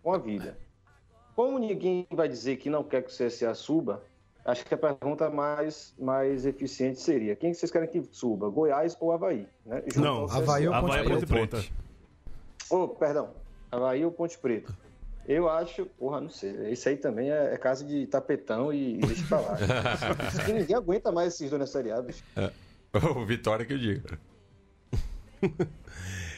com 0.00 0.14
a 0.14 0.18
vida. 0.18 0.56
Como 1.34 1.58
ninguém 1.58 2.06
vai 2.10 2.28
dizer 2.28 2.56
que 2.56 2.70
não 2.70 2.82
quer 2.84 3.02
que 3.02 3.10
o 3.10 3.16
CSA 3.26 3.54
suba, 3.54 4.02
acho 4.50 4.64
que 4.64 4.74
a 4.74 4.78
pergunta 4.78 5.30
mais, 5.30 5.94
mais 5.98 6.46
eficiente 6.46 7.00
seria: 7.00 7.36
quem 7.36 7.52
vocês 7.52 7.70
querem 7.70 7.88
que 7.88 8.02
suba? 8.10 8.48
Goiás 8.48 8.96
ou 8.98 9.12
Havaí? 9.12 9.46
Né? 9.64 9.82
Não. 9.96 10.24
Havaí 10.24 10.66
ou 10.66 10.74
Ponte. 10.80 11.04
Ponte 11.04 11.26
Preta. 11.26 11.64
Oh, 12.70 12.88
perdão. 12.88 13.30
Havaí 13.70 14.04
ou 14.04 14.10
Ponte 14.10 14.38
Preta? 14.38 14.76
Eu 15.26 15.48
acho, 15.48 15.84
porra, 15.84 16.22
não 16.22 16.30
sei. 16.30 16.72
Isso 16.72 16.88
aí 16.88 16.96
também 16.96 17.30
é, 17.30 17.52
é 17.52 17.58
casa 17.58 17.84
de 17.84 18.06
tapetão 18.06 18.72
e, 18.72 18.94
e 18.94 18.98
deixa 18.98 19.26
pra 19.26 19.40
lá. 19.40 19.58
Ninguém 20.48 20.74
aguenta 20.74 21.12
mais 21.12 21.34
esses 21.34 21.50
dois 21.50 21.60
na 21.60 21.66
Série 21.66 21.92
A, 21.92 22.00
bicho. 22.00 22.24
o 22.94 23.26
Vitória 23.26 23.66
que 23.66 23.74
eu 23.74 23.78
digo. 23.78 24.08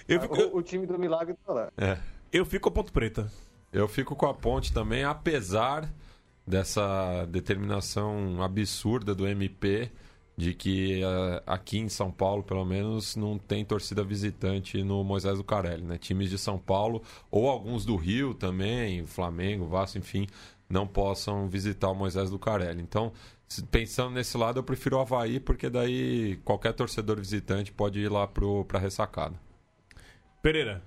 Eu 0.09 0.21
fico, 0.21 0.35
O, 0.35 0.57
o 0.57 0.63
time 0.63 0.87
do 0.87 0.99
Milagre 0.99 1.37
tá 1.47 1.53
lá. 1.53 1.73
É. 1.79 1.97
eu 2.33 2.45
fico 2.45 2.65
com 2.65 2.69
a 2.71 2.83
Ponte 2.83 2.91
Preta. 2.91 3.31
Eu 3.73 3.87
fico 3.87 4.17
com 4.17 4.27
a 4.27 4.35
ponte 4.35 4.73
também, 4.73 5.05
apesar 5.05 5.89
dessa 6.51 7.25
determinação 7.27 8.43
absurda 8.43 9.15
do 9.15 9.27
MP 9.27 9.91
de 10.37 10.55
que 10.55 11.03
eh, 11.03 11.43
aqui 11.47 11.79
em 11.79 11.89
São 11.89 12.11
Paulo, 12.11 12.43
pelo 12.43 12.65
menos, 12.65 13.15
não 13.15 13.39
tem 13.39 13.65
torcida 13.65 14.03
visitante 14.03 14.83
no 14.83 15.05
Moisés 15.05 15.37
do 15.39 15.45
Carelli, 15.45 15.83
né? 15.85 15.99
Times 15.99 16.31
de 16.31 16.39
São 16.39 16.59
Paulo 16.59 17.03
ou 17.31 17.49
alguns 17.49 17.85
do 17.85 17.95
Rio 17.97 18.33
também, 18.35 19.05
Flamengo, 19.07 19.67
Vasco, 19.67 19.99
enfim, 19.99 20.27
não 20.69 20.87
possam 20.87 21.47
visitar 21.47 21.91
o 21.91 21.95
Moisés 21.95 22.31
do 22.31 22.39
Carelli. 22.39 22.81
Então, 22.81 23.13
se- 23.47 23.63
pensando 23.65 24.15
nesse 24.15 24.37
lado, 24.39 24.59
eu 24.59 24.63
prefiro 24.63 24.97
o 24.97 25.01
Havaí, 25.01 25.39
porque 25.41 25.69
daí 25.69 26.39
qualquer 26.45 26.73
torcedor 26.73 27.19
visitante 27.19 27.71
pode 27.71 28.01
ir 28.01 28.09
lá 28.11 28.27
pro, 28.27 28.65
pra 28.65 28.79
ressacada. 28.79 29.35
Pereira. 30.43 30.83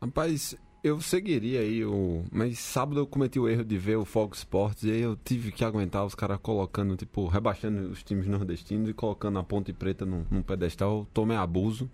Rapaz, 0.00 0.56
eu 0.84 1.00
seguiria 1.00 1.60
aí 1.60 1.82
o. 1.82 2.22
Mas 2.30 2.58
sábado 2.58 3.00
eu 3.00 3.06
cometi 3.06 3.40
o 3.40 3.48
erro 3.48 3.64
de 3.64 3.78
ver 3.78 3.96
o 3.96 4.04
Fox 4.04 4.38
Sports 4.38 4.84
e 4.84 4.90
aí 4.90 5.00
eu 5.00 5.16
tive 5.16 5.50
que 5.50 5.64
aguentar 5.64 6.04
os 6.04 6.14
caras 6.14 6.38
colocando, 6.42 6.94
tipo, 6.94 7.26
rebaixando 7.26 7.88
os 7.88 8.02
times 8.02 8.26
nordestinos 8.26 8.90
e 8.90 8.92
colocando 8.92 9.38
a 9.38 9.42
Ponte 9.42 9.72
Preta 9.72 10.04
num, 10.04 10.26
num 10.30 10.42
pedestal. 10.42 10.98
Eu 10.98 11.06
tomei 11.14 11.38
abuso. 11.38 11.90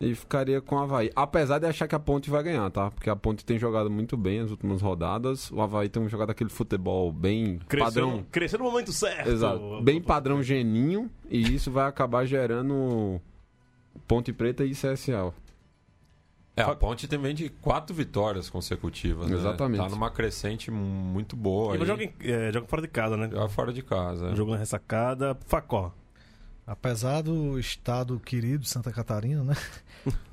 E 0.00 0.14
ficaria 0.14 0.60
com 0.60 0.76
o 0.76 0.78
Havaí. 0.78 1.10
Apesar 1.14 1.58
de 1.58 1.66
achar 1.66 1.88
que 1.88 1.94
a 1.94 1.98
Ponte 1.98 2.30
vai 2.30 2.40
ganhar, 2.42 2.70
tá? 2.70 2.88
Porque 2.90 3.10
a 3.10 3.16
Ponte 3.16 3.44
tem 3.44 3.58
jogado 3.58 3.90
muito 3.90 4.16
bem 4.16 4.40
as 4.40 4.50
últimas 4.50 4.80
rodadas. 4.80 5.50
O 5.50 5.60
Havaí 5.60 5.88
tem 5.88 6.08
jogado 6.08 6.30
aquele 6.30 6.50
futebol 6.50 7.10
bem 7.12 7.58
Cresceu, 7.68 7.86
padrão. 8.04 8.26
cresceu 8.30 8.58
no 8.60 8.64
momento 8.64 8.92
certo. 8.92 9.28
Exato. 9.28 9.80
Bem 9.82 10.00
padrão 10.00 10.40
geninho. 10.40 11.10
E 11.28 11.52
isso 11.52 11.70
vai 11.72 11.88
acabar 11.88 12.24
gerando 12.26 13.20
Ponte 14.06 14.32
Preta 14.32 14.64
e 14.64 14.70
CSA. 14.70 15.32
É, 16.58 16.62
a 16.62 16.74
Ponte 16.74 17.06
também 17.08 17.34
de 17.34 17.48
quatro 17.48 17.94
vitórias 17.94 18.48
consecutivas. 18.50 19.28
né? 19.30 19.36
Exatamente. 19.36 19.80
Tá 19.82 19.88
numa 19.88 20.10
crescente 20.10 20.70
muito 20.70 21.36
boa. 21.36 21.76
E 21.76 21.84
joga, 21.86 22.04
em- 22.04 22.12
é, 22.20 22.52
joga 22.52 22.66
fora 22.66 22.82
de 22.82 22.88
casa, 22.88 23.16
né? 23.16 23.28
Joga 23.30 23.48
fora 23.48 23.72
de 23.72 23.82
casa. 23.82 24.30
é. 24.30 24.36
Jogo 24.36 24.52
na 24.52 24.56
ressacada. 24.58 25.36
Facó. 25.46 25.92
Apesar 26.66 27.22
do 27.22 27.58
estado 27.58 28.20
querido 28.20 28.58
de 28.58 28.68
Santa 28.68 28.92
Catarina, 28.92 29.42
né? 29.42 29.56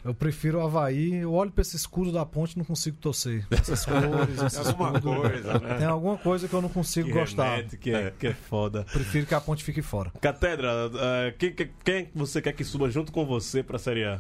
Eu 0.04 0.14
prefiro 0.14 0.58
o 0.60 0.62
Havaí. 0.62 1.14
Eu 1.16 1.32
olho 1.34 1.50
pra 1.50 1.62
esse 1.62 1.78
escudo 1.78 2.12
da 2.12 2.26
ponte 2.26 2.52
e 2.54 2.58
não 2.58 2.66
consigo 2.66 2.98
torcer. 2.98 3.48
Essas 3.50 3.86
cores, 3.88 4.42
esse 4.44 4.58
Alguma 4.60 4.98
escudo. 4.98 5.16
coisa, 5.22 5.60
né? 5.60 5.78
Tem 5.78 5.88
alguma 5.88 6.18
coisa 6.18 6.46
que 6.50 6.54
eu 6.54 6.62
não 6.62 6.68
consigo 6.68 7.10
gostar. 7.10 7.56
remete, 7.56 7.78
que, 7.78 7.90
é, 7.92 8.12
que 8.20 8.28
é 8.28 8.34
foda. 8.34 8.84
Prefiro 8.92 9.26
que 9.26 9.34
a 9.34 9.40
ponte 9.40 9.64
fique 9.64 9.82
fora. 9.82 10.12
Catedra, 10.20 10.92
eh, 10.94 11.36
quem, 11.40 11.54
quem- 11.54 11.72
quem 11.86 12.10
você 12.14 12.42
quer 12.42 12.52
que 12.52 12.66
suba 12.66 12.90
junto 12.90 13.14
com 13.14 13.26
você 13.26 13.64
pra 13.64 13.80
Série 13.80 14.04
A? 14.04 14.20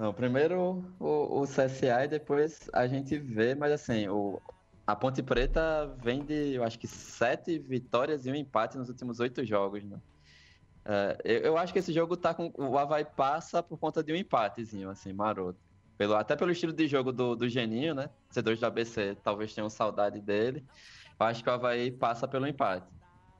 Não, 0.00 0.14
primeiro 0.14 0.82
o, 0.98 1.42
o 1.42 1.44
CSA 1.44 2.06
e 2.06 2.08
depois 2.08 2.70
a 2.72 2.86
gente 2.86 3.18
vê, 3.18 3.54
mas 3.54 3.70
assim, 3.70 4.08
o, 4.08 4.40
a 4.86 4.96
Ponte 4.96 5.22
Preta 5.22 5.94
vem 6.02 6.24
de, 6.24 6.54
eu 6.54 6.64
acho 6.64 6.78
que 6.78 6.86
sete 6.86 7.58
vitórias 7.58 8.24
e 8.24 8.30
um 8.30 8.34
empate 8.34 8.78
nos 8.78 8.88
últimos 8.88 9.20
oito 9.20 9.44
jogos, 9.44 9.84
né? 9.84 10.00
É, 10.86 11.18
eu, 11.22 11.40
eu 11.40 11.58
acho 11.58 11.70
que 11.70 11.78
esse 11.80 11.92
jogo 11.92 12.16
tá 12.16 12.32
com. 12.32 12.50
O 12.56 12.78
Havaí 12.78 13.04
passa 13.04 13.62
por 13.62 13.76
conta 13.78 14.02
de 14.02 14.10
um 14.10 14.16
empatezinho, 14.16 14.88
assim, 14.88 15.12
maroto. 15.12 15.60
Pelo, 15.98 16.14
até 16.14 16.34
pelo 16.34 16.50
estilo 16.50 16.72
de 16.72 16.88
jogo 16.88 17.12
do, 17.12 17.36
do 17.36 17.46
Geninho, 17.46 17.94
né? 17.94 18.08
Cedores 18.30 18.58
do 18.58 18.64
ABC 18.64 19.18
talvez 19.22 19.54
tenham 19.54 19.68
saudade 19.68 20.18
dele. 20.18 20.64
Eu 21.20 21.26
acho 21.26 21.44
que 21.44 21.50
o 21.50 21.52
Havaí 21.52 21.90
passa 21.90 22.26
pelo 22.26 22.46
empate. 22.46 22.86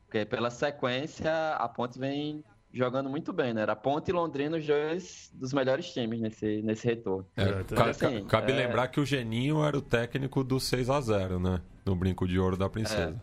Porque 0.04 0.26
pela 0.26 0.50
sequência, 0.50 1.54
a 1.54 1.66
Ponte 1.70 1.98
vem 1.98 2.44
jogando 2.72 3.09
muito 3.11 3.33
bem, 3.33 3.52
né? 3.52 3.62
Era 3.62 3.74
Ponte 3.76 4.09
e 4.11 4.12
Londrina, 4.12 4.56
os 4.56 4.66
dois 4.66 5.30
dos 5.35 5.52
melhores 5.52 5.92
times 5.92 6.20
nesse, 6.20 6.62
nesse 6.62 6.87
retorno. 6.87 7.26
É, 7.37 7.42
É, 7.42 7.64
ca- 7.64 7.90
assim, 7.90 8.20
ca- 8.24 8.40
cabe 8.40 8.52
é- 8.52 8.56
lembrar 8.56 8.88
que 8.88 9.00
o 9.00 9.04
Geninho 9.06 9.62
era 9.64 9.76
o 9.76 9.83
técnico 9.83 10.42
do 10.44 10.59
6 10.61 10.88
a 10.90 11.00
0 11.00 11.38
né? 11.38 11.61
No 11.85 11.94
Brinco 11.96 12.26
de 12.28 12.38
Ouro 12.38 12.56
da 12.56 12.68
Princesa. 12.68 13.20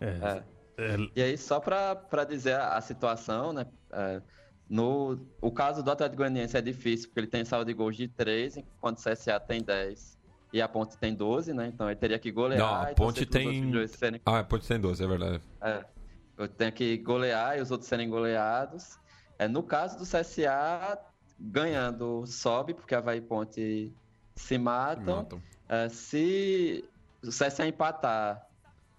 É. 0.00 0.06
É. 0.06 0.42
é, 0.78 0.96
E 1.16 1.22
aí, 1.22 1.38
só 1.38 1.60
pra, 1.60 1.94
pra 1.94 2.24
dizer 2.24 2.54
a, 2.54 2.76
a 2.76 2.80
situação, 2.80 3.52
né? 3.52 3.66
é, 3.92 4.20
no, 4.68 5.18
o 5.40 5.50
caso 5.50 5.82
do 5.82 5.90
Atlético 5.90 6.18
Goianiense 6.18 6.56
é 6.56 6.60
difícil, 6.60 7.08
porque 7.08 7.20
ele 7.20 7.26
tem 7.26 7.44
saldo 7.44 7.66
de 7.66 7.74
gols 7.74 7.96
de 7.96 8.08
3, 8.08 8.56
enquanto 8.56 8.98
o 8.98 9.02
CSA 9.02 9.38
tem 9.38 9.62
10 9.62 10.18
e 10.52 10.60
a 10.62 10.68
Ponte 10.68 10.96
tem 10.98 11.14
12, 11.14 11.52
né? 11.52 11.66
Então 11.68 11.86
ele 11.88 11.96
teria 11.98 12.18
que 12.18 12.30
golear. 12.32 12.60
Não, 12.60 12.74
a 12.82 12.92
e 12.92 12.94
Ponte 12.94 13.26
tem- 13.26 13.70
Ah, 14.24 14.38
a 14.40 14.44
Ponte 14.44 14.66
tem 14.66 14.80
12, 14.80 15.02
é 15.02 15.06
verdade. 15.06 15.40
é, 15.60 15.84
eu 16.36 16.48
tenho 16.48 16.72
que 16.72 16.96
golear 16.98 17.58
e 17.58 17.60
os 17.60 17.70
outros 17.70 17.88
serem 17.88 18.08
goleados. 18.08 18.98
É, 19.38 19.48
no 19.48 19.62
caso 19.62 19.98
do 19.98 20.04
CSA, 20.04 20.98
ganhando 21.38 22.26
sobe, 22.26 22.74
porque 22.74 22.94
Havaí 22.94 23.18
e 23.18 23.22
Ponte 23.22 23.92
se 24.34 24.58
matam. 24.58 25.16
Matam. 25.16 25.42
É, 25.68 25.88
se 25.88 26.84
o 27.22 27.28
CSA 27.28 27.66
empatar 27.66 28.46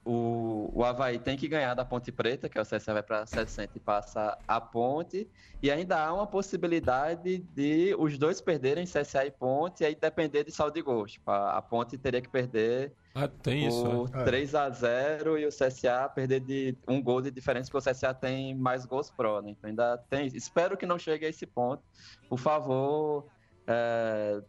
o, 0.06 0.70
o 0.72 0.84
Havaí 0.84 1.18
tem 1.18 1.36
que 1.36 1.48
ganhar 1.48 1.74
da 1.74 1.84
Ponte 1.84 2.12
Preta, 2.12 2.48
que 2.48 2.60
é 2.60 2.62
o 2.62 2.66
CSA 2.66 2.94
vai 2.94 3.02
para 3.02 3.26
60 3.26 3.72
e 3.76 3.80
passa 3.80 4.38
a 4.48 4.62
Ponte. 4.62 5.28
E 5.64 5.72
ainda 5.72 5.98
há 5.98 6.14
uma 6.14 6.28
possibilidade 6.28 7.40
de 7.40 7.96
os 7.98 8.16
dois 8.18 8.40
perderem 8.40 8.86
CSA 8.86 9.26
e 9.26 9.32
Ponte 9.32 9.82
e 9.82 9.86
aí 9.88 9.96
depender 9.96 10.44
de 10.44 10.52
saldo 10.52 10.76
de 10.76 10.84
gols. 10.84 11.14
Tipo, 11.14 11.32
a, 11.32 11.58
a 11.58 11.62
Ponte 11.62 11.98
teria 11.98 12.22
que 12.22 12.30
perder 12.30 12.94
Ah, 13.16 13.28
tem 13.28 13.66
isso. 13.68 14.06
é. 14.14 14.24
3 14.24 14.54
a 14.54 14.70
0 14.70 15.40
e 15.40 15.46
o 15.48 15.50
CSA 15.50 16.08
perder 16.14 16.42
de 16.42 16.78
um 16.88 17.02
gol 17.02 17.20
de 17.20 17.32
diferença, 17.32 17.72
porque 17.72 17.90
o 17.90 17.92
CSA 17.92 18.14
tem 18.14 18.54
mais 18.54 18.86
gols 18.86 19.10
pró, 19.10 19.42
né? 19.42 19.50
Então 19.50 19.68
ainda 19.68 19.98
tem. 20.08 20.28
Espero 20.28 20.78
que 20.78 20.86
não 20.86 21.00
chegue 21.00 21.26
a 21.26 21.30
esse 21.30 21.48
ponto. 21.48 21.82
Por 22.30 22.38
favor, 22.38 23.26
é, 23.66 24.40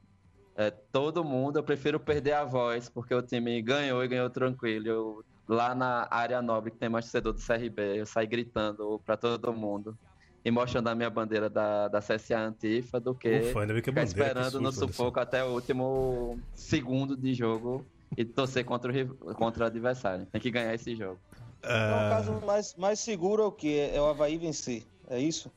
é, 0.54 0.70
todo 0.70 1.24
mundo, 1.24 1.58
eu 1.58 1.62
prefiro 1.62 1.98
perder 1.98 2.32
a 2.32 2.44
voz, 2.44 2.90
porque 2.90 3.14
o 3.14 3.22
time 3.22 3.60
ganhou 3.62 4.04
e 4.04 4.08
ganhou 4.08 4.28
tranquilo. 4.28 4.86
Eu, 4.86 5.24
lá 5.48 5.74
na 5.74 6.06
área 6.10 6.40
nobre 6.42 6.70
que 6.70 6.76
tem 6.78 6.88
mais 6.88 7.04
torcedor 7.06 7.32
do 7.32 7.40
CRB, 7.40 7.98
eu 8.00 8.06
saí 8.06 8.26
gritando 8.26 9.00
pra 9.04 9.16
todo 9.16 9.52
mundo. 9.52 9.96
E 10.44 10.50
mostrando 10.50 10.86
a 10.88 10.94
minha 10.94 11.10
bandeira 11.10 11.50
da, 11.50 11.88
da 11.88 11.98
CSA 12.00 12.38
Antifa 12.38 13.00
do 13.00 13.12
que 13.12 13.40
Ufa, 13.50 13.62
ainda 13.62 13.72
bem 13.72 13.82
que 13.82 13.90
é 13.90 13.92
ficar 13.92 14.04
bandeira, 14.04 14.32
que 14.34 14.40
esperando 14.46 14.60
no 14.60 14.70
sufoco 14.70 15.18
até 15.18 15.42
o 15.42 15.48
último 15.48 16.38
segundo 16.54 17.16
de 17.16 17.34
jogo 17.34 17.84
e 18.16 18.24
torcer 18.24 18.64
contra 18.64 18.92
o, 18.92 19.34
contra 19.34 19.64
o 19.64 19.66
adversário. 19.66 20.24
Tem 20.26 20.40
que 20.40 20.50
ganhar 20.52 20.72
esse 20.72 20.94
jogo. 20.94 21.18
Então, 21.58 21.70
Ah. 21.72 22.06
o 22.06 22.10
caso 22.10 22.46
mais, 22.46 22.76
mais 22.76 23.00
seguro 23.00 23.42
é 23.42 23.46
o 23.46 23.50
que? 23.50 23.76
É 23.92 24.00
o 24.00 24.06
Havaí 24.06 24.38
vencer. 24.38 24.84
É 25.08 25.18
isso? 25.18 25.50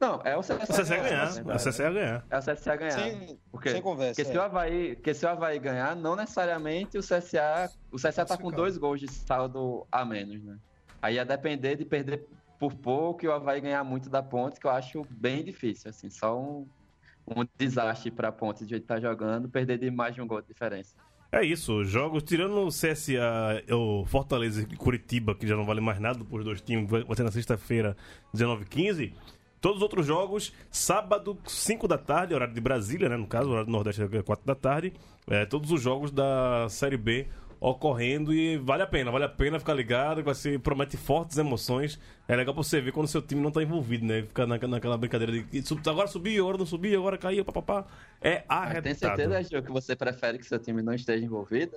Não, 0.00 0.20
é 0.24 0.36
o 0.36 0.40
CSA, 0.40 0.54
O 0.54 0.66
CSA 0.66 0.96
ganhar. 0.96 1.34
né? 1.34 1.54
O 1.54 1.56
CSA 1.56 1.82
ia 1.82 1.90
ganhar. 1.90 2.26
É 2.30 2.38
o 2.38 2.40
CSA 2.40 2.76
ganhar. 2.76 2.92
Sem, 2.92 3.38
Porque, 3.50 3.70
sem 3.70 3.82
conversa. 3.82 4.14
porque 4.14 4.30
se, 4.30 4.36
é. 4.36 4.40
o 4.40 4.42
Havaí, 4.42 4.94
porque 4.94 5.14
se 5.14 5.26
o 5.26 5.28
Havaí 5.28 5.58
ganhar, 5.58 5.96
não 5.96 6.14
necessariamente 6.14 6.96
o 6.96 7.00
CSA. 7.00 7.70
O 7.90 7.96
CSA 7.96 8.24
tá 8.24 8.36
com 8.38 8.50
dois 8.50 8.76
gols 8.78 9.00
de 9.00 9.10
saldo 9.10 9.86
a 9.90 10.04
menos, 10.04 10.42
né? 10.42 10.56
Aí 11.02 11.16
ia 11.16 11.24
depender 11.24 11.76
de 11.76 11.84
perder 11.84 12.26
por 12.58 12.74
pouco 12.74 13.24
e 13.24 13.28
o 13.28 13.32
Havaí 13.32 13.60
ganhar 13.60 13.82
muito 13.84 14.08
da 14.08 14.22
ponte, 14.22 14.60
que 14.60 14.66
eu 14.66 14.70
acho 14.70 15.04
bem 15.10 15.42
difícil. 15.44 15.90
Assim, 15.90 16.08
só 16.10 16.38
um, 16.40 16.66
um 17.26 17.44
desastre 17.56 18.10
pra 18.10 18.30
ponte 18.30 18.64
de 18.64 18.70
jeito 18.70 18.82
que 18.82 18.88
tá 18.88 19.00
jogando, 19.00 19.48
perder 19.48 19.78
de 19.78 19.90
mais 19.90 20.14
de 20.14 20.20
um 20.20 20.26
gol 20.26 20.40
de 20.40 20.48
diferença. 20.48 20.94
É 21.30 21.44
isso, 21.44 21.84
jogos, 21.84 22.22
tirando 22.22 22.56
o 22.66 22.68
CSA, 22.68 23.62
o 23.70 24.04
Fortaleza 24.06 24.62
e 24.62 24.76
Curitiba, 24.76 25.34
que 25.34 25.46
já 25.46 25.54
não 25.54 25.64
vale 25.66 25.80
mais 25.80 26.00
nada 26.00 26.24
por 26.24 26.42
dois 26.42 26.60
times, 26.62 26.88
vai 26.88 27.04
ter 27.04 27.22
na 27.22 27.30
sexta-feira, 27.30 27.94
19 28.32 28.62
h 28.62 28.70
15 28.70 29.14
Todos 29.60 29.78
os 29.78 29.82
outros 29.82 30.06
jogos, 30.06 30.52
sábado, 30.70 31.36
5 31.46 31.88
da 31.88 31.98
tarde, 31.98 32.34
horário 32.34 32.54
de 32.54 32.60
Brasília, 32.60 33.08
né? 33.08 33.16
No 33.16 33.26
caso, 33.26 33.48
horário 33.50 33.66
do 33.66 33.72
Nordeste 33.72 34.02
é 34.02 34.22
4 34.22 34.46
da 34.46 34.54
tarde. 34.54 34.92
É, 35.28 35.44
todos 35.44 35.70
os 35.72 35.80
jogos 35.80 36.10
da 36.10 36.68
Série 36.68 36.96
B 36.96 37.26
ocorrendo 37.60 38.32
e 38.32 38.56
vale 38.56 38.84
a 38.84 38.86
pena, 38.86 39.10
vale 39.10 39.24
a 39.24 39.28
pena 39.28 39.58
ficar 39.58 39.74
ligado, 39.74 40.22
vai 40.22 40.32
ser, 40.34 40.60
promete 40.60 40.96
fortes 40.96 41.36
emoções. 41.38 41.98
É 42.28 42.36
legal 42.36 42.54
pra 42.54 42.62
você 42.62 42.80
ver 42.80 42.92
quando 42.92 43.08
seu 43.08 43.20
time 43.20 43.40
não 43.40 43.50
tá 43.50 43.60
envolvido, 43.60 44.06
né? 44.06 44.22
Ficar 44.22 44.46
na, 44.46 44.56
naquela 44.58 44.96
brincadeira 44.96 45.32
de 45.42 45.62
"Sub- 45.66 45.80
agora 45.88 46.06
subiu, 46.06 46.44
agora 46.44 46.58
não 46.58 46.66
subiu, 46.66 47.00
agora 47.00 47.18
caiu, 47.18 47.44
papapá. 47.44 47.84
É 48.22 48.44
Mas 48.48 48.58
arretado. 48.60 48.82
tem 48.84 48.94
certeza, 48.94 49.42
Gil, 49.42 49.62
que 49.62 49.72
você 49.72 49.96
prefere 49.96 50.38
que 50.38 50.46
seu 50.46 50.58
time 50.60 50.82
não 50.82 50.94
esteja 50.94 51.24
envolvido? 51.24 51.76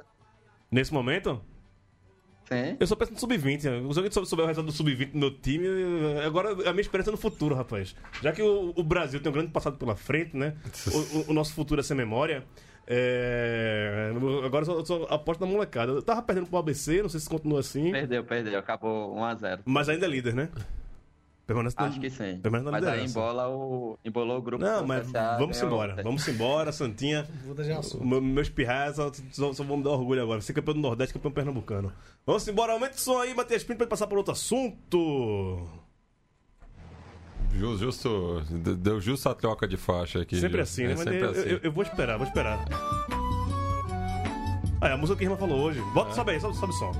Nesse 0.70 0.94
momento, 0.94 1.42
Sim. 2.46 2.76
Eu 2.80 2.86
sou 2.88 2.98
pensando 2.98 3.14
no 3.16 3.20
sub-20. 3.20 3.64
né? 3.64 3.94
Se 3.94 3.98
alguém 4.00 4.12
sou- 4.12 4.26
souber 4.26 4.44
o 4.44 4.48
resultado 4.48 4.72
do 4.72 4.76
sub-20 4.76 5.12
do 5.12 5.18
meu 5.18 5.32
time, 5.32 5.68
agora 6.26 6.52
a 6.52 6.72
minha 6.74 6.82
experiência 6.82 7.10
é 7.10 7.14
no 7.14 7.18
futuro, 7.18 7.56
rapaz. 7.56 7.96
Já 8.22 8.32
que 8.34 8.42
o, 8.42 8.74
o 8.76 8.84
Brasil 8.84 9.20
tem 9.22 9.30
um 9.30 9.34
grande 9.34 9.52
passado 9.52 9.78
pela 9.78 9.96
frente, 9.96 10.36
né? 10.36 10.56
O, 10.88 11.18
o- 11.20 11.26
o 11.30 11.34
nosso 11.34 11.54
futuro 11.54 11.80
é 11.80 11.84
sem 11.84 11.96
memória. 11.96 12.44
É... 12.88 14.12
Agora 14.46 14.66
eu 14.66 14.66
só, 14.66 14.86
só 14.86 15.04
aposto 15.10 15.40
na 15.42 15.48
molecada. 15.48 15.92
Eu 15.92 16.02
tava 16.02 16.22
perdendo 16.22 16.48
pro 16.48 16.58
ABC, 16.58 17.02
não 17.02 17.10
sei 17.10 17.20
se 17.20 17.30
continua 17.30 17.60
assim. 17.62 17.92
Perdeu, 17.92 18.24
perdeu. 18.24 18.60
Acabou 18.60 19.16
1x0. 19.16 19.60
Mas 19.66 19.88
ainda 19.88 20.06
é 20.06 20.10
líder, 20.10 20.34
né? 20.34 20.50
Permanece 21.54 21.76
na- 21.78 21.86
Acho 21.88 22.00
que 22.00 22.10
sim. 22.10 22.40
permanece 22.42 22.66
na 22.66 22.72
Mas 22.72 22.88
aí 22.88 23.06
embola 23.06 23.50
o, 23.50 23.98
embolou 24.06 24.38
o 24.38 24.42
grupo. 24.42 24.64
Não, 24.64 24.86
mas 24.88 25.12
vamos 25.38 25.62
embora. 25.62 26.02
Vamos 26.04 26.28
embora, 26.28 26.72
Santinha. 26.72 27.28
De 27.56 27.72
assunto. 27.74 28.04
O 28.04 28.08
meu- 28.08 28.22
meus 28.22 28.50
pirrais 28.50 28.96
só, 28.96 29.12
só, 29.32 29.52
só 29.54 29.64
vão 29.64 29.78
me 29.78 29.84
dar 29.84 29.90
orgulho 29.92 30.22
agora. 30.22 30.40
Ser 30.42 30.54
campeão 30.54 30.74
do 30.76 30.80
Nordeste, 30.82 31.14
campeão 31.14 31.32
pernambucano. 31.32 31.92
Vamos 32.26 32.48
embora, 32.48 32.74
aumenta 32.74 32.96
o 32.96 33.00
som 33.00 33.18
aí, 33.20 33.34
Matias 33.34 33.64
Pinto, 33.64 33.78
pra 33.78 33.86
gente 33.86 33.90
passar 33.92 34.08
por 34.08 34.18
outro 34.18 34.32
assunto. 34.34 35.68
Ju- 37.54 37.78
Justo, 37.78 38.42
de- 38.50 38.76
deu 38.76 39.02
justo 39.02 39.28
a 39.28 39.34
troca 39.36 39.68
de 39.68 39.76
faixa 39.76 40.22
aqui. 40.22 40.38
Sempre 40.40 40.62
assim, 40.62 40.84
É 40.84 40.88
né? 40.88 40.94
Mas 40.96 41.04
sempre 41.04 41.20
eu, 41.22 41.30
assim. 41.32 41.50
eu- 41.50 41.60
eu 41.64 41.72
vou 41.72 41.84
esperar, 41.84 42.18
vou 42.18 42.26
esperar. 42.26 42.66
Ah, 44.80 44.88
é 44.88 44.94
a 44.94 44.98
música 44.98 45.18
que 45.18 45.24
a 45.24 45.28
irmã 45.28 45.38
falou 45.38 45.60
hoje. 45.60 45.82
Bota, 45.94 46.14
sobe 46.16 46.32
aí, 46.32 46.40
sobe, 46.40 46.56
sobe 46.56 46.72
o 46.72 46.76
som. 46.76 46.92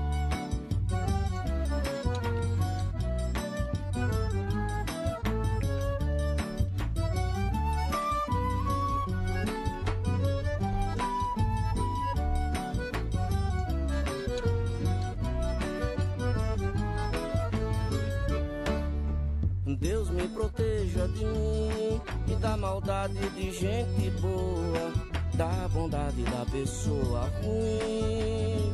De 21.12 21.24
mim 21.24 22.00
e 22.28 22.34
da 22.36 22.56
maldade 22.56 23.18
de 23.30 23.52
gente 23.52 24.10
boa, 24.20 24.92
da 25.34 25.68
bondade 25.68 26.22
da 26.24 26.44
pessoa 26.50 27.30
ruim. 27.42 28.72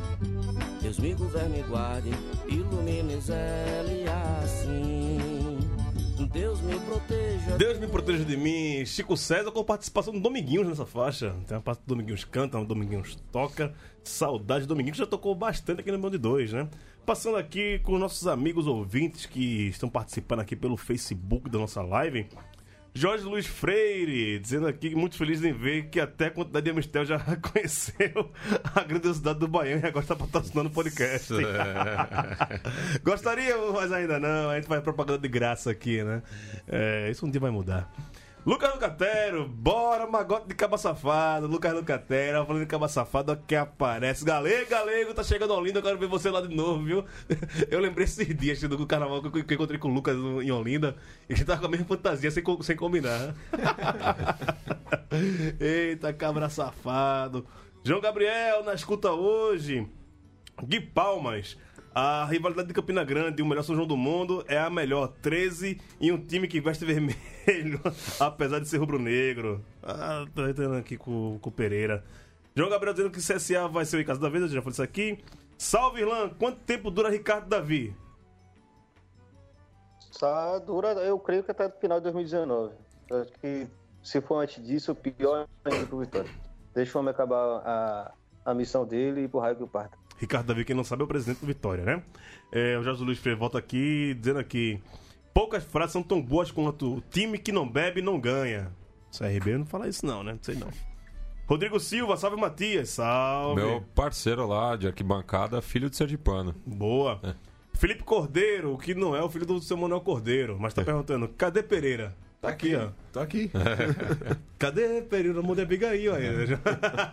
Deus 0.81 0.97
me 0.97 1.13
governe 1.13 1.59
e 1.59 1.63
guarde, 1.63 2.09
ilumine 2.47 3.19
Zé 3.21 3.83
assim. 4.43 5.19
Deus 6.31 6.61
me 6.61 6.79
proteja 6.81 7.57
Deus 7.57 7.79
me 7.79 7.87
proteja 7.87 8.23
de 8.23 8.37
mim. 8.37 8.85
Chico 8.85 9.17
César 9.17 9.51
com 9.51 9.63
participação 9.63 10.13
do 10.13 10.19
Dominguinhos 10.19 10.67
nessa 10.67 10.85
faixa. 10.85 11.35
Tem 11.47 11.57
uma 11.57 11.63
parte 11.63 11.79
do 11.81 11.87
Dominguinhos 11.87 12.23
canta, 12.23 12.59
o 12.59 12.65
Dominguinhos 12.65 13.17
toca. 13.31 13.73
Saudade 14.03 14.65
do 14.65 14.69
Dominguinhos 14.69 14.97
já 14.97 15.07
tocou 15.07 15.33
bastante 15.33 15.81
aqui 15.81 15.91
no 15.91 15.97
Bando 15.97 16.17
de 16.17 16.21
Dois, 16.21 16.53
né? 16.53 16.67
Passando 17.09 17.37
aqui 17.37 17.79
com 17.79 17.97
nossos 17.97 18.27
amigos 18.27 18.67
ouvintes 18.67 19.25
que 19.25 19.67
estão 19.69 19.89
participando 19.89 20.41
aqui 20.41 20.55
pelo 20.55 20.77
Facebook 20.77 21.49
da 21.49 21.57
nossa 21.57 21.81
live. 21.81 22.27
Jorge 22.93 23.23
Luiz 23.23 23.47
Freire, 23.47 24.37
dizendo 24.37 24.67
aqui 24.67 24.91
que 24.91 24.95
muito 24.95 25.17
feliz 25.17 25.43
em 25.43 25.51
ver 25.51 25.89
que 25.89 25.99
até 25.99 26.27
a 26.27 26.29
quantidade 26.29 26.65
de 26.65 26.69
Amistel 26.69 27.05
já 27.05 27.17
conheceu 27.41 28.31
a 28.75 28.83
grandiosidade 28.83 29.39
do 29.39 29.47
Baiano 29.47 29.81
e 29.83 29.87
agora 29.87 30.03
está 30.03 30.15
patrocinando 30.15 30.69
o 30.69 30.71
podcast. 30.71 31.33
Gostaria, 33.03 33.57
mas 33.73 33.91
ainda 33.91 34.19
não. 34.19 34.51
A 34.51 34.57
gente 34.57 34.67
faz 34.67 34.83
propaganda 34.83 35.17
de 35.17 35.27
graça 35.27 35.71
aqui, 35.71 36.03
né? 36.03 36.21
É, 36.67 37.09
isso 37.09 37.25
um 37.25 37.31
dia 37.31 37.41
vai 37.41 37.49
mudar. 37.49 37.91
Lucas 38.49 38.73
Lucatero, 38.73 39.47
bora, 39.47 40.07
magote 40.07 40.47
de 40.47 40.55
caba 40.55 40.75
safado. 40.75 41.45
Lucas 41.45 41.71
Lucatero, 41.71 42.43
falando 42.47 42.63
de 42.63 42.65
caba 42.65 42.87
safado, 42.87 43.37
que 43.45 43.55
aparece. 43.55 44.25
Galego, 44.25 44.67
galego, 44.67 45.13
tá 45.13 45.23
chegando 45.23 45.53
Olinda, 45.53 45.77
eu 45.77 45.83
quero 45.83 45.99
ver 45.99 46.07
você 46.07 46.31
lá 46.31 46.41
de 46.41 46.47
novo, 46.47 46.83
viu? 46.83 47.05
Eu 47.69 47.79
lembrei 47.79 48.05
esses 48.05 48.35
dias 48.35 48.59
do 48.61 48.87
carnaval 48.87 49.21
que 49.21 49.37
eu 49.37 49.55
encontrei 49.55 49.77
com 49.77 49.89
o 49.89 49.93
Lucas 49.93 50.17
em 50.17 50.49
Olinda 50.49 50.95
e 51.29 51.33
a 51.33 51.35
gente 51.35 51.45
tava 51.45 51.59
com 51.59 51.67
a 51.67 51.69
mesma 51.69 51.85
fantasia 51.85 52.31
sem, 52.31 52.43
sem 52.63 52.75
combinar. 52.75 53.35
Eita, 55.61 56.11
cabra 56.11 56.49
safado. 56.49 57.45
João 57.83 58.01
Gabriel 58.01 58.63
na 58.63 58.73
escuta 58.73 59.11
hoje. 59.11 59.87
Gui 60.63 60.79
Palmas. 60.79 61.55
A 62.01 62.23
rivalidade 62.23 62.69
de 62.69 62.73
Campina 62.73 63.03
Grande 63.03 63.41
e 63.41 63.43
o 63.43 63.45
melhor 63.45 63.61
São 63.61 63.75
João 63.75 63.85
do 63.85 63.97
mundo 63.97 64.45
é 64.47 64.57
a 64.57 64.69
melhor. 64.69 65.09
13 65.21 65.81
e 65.99 66.13
um 66.13 66.17
time 66.17 66.47
que 66.47 66.61
veste 66.61 66.85
vermelho, 66.87 67.17
apesar 68.17 68.59
de 68.59 68.69
ser 68.69 68.77
rubro-negro. 68.77 69.61
Ah, 69.83 70.23
tô 70.33 70.47
entrando 70.47 70.77
aqui 70.77 70.95
com, 70.95 71.37
com 71.41 71.49
o 71.49 71.51
Pereira. 71.51 72.01
João 72.55 72.69
Gabriel 72.69 72.93
dizendo 72.93 73.11
que 73.11 73.19
CSA 73.19 73.67
vai 73.67 73.83
ser 73.83 73.99
o 73.99 74.05
casa 74.05 74.17
da 74.17 74.29
eu 74.29 74.47
já 74.47 74.61
falei 74.61 74.71
isso 74.71 74.81
aqui. 74.81 75.21
Salve, 75.57 75.99
Irlan. 75.99 76.29
Quanto 76.29 76.59
tempo 76.59 76.89
dura 76.89 77.09
Ricardo 77.09 77.49
Davi? 77.49 77.93
Tá, 80.17 80.57
dura, 80.59 80.93
eu 81.01 81.19
creio 81.19 81.43
que 81.43 81.51
até 81.51 81.67
o 81.67 81.71
final 81.81 81.99
de 81.99 82.03
2019. 82.03 82.75
Eu 83.09 83.21
Acho 83.23 83.33
que 83.33 83.67
se 84.01 84.21
for 84.21 84.41
antes 84.41 84.65
disso, 84.65 84.95
pior 84.95 85.49
ainda 85.65 85.85
pro 85.85 85.99
Vitória. 85.99 86.31
Deixa 86.73 86.97
o 86.97 87.01
homem 87.01 87.11
acabar 87.11 87.61
a, 87.65 88.13
a 88.45 88.53
missão 88.53 88.85
dele 88.85 89.25
e 89.25 89.27
pro 89.27 89.41
raio 89.41 89.57
que 89.57 89.63
o 89.63 89.67
parta. 89.67 89.97
Ricardo 90.19 90.47
Davi, 90.47 90.65
quem 90.65 90.75
não 90.75 90.83
sabe, 90.83 91.01
é 91.01 91.05
o 91.05 91.07
presidente 91.07 91.39
do 91.39 91.47
Vitória, 91.47 91.83
né? 91.83 92.03
É, 92.51 92.77
o 92.77 92.83
Jorge 92.83 93.03
Luiz 93.03 93.19
Freire 93.19 93.39
volta 93.39 93.57
aqui 93.57 94.13
dizendo 94.19 94.39
aqui: 94.39 94.79
poucas 95.33 95.63
frases 95.63 95.93
são 95.93 96.03
tão 96.03 96.21
boas 96.21 96.51
quanto 96.51 96.97
o 96.97 97.01
time 97.09 97.37
que 97.37 97.51
não 97.51 97.67
bebe 97.67 98.01
não 98.01 98.19
ganha. 98.19 98.71
CRB 99.17 99.57
não 99.57 99.65
fala 99.65 99.87
isso, 99.87 100.05
não, 100.05 100.23
né? 100.23 100.33
Não 100.33 100.39
sei 100.41 100.55
não. 100.55 100.67
Rodrigo 101.47 101.79
Silva, 101.79 102.15
salve 102.15 102.37
Matias, 102.39 102.89
salve. 102.89 103.61
Meu 103.61 103.81
parceiro 103.95 104.45
lá 104.45 104.75
de 104.75 104.85
arquibancada, 104.85 105.61
filho 105.61 105.89
de 105.89 105.95
Sergipano. 105.95 106.53
Boa. 106.65 107.19
Felipe 107.73 108.03
Cordeiro, 108.03 108.77
que 108.77 108.93
não 108.93 109.15
é 109.15 109.23
o 109.23 109.29
filho 109.29 109.45
do 109.45 109.59
seu 109.61 109.77
Manuel 109.77 110.01
Cordeiro, 110.01 110.57
mas 110.59 110.73
tá 110.73 110.83
perguntando: 110.83 111.27
cadê 111.29 111.63
Pereira? 111.63 112.15
Tá 112.41 112.49
aqui, 112.49 112.75
ó. 112.75 112.89
Tô 113.11 113.19
aqui. 113.19 113.51
Cadê 114.57 115.01
Pereira? 115.01 115.41
Muda 115.41 115.63
Abigail 115.63 116.15
aí. 116.15 116.23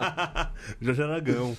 Jorge 0.80 1.02
Aragão. 1.02 1.56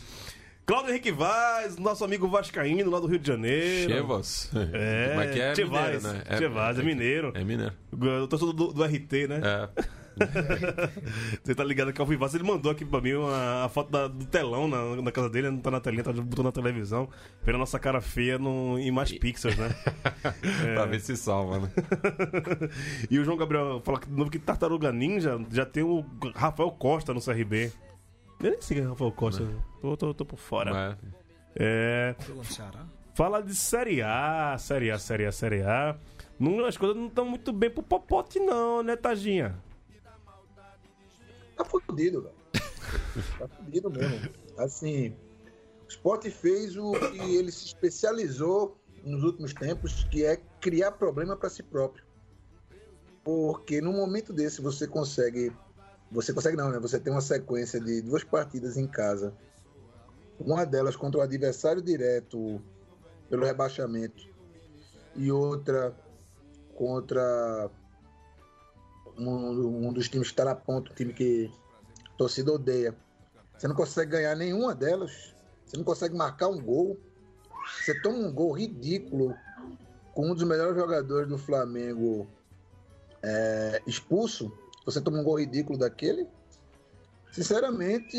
Cláudio 0.67 0.89
Henrique 0.91 1.13
Vaz, 1.13 1.77
nosso 1.77 2.03
amigo 2.03 2.27
Vascaíno 2.27 2.91
lá 2.91 2.99
do 2.99 3.07
Rio 3.07 3.17
de 3.17 3.25
Janeiro. 3.25 3.89
Chevas. 3.89 4.51
É, 4.73 5.07
Como 5.09 5.21
é 5.21 5.27
que 5.27 5.39
é? 5.39 5.55
Che 5.55 5.63
mineiro, 5.63 5.91
Vaz, 6.01 6.03
né? 6.03 6.23
Che 6.37 6.47
Vaz, 6.49 6.77
é 6.79 6.83
mineiro. 6.83 7.31
É 7.35 7.43
mineiro. 7.45 7.73
Eu 8.01 8.27
tô 8.27 8.37
do, 8.51 8.73
do 8.73 8.83
RT, 8.83 9.27
né? 9.29 9.41
É. 9.41 9.97
Você 11.41 11.55
tá 11.55 11.63
ligado 11.63 11.93
que 11.93 12.01
é 12.01 12.03
o 12.03 12.07
Vivaz, 12.07 12.33
ele 12.33 12.43
mandou 12.43 12.69
aqui 12.69 12.83
pra 12.83 12.99
mim 12.99 13.13
uma, 13.13 13.63
a 13.63 13.69
foto 13.69 13.91
da- 13.91 14.07
do 14.09 14.25
telão 14.25 14.67
na, 14.67 15.01
na 15.01 15.11
casa 15.11 15.29
dele, 15.29 15.49
não 15.49 15.59
tá 15.59 15.71
na 15.71 15.79
telinha, 15.79 16.03
tá 16.03 16.11
botou 16.11 16.43
na 16.43 16.51
televisão, 16.51 17.07
vendo 17.43 17.55
a 17.55 17.59
nossa 17.59 17.77
cara 17.79 18.01
feia 18.01 18.37
no, 18.37 18.77
em 18.79 18.91
mais 18.91 19.11
pixels, 19.13 19.55
né? 19.55 19.69
pra 20.73 20.85
ver 20.87 20.99
se 20.99 21.15
salva, 21.15 21.59
né? 21.59 21.71
e 23.09 23.19
o 23.19 23.23
João 23.23 23.37
Gabriel 23.37 23.79
fala 23.85 23.99
que, 23.99 24.07
de 24.09 24.17
novo 24.17 24.29
que 24.31 24.39
Tartaruga 24.39 24.91
Ninja 24.91 25.39
já 25.51 25.65
tem 25.65 25.83
o 25.83 26.03
Rafael 26.35 26.71
Costa 26.71 27.13
no 27.13 27.21
CRB. 27.21 27.71
Eu 28.39 28.51
nem 28.51 28.61
sei 28.61 28.77
quem 28.77 28.85
é 28.85 28.89
Rafael 28.89 29.11
Costa, 29.11 29.47
tô, 29.81 29.97
tô, 29.97 30.13
tô 30.13 30.25
por 30.25 30.37
fora. 30.37 30.97
É. 31.55 32.15
No 32.29 32.43
Ceará? 32.43 32.85
Fala 33.15 33.41
de 33.41 33.55
Série 33.55 34.01
A, 34.01 34.55
Série 34.59 34.91
A, 34.91 34.99
Série 34.99 35.25
A, 35.25 35.31
Série 35.31 35.63
A. 35.63 35.97
Não, 36.39 36.63
as 36.65 36.77
coisas 36.77 36.95
não 36.95 37.07
estão 37.07 37.25
muito 37.25 37.51
bem 37.51 37.69
pro 37.69 37.81
Popote, 37.81 38.39
não, 38.39 38.83
né, 38.83 38.95
Tadinha? 38.95 39.59
Tá 41.55 41.65
fudido, 41.65 42.21
velho. 42.21 42.35
Tá 43.39 43.47
fudido 43.47 43.89
mesmo. 43.89 44.29
Assim, 44.59 45.15
o 45.83 45.89
Sport 45.89 46.29
fez 46.29 46.77
o 46.77 46.91
que 46.91 47.35
ele 47.35 47.51
se 47.51 47.65
especializou 47.65 48.77
nos 49.03 49.23
últimos 49.23 49.53
tempos, 49.53 50.03
que 50.05 50.23
é 50.23 50.37
criar 50.61 50.91
problema 50.91 51.35
para 51.35 51.49
si 51.49 51.63
próprio. 51.63 52.05
Porque 53.23 53.81
no 53.81 53.91
momento 53.91 54.31
desse 54.31 54.61
você 54.61 54.87
consegue. 54.87 55.51
Você 56.11 56.33
consegue 56.33 56.55
não, 56.55 56.69
né? 56.69 56.79
Você 56.79 56.99
tem 56.99 57.11
uma 57.11 57.21
sequência 57.21 57.79
de 57.79 58.01
duas 58.01 58.23
partidas 58.23 58.77
em 58.77 58.87
casa. 58.87 59.33
Uma 60.39 60.65
delas 60.65 60.95
contra 60.95 61.19
o 61.19 61.23
adversário 61.23 61.81
direto 61.81 62.61
pelo 63.29 63.45
rebaixamento. 63.45 64.23
E 65.15 65.31
outra 65.31 65.95
contra 66.75 67.71
um, 69.17 69.87
um 69.87 69.93
dos 69.93 70.07
times 70.07 70.27
que 70.27 70.33
está 70.33 70.45
na 70.45 70.55
ponta, 70.55 70.91
um 70.91 70.95
time 70.95 71.11
que 71.11 71.51
a 72.13 72.17
torcida 72.17 72.51
odeia. 72.53 72.95
Você 73.57 73.67
não 73.67 73.75
consegue 73.75 74.11
ganhar 74.11 74.35
nenhuma 74.35 74.75
delas. 74.75 75.35
Você 75.65 75.75
não 75.75 75.83
consegue 75.83 76.15
marcar 76.15 76.47
um 76.47 76.61
gol. 76.61 76.97
Você 77.81 77.99
toma 78.01 78.19
um 78.19 78.31
gol 78.31 78.53
ridículo 78.53 79.35
com 80.13 80.31
um 80.31 80.33
dos 80.33 80.43
melhores 80.43 80.75
jogadores 80.75 81.27
do 81.27 81.37
Flamengo 81.37 82.27
é, 83.23 83.81
expulso. 83.85 84.51
Você 84.87 85.01
toma 85.01 85.19
um 85.19 85.23
gol 85.23 85.37
ridículo 85.37 85.77
daquele. 85.77 86.25
Sinceramente, 87.33 88.17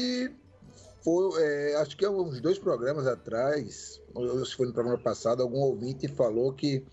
foi, 1.03 1.43
é, 1.43 1.77
acho 1.77 1.97
que 1.97 2.07
uns 2.07 2.43
dois 2.43 2.59
programas 2.59 3.07
atrás, 3.07 4.03
ou 4.13 4.45
se 4.45 4.55
foi 4.55 4.67
no 4.67 4.75
programa 4.75 4.99
passado, 4.99 5.43
algum 5.43 5.61
ouvinte 5.61 6.07
falou 6.09 6.53
que 6.53 6.85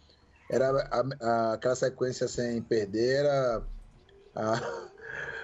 era 0.50 0.70
a- 0.70 1.04
a- 1.20 1.54
aquela 1.56 1.76
sequência 1.76 2.26
sem 2.26 2.62
perder 2.62 3.26
era 3.26 3.68
a, 4.34 4.92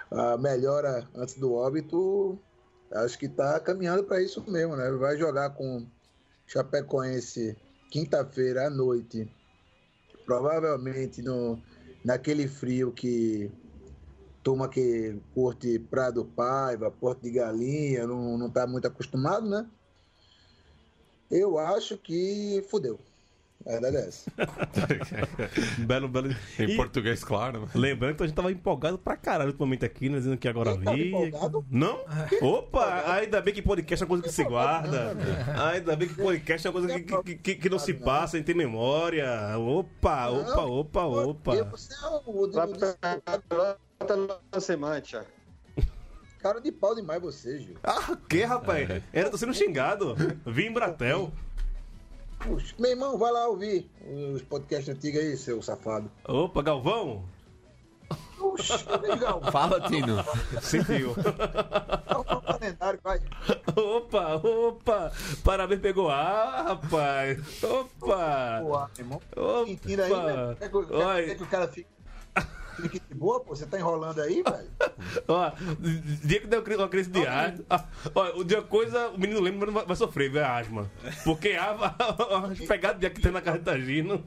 a 0.33 0.37
melhora 0.37 1.09
antes 1.13 1.35
do 1.37 1.51
óbito. 1.51 2.41
Acho 2.89 3.19
que 3.19 3.25
está 3.25 3.59
caminhando 3.59 4.05
para 4.05 4.21
isso 4.21 4.49
mesmo, 4.49 4.77
né? 4.77 4.89
Vai 4.91 5.17
jogar 5.17 5.49
com 5.49 5.85
Chapecoense 6.47 7.57
quinta-feira 7.89 8.67
à 8.67 8.69
noite, 8.69 9.29
provavelmente 10.25 11.21
no, 11.21 11.61
naquele 12.05 12.47
frio 12.47 12.93
que 12.93 13.51
turma 14.43 14.67
que 14.69 15.17
curte 15.33 15.79
Praia 15.79 16.11
do 16.11 16.25
Paiva, 16.25 16.91
Porto 16.91 17.21
de 17.21 17.31
Galinha, 17.31 18.05
não, 18.07 18.37
não 18.37 18.49
tá 18.49 18.65
muito 18.67 18.87
acostumado, 18.87 19.47
né? 19.49 19.65
Eu 21.29 21.57
acho 21.57 21.97
que 21.97 22.63
fudeu. 22.69 22.99
A 23.65 23.73
verdade 23.73 23.97
é 23.97 24.07
essa. 24.07 24.31
belo, 25.85 26.07
belo. 26.07 26.35
Em 26.57 26.71
E- 26.71 26.75
português, 26.75 27.23
claro. 27.23 27.61
né? 27.61 27.67
Lembrando 27.75 28.15
que 28.17 28.23
a 28.23 28.25
gente 28.25 28.35
tava 28.35 28.51
empolgado 28.51 28.97
pra 28.97 29.15
caralho 29.15 29.49
ultimamente 29.51 29.85
aqui, 29.85 30.09
né? 30.09 30.17
Dizendo 30.17 30.35
que 30.35 30.47
agora 30.47 30.75
vi. 30.75 31.11
Não? 31.69 32.03
Opa! 32.41 33.03
Ainda 33.13 33.39
bem 33.39 33.53
que 33.53 33.61
podcast 33.61 34.01
é 34.01 34.05
uma 34.05 34.09
coisa 34.09 34.23
que 34.23 34.31
se 34.31 34.43
guarda. 34.43 35.15
Ainda 35.71 35.95
bem 35.95 36.07
que 36.07 36.15
podcast 36.15 36.65
é 36.65 36.69
uma 36.71 36.81
coisa 36.81 36.99
que, 36.99 37.23
que, 37.23 37.35
que, 37.35 37.55
que 37.55 37.69
não 37.69 37.77
se 37.77 37.93
passa, 37.93 38.35
não 38.37 38.43
tem 38.43 38.55
memória. 38.55 39.27
Opa, 39.59 40.27
opa, 40.29 41.05
opa, 41.05 41.33
Porque 41.43 41.61
opa. 41.61 41.77
É 44.51 44.59
semante, 44.59 45.15
ó. 45.15 45.23
cara 46.39 46.59
de 46.59 46.71
pau 46.71 46.95
demais, 46.95 47.21
você, 47.21 47.59
Gil. 47.59 47.75
Ah, 47.83 48.11
o 48.13 48.17
que, 48.17 48.43
rapaz? 48.43 48.89
Ainda 49.13 49.29
tô 49.29 49.37
sendo 49.37 49.53
xingado. 49.53 50.15
Vim 50.45 50.63
em 50.67 50.73
Bratel. 50.73 51.31
Puxa, 52.39 52.73
meu 52.79 52.89
irmão, 52.91 53.17
vai 53.19 53.31
lá 53.31 53.47
ouvir 53.47 53.87
os 54.33 54.41
podcasts 54.41 54.89
antigos 54.89 55.21
aí, 55.21 55.37
seu 55.37 55.61
safado. 55.61 56.09
Opa, 56.27 56.63
Galvão? 56.63 57.23
Puxa, 58.37 58.75
legal. 58.99 59.39
Fala, 59.51 59.79
Tino. 59.87 60.17
Sentiu. 60.61 61.13
Opa, 63.75 64.35
opa. 64.35 65.11
Parabéns, 65.43 65.79
pegou 65.81 66.09
ar, 66.09 66.65
rapaz. 66.65 67.37
Opa. 67.63 68.61
Opa. 68.63 69.63
Mentira 69.65 70.05
aí, 70.05 70.09
velho. 70.13 70.55
Quer 70.57 70.69
que, 70.69 70.77
o- 70.77 70.85
quer- 70.87 70.95
Olha. 70.95 71.25
quer 71.25 71.35
que 71.35 71.43
o 71.43 71.47
cara 71.47 71.67
fique, 71.67 71.87
fique 72.81 73.01
de 73.07 73.13
boa, 73.13 73.39
pô? 73.39 73.55
Você 73.55 73.65
tá 73.65 73.79
enrolando 73.79 74.21
aí, 74.21 74.43
velho? 74.43 74.69
Ó, 75.27 75.51
dia 76.23 76.39
que 76.39 76.47
deu 76.47 76.63
uma 76.77 76.87
crise 76.87 77.09
de 77.09 77.25
asma. 77.25 77.63
Ó, 78.13 78.39
o 78.39 78.43
dia 78.43 78.61
coisa, 78.61 79.09
o 79.09 79.19
menino 79.19 79.39
lembra, 79.39 79.67
mas 79.67 79.73
vai, 79.73 79.85
vai 79.85 79.95
sofrer, 79.95 80.31
vai 80.31 80.43
asma. 80.43 80.89
Porque 81.23 81.49
a, 81.49 81.95
as 82.51 82.59
pegadas 82.59 82.99
de 82.99 83.05
ar 83.05 83.11
que 83.11 83.21
tem 83.21 83.31
na 83.31 83.41
casa 83.41 83.59
de 83.59 83.65
Tagino. 83.65 84.23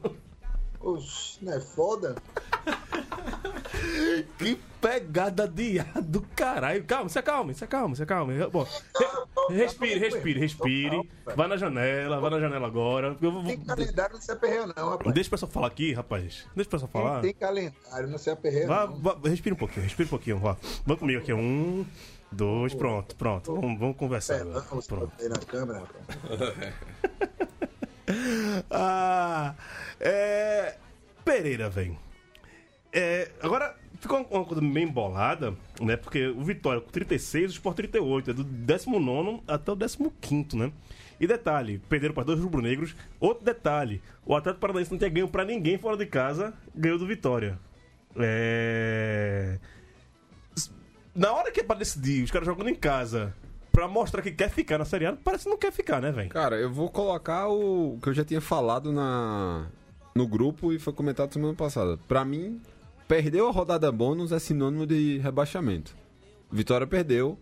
Oxe, 0.79 1.43
não 1.43 1.53
é 1.53 1.59
foda? 1.59 2.15
Que 4.37 4.59
pegada 4.79 5.47
de 5.47 5.79
ar 5.79 6.01
do 6.01 6.21
caralho. 6.35 6.83
Calma, 6.83 7.09
se 7.09 7.17
acalme, 7.17 7.53
se 7.53 7.63
acalme, 7.63 7.95
se 7.95 8.03
acalme. 8.03 8.47
Bom, 8.47 8.67
respire, 9.49 9.99
respire, 9.99 10.39
respire. 10.39 11.09
Vai 11.35 11.47
na 11.47 11.57
janela, 11.57 12.19
vai 12.19 12.29
na 12.31 12.39
janela 12.39 12.67
agora. 12.67 13.15
Eu 13.21 13.31
vou- 13.31 13.43
Tem 13.43 13.59
calendário, 13.59 14.13
não 14.15 14.21
se 14.21 14.31
aperreia 14.31 14.67
não, 14.67 14.89
rapaz. 14.89 15.13
Deixa 15.13 15.27
o 15.27 15.31
pessoal 15.31 15.51
falar 15.51 15.67
aqui, 15.67 15.93
rapaz. 15.93 16.45
Deixa 16.55 16.67
o 16.67 16.71
pessoal 16.71 16.89
falar. 16.91 17.21
Tem 17.21 17.33
calendário, 17.33 18.07
não 18.07 18.17
se 18.17 18.29
aperreia 18.29 18.67
Vá, 18.67 18.87
não. 18.87 18.97
vá, 18.99 19.17
respira 19.25 19.53
um 19.55 19.57
pouquinho, 19.57 19.83
respira 19.83 20.05
um 20.07 20.09
pouquinho. 20.09 20.37
Vá. 20.39 20.57
Vamos 20.85 20.99
comigo 20.99 21.19
aqui. 21.19 21.33
Um, 21.33 21.85
dois, 22.31 22.73
pronto, 22.73 23.15
pronto. 23.15 23.55
Vamos, 23.55 23.79
vamos 23.79 23.97
conversar. 23.97 24.35
Perdão, 24.43 24.63
você 24.71 24.87
Pronto. 24.87 25.11
na 25.29 25.37
câmera, 25.37 25.79
rapaz. 25.79 26.53
Ah, 28.69 29.55
é. 29.99 30.75
Pereira, 31.23 31.69
velho. 31.69 31.97
É, 32.93 33.31
agora, 33.41 33.75
ficou 34.05 34.25
uma- 34.31 34.45
coisa 34.45 34.61
meio 34.61 34.87
embolada, 34.87 35.53
né? 35.81 35.95
Porque 35.97 36.27
o 36.27 36.41
Vitória 36.43 36.81
com 36.81 36.89
36, 36.89 37.51
o 37.51 37.53
Sport 37.55 37.75
38, 37.77 38.31
é 38.31 38.33
do 38.33 38.43
19 38.43 39.41
até 39.47 39.71
o 39.71 39.75
15, 40.21 40.55
né? 40.55 40.71
E 41.19 41.25
detalhe, 41.27 41.79
perderam 41.89 42.13
para 42.13 42.25
dois 42.25 42.39
rubro-negros. 42.39 42.95
Outro 43.19 43.43
detalhe, 43.45 44.01
o 44.25 44.35
Atlético 44.35 44.61
Paranaense 44.61 44.91
não 44.91 44.97
tinha 44.97 45.09
ganho 45.09 45.27
para 45.27 45.45
ninguém 45.45 45.77
fora 45.77 45.95
de 45.97 46.05
casa, 46.05 46.53
ganhou 46.75 46.97
do 46.97 47.07
Vitória. 47.07 47.57
É. 48.17 49.59
Na 51.13 51.31
hora 51.31 51.51
que 51.51 51.61
é 51.61 51.63
pra 51.63 51.75
decidir, 51.77 52.23
os 52.23 52.31
caras 52.31 52.45
jogando 52.45 52.69
em 52.69 52.75
casa, 52.75 53.33
pra 53.71 53.87
mostrar 53.87 54.21
que 54.21 54.31
quer 54.31 54.49
ficar 54.49 54.77
na 54.77 54.83
Série 54.85 55.05
A, 55.05 55.13
parece 55.13 55.45
que 55.45 55.49
não 55.49 55.57
quer 55.57 55.71
ficar, 55.71 56.01
né, 56.01 56.11
velho? 56.11 56.29
Cara, 56.29 56.57
eu 56.57 56.71
vou 56.71 56.89
colocar 56.89 57.47
o 57.47 57.97
que 58.01 58.09
eu 58.09 58.13
já 58.13 58.25
tinha 58.25 58.41
falado 58.41 58.91
na 58.91 59.67
no 60.13 60.25
grupo 60.27 60.71
e 60.71 60.79
foi 60.79 60.93
comentado 60.93 61.33
semana 61.33 61.53
passada. 61.53 61.97
Pra 62.07 62.23
mim, 62.23 62.61
perdeu 63.07 63.47
a 63.47 63.51
rodada 63.51 63.91
bônus 63.91 64.31
é 64.31 64.39
sinônimo 64.39 64.85
de 64.85 65.17
rebaixamento. 65.19 65.95
Vitória 66.51 66.87
perdeu, 66.87 67.37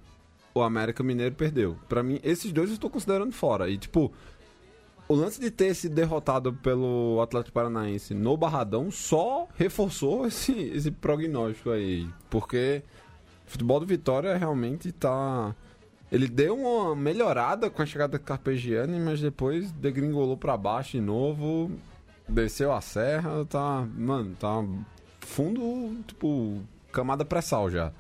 o 0.54 0.62
América 0.62 1.04
Mineiro 1.04 1.36
perdeu. 1.36 1.78
Pra 1.90 2.04
mim, 2.04 2.20
esses 2.24 2.52
dois 2.52 2.70
eu 2.70 2.76
estou 2.76 2.90
considerando 2.90 3.32
fora. 3.32 3.70
E 3.70 3.78
tipo, 3.78 4.12
o 5.08 5.16
lance 5.16 5.40
de 5.40 5.52
ter 5.52 5.74
sido 5.74 5.96
derrotado 5.96 6.54
pelo 6.54 7.20
Atlético 7.22 7.54
Paranaense 7.54 8.14
no 8.14 8.38
Barradão 8.38 8.90
só 8.90 9.48
reforçou 9.56 10.26
esse, 10.26 10.52
esse 10.52 10.92
prognóstico 10.92 11.72
aí. 11.72 12.08
Porque 12.30 12.84
o 13.48 13.52
futebol 13.52 13.80
do 13.80 13.86
Vitória 13.86 14.36
realmente 14.38 14.92
tá. 14.92 15.56
Ele 16.12 16.28
deu 16.28 16.56
uma 16.56 16.96
melhorada 16.96 17.70
com 17.70 17.82
a 17.82 17.86
chegada 17.86 18.18
do 18.20 18.24
Carpegiani, 18.24 19.00
mas 19.00 19.20
depois 19.20 19.72
degringolou 19.72 20.38
pra 20.38 20.56
baixo 20.56 20.92
de 20.92 21.02
novo, 21.02 21.72
desceu 22.30 22.72
a 22.72 22.82
serra, 22.82 23.44
tá. 23.46 23.88
Mano, 23.98 24.36
tá 24.40 24.64
fundo, 25.26 25.98
tipo, 26.08 26.62
camada 26.92 27.24
pré-sal 27.26 27.70
já. 27.70 27.92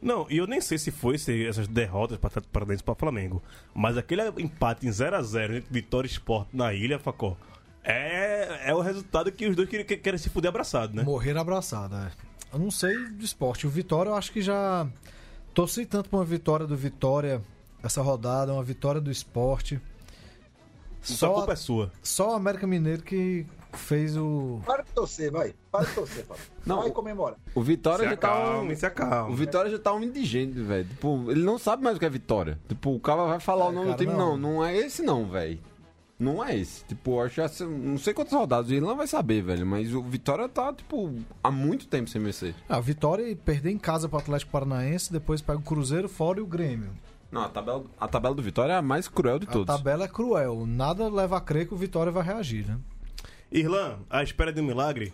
Não, 0.00 0.26
e 0.28 0.36
eu 0.38 0.46
nem 0.48 0.60
sei 0.60 0.78
se 0.78 0.90
foi 0.90 1.16
se 1.16 1.46
essas 1.46 1.68
derrotas 1.68 2.18
para 2.18 2.40
Paranaense 2.40 2.82
para 2.82 2.94
Flamengo, 2.94 3.40
mas 3.72 3.96
aquele 3.96 4.22
empate 4.40 4.86
em 4.86 4.90
0x0 4.90 5.58
entre 5.58 5.66
Vitória 5.70 6.08
e 6.08 6.10
Sport 6.10 6.48
na 6.52 6.72
ilha, 6.74 6.98
Facó, 6.98 7.36
é, 7.84 8.70
é 8.70 8.74
o 8.74 8.80
resultado 8.80 9.30
que 9.30 9.46
os 9.46 9.54
dois 9.54 9.68
querem, 9.68 9.86
querem 9.86 10.18
se 10.18 10.28
fuder 10.28 10.48
abraçado, 10.48 10.94
né? 10.94 11.02
Morrer 11.04 11.36
abraçado, 11.36 11.94
é. 11.96 12.10
Eu 12.52 12.58
não 12.58 12.70
sei 12.70 12.96
do 13.10 13.24
esporte. 13.24 13.66
O 13.66 13.70
Vitória, 13.70 14.10
eu 14.10 14.14
acho 14.14 14.32
que 14.32 14.42
já 14.42 14.86
torci 15.54 15.86
tanto 15.86 16.10
pra 16.10 16.18
uma 16.18 16.24
vitória 16.24 16.66
do 16.66 16.76
Vitória 16.76 17.40
essa 17.82 18.02
rodada, 18.02 18.52
uma 18.52 18.62
vitória 18.62 19.00
do 19.00 19.10
esporte. 19.10 19.80
Só 21.00 21.12
a 21.12 21.16
Só, 21.16 21.34
culpa 21.34 21.52
é 21.52 21.56
sua. 21.56 21.92
só 22.02 22.32
o 22.32 22.34
América 22.34 22.66
Mineiro 22.66 23.02
que 23.02 23.44
fez 23.72 24.16
o. 24.16 24.60
Torcer, 24.94 25.30
vai. 25.32 25.54
Para 25.70 25.84
de 25.86 25.94
torcer, 25.94 26.24
Fábio. 26.24 26.42
Não, 26.66 26.82
vai 26.82 26.90
comemora. 26.90 27.36
O 27.54 27.62
Vitória 27.62 28.04
Se 28.04 28.10
já 28.10 28.16
tá. 28.16 28.28
um- 28.28 28.42
acalme, 28.42 28.76
se 28.76 28.86
acalme. 28.86 29.32
O 29.32 29.36
Vitória 29.36 29.70
já 29.70 29.78
tá 29.78 29.92
um 29.94 30.02
indigente, 30.02 30.60
velho. 30.60 30.86
Tipo, 30.88 31.30
ele 31.30 31.42
não 31.42 31.58
sabe 31.58 31.82
mais 31.82 31.96
o 31.96 31.98
que 32.00 32.04
é 32.06 32.10
Vitória. 32.10 32.58
Tipo, 32.68 32.94
o 32.94 33.00
cara 33.00 33.24
vai 33.24 33.40
falar 33.40 33.66
o 33.68 33.72
nome 33.72 33.86
cara, 33.86 33.96
do 33.96 34.04
time. 34.04 34.12
não. 34.16 34.36
Não, 34.36 34.54
não 34.54 34.64
é 34.64 34.76
esse 34.76 35.02
não, 35.02 35.26
velho. 35.26 35.58
Não 36.18 36.44
é 36.44 36.56
esse. 36.56 36.84
Tipo, 36.84 37.20
acho 37.20 37.48
se- 37.48 37.64
não 37.64 37.98
sei 37.98 38.14
quantos 38.14 38.32
rodados 38.32 38.70
ele 38.70 38.80
não 38.80 38.94
vai 38.96 39.06
saber, 39.08 39.42
velho. 39.42 39.66
Mas 39.66 39.92
o 39.92 40.02
Vitória 40.02 40.48
tá, 40.48 40.72
tipo, 40.72 41.12
há 41.42 41.50
muito 41.50 41.86
tempo 41.88 42.08
sem 42.08 42.22
vencer. 42.22 42.54
Ah, 42.68 42.78
Vitória 42.78 43.28
e 43.28 43.34
perder 43.34 43.70
em 43.70 43.78
casa 43.78 44.08
pro 44.08 44.18
Atlético 44.18 44.52
Paranaense, 44.52 45.12
depois 45.12 45.40
pega 45.40 45.58
o 45.58 45.62
Cruzeiro 45.62 46.08
fora 46.08 46.38
e 46.38 46.42
o 46.42 46.46
Grêmio. 46.46 46.90
Não, 47.30 47.42
a 47.42 47.48
tabela, 47.48 47.84
a 47.98 48.06
tabela 48.06 48.34
do 48.34 48.42
Vitória 48.42 48.74
é 48.74 48.76
a 48.76 48.82
mais 48.82 49.08
cruel 49.08 49.38
de 49.38 49.46
A 49.48 49.50
todos. 49.50 49.66
tabela 49.74 50.04
é 50.04 50.08
cruel. 50.08 50.64
Nada 50.66 51.08
leva 51.08 51.38
a 51.38 51.40
crer 51.40 51.66
que 51.66 51.72
o 51.72 51.78
Vitória 51.78 52.12
vai 52.12 52.22
reagir, 52.22 52.68
né? 52.68 52.78
Irlan, 53.52 53.98
à 54.08 54.22
espera 54.22 54.50
de 54.50 54.62
um 54.62 54.64
milagre? 54.64 55.12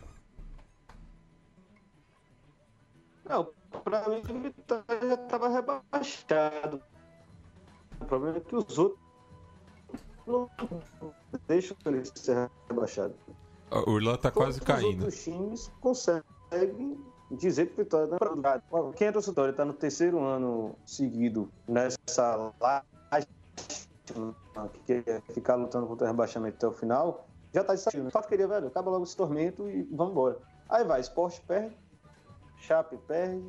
Não, 3.29 3.53
pra 3.83 4.09
mim 4.09 4.23
o 4.31 4.41
Vitória 4.41 5.09
já 5.09 5.17
tava 5.17 5.49
rebaixado. 5.49 6.81
O 8.01 8.05
problema 8.05 8.37
é 8.37 8.41
que 8.41 8.55
os 8.55 8.79
outros 8.79 9.01
não 10.25 10.49
deixam 11.49 11.77
ele 11.85 12.05
ser 12.05 12.49
rebaixado. 12.69 13.15
O 13.71 13.99
Irlan 13.99 14.17
tá 14.17 14.31
quase 14.31 14.61
Todos 14.61 14.75
caindo. 14.75 14.99
Os 14.99 15.05
outros 15.05 15.25
times 15.25 15.73
conseguem 15.81 17.05
dizer 17.33 17.67
que 17.67 17.75
o 17.75 17.85
Vitória 17.85 18.07
não 18.07 18.15
é 18.15 18.19
pra 18.19 18.31
lugar. 18.31 18.63
Quem 18.95 19.09
é 19.09 19.13
Vitória 19.13 19.51
está 19.51 19.65
no 19.65 19.75
terceiro 19.75 20.21
ano 20.21 20.77
seguido 20.87 21.51
nessa 21.67 22.53
lástima 22.61 23.39
que 24.87 25.05
é 25.07 25.21
ficar 25.33 25.57
lutando 25.57 25.87
contra 25.87 26.07
o 26.07 26.09
rebaixamento 26.09 26.57
até 26.57 26.67
o 26.67 26.73
final, 26.73 27.28
já 27.53 27.65
tá 27.65 27.75
desafio. 27.75 28.11
Só 28.11 28.23
queria, 28.23 28.47
velho, 28.47 28.69
acaba 28.69 28.91
logo 28.91 29.05
esse 29.05 29.17
tormento 29.17 29.69
e 29.69 29.83
vamos 29.91 30.13
embora. 30.13 30.39
Aí 30.69 30.85
vai, 30.85 31.01
Sport 31.01 31.41
perde, 31.47 31.77
Chape 32.59 32.97
perde, 33.07 33.45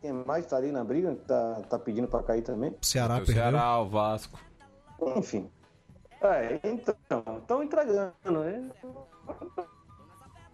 quem 0.00 0.12
mais 0.12 0.46
tá 0.46 0.56
ali 0.56 0.70
na 0.70 0.84
briga, 0.84 1.14
que 1.14 1.24
tá, 1.24 1.62
tá 1.68 1.78
pedindo 1.78 2.08
pra 2.08 2.22
cair 2.22 2.42
também. 2.42 2.76
Ceará 2.80 3.14
o 3.14 3.18
perdeu. 3.18 3.34
Ceará, 3.34 3.80
o 3.80 3.88
Vasco. 3.88 4.38
Enfim. 5.16 5.50
É, 6.20 6.60
então, 6.64 6.94
estão 7.38 7.62
entregando, 7.62 8.14
né? 8.30 8.70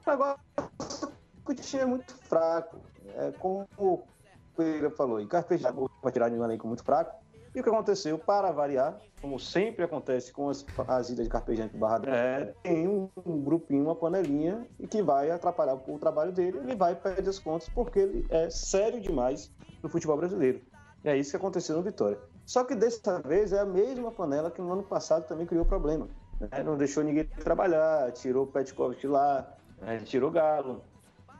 Agora, 0.04 0.36
o 1.46 1.54
time 1.54 1.82
é 1.82 1.86
muito 1.86 2.12
fraco. 2.24 2.78
É 3.14 3.30
como 3.32 3.68
o 3.78 4.02
Pereira 4.56 4.90
falou, 4.90 5.20
e 5.20 5.26
Carpegiani 5.26 5.88
para 6.02 6.10
tirar 6.10 6.28
de 6.28 6.36
um 6.36 6.44
elenco 6.44 6.66
muito 6.66 6.82
fraco. 6.82 7.19
E 7.54 7.60
o 7.60 7.62
que 7.64 7.68
aconteceu, 7.68 8.16
para 8.16 8.52
variar, 8.52 8.96
como 9.20 9.38
sempre 9.38 9.84
acontece 9.84 10.32
com 10.32 10.48
as, 10.48 10.64
as 10.86 11.10
idas 11.10 11.24
de 11.24 11.30
Carpegiani 11.30 11.68
para 11.70 11.78
Barra 11.80 11.98
da- 11.98 12.16
é, 12.16 12.54
tem 12.62 12.86
um, 12.86 13.08
um 13.26 13.42
grupinho, 13.42 13.84
uma 13.84 13.96
panelinha, 13.96 14.66
e 14.78 14.86
que 14.86 15.02
vai 15.02 15.30
atrapalhar 15.30 15.74
o, 15.74 15.98
trabalho 15.98 16.30
dele, 16.32 16.58
ele 16.58 16.76
vai 16.76 16.94
perder 16.94 17.28
as 17.28 17.38
contas, 17.40 17.68
porque 17.68 17.98
ele 17.98 18.26
é 18.30 18.48
sério 18.50 19.00
demais 19.00 19.52
no 19.82 19.88
futebol 19.88 20.16
brasileiro. 20.16 20.60
E 21.04 21.08
é 21.08 21.16
isso 21.16 21.30
que 21.30 21.36
aconteceu 21.36 21.76
no 21.76 21.82
Vitória. 21.82 22.18
Só 22.46 22.62
que 22.64 22.74
dessa 22.74 23.20
vez 23.20 23.52
é 23.52 23.58
a 23.58 23.64
mesma 23.64 24.12
panela 24.12 24.50
que 24.50 24.60
no 24.60 24.72
ano 24.72 24.82
passado 24.84 25.26
também 25.26 25.46
criou 25.46 25.64
problema. 25.64 26.08
né? 26.40 26.62
Não 26.62 26.76
deixou 26.76 27.02
ninguém 27.02 27.24
trabalhar, 27.24 28.12
tirou 28.12 28.44
o 28.44 28.46
Petkovic 28.46 29.06
lá, 29.06 29.52
né? 29.80 29.98
tirou 30.04 30.30
o 30.30 30.32
Galo. 30.32 30.82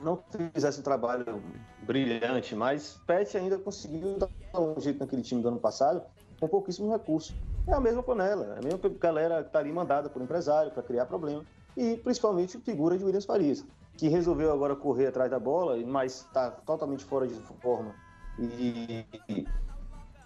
Não 0.00 0.18
fizesse 0.54 0.80
um 0.80 0.82
trabalho 0.82 1.42
brilhante, 1.82 2.54
mas 2.54 2.98
Pet 3.06 3.36
ainda 3.36 3.58
conseguiu 3.58 4.16
dar 4.18 4.28
um 4.58 4.80
jeito 4.80 4.98
naquele 4.98 5.22
time 5.22 5.42
do 5.42 5.48
ano 5.48 5.60
passado 5.60 6.02
com 6.40 6.48
pouquíssimos 6.48 6.90
recursos. 6.90 7.34
É 7.66 7.74
a 7.74 7.80
mesma 7.80 8.02
panela, 8.02 8.54
é 8.54 8.58
a 8.58 8.62
mesma 8.62 8.80
galera 8.98 9.42
que 9.42 9.48
está 9.48 9.58
ali 9.58 9.70
mandada 9.70 10.08
por 10.08 10.22
empresário 10.22 10.72
para 10.72 10.82
criar 10.82 11.04
problema. 11.06 11.44
E 11.76 11.98
principalmente 11.98 12.58
figura 12.58 12.96
de 12.96 13.04
Williams 13.04 13.26
Farias, 13.26 13.64
que 13.96 14.08
resolveu 14.08 14.52
agora 14.52 14.74
correr 14.74 15.08
atrás 15.08 15.30
da 15.30 15.38
bola, 15.38 15.76
mas 15.86 16.22
está 16.22 16.50
totalmente 16.50 17.04
fora 17.04 17.26
de 17.26 17.34
forma. 17.34 17.94
E, 18.38 19.04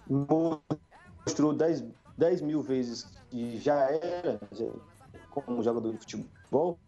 mostrou 0.07 1.53
10, 1.53 1.83
10 2.17 2.41
mil 2.41 2.61
vezes 2.61 3.03
que 3.29 3.59
já 3.59 3.91
era 3.91 4.39
como 5.31 5.61
jogador 5.61 5.91
de 5.91 5.97
futebol, 5.97 6.79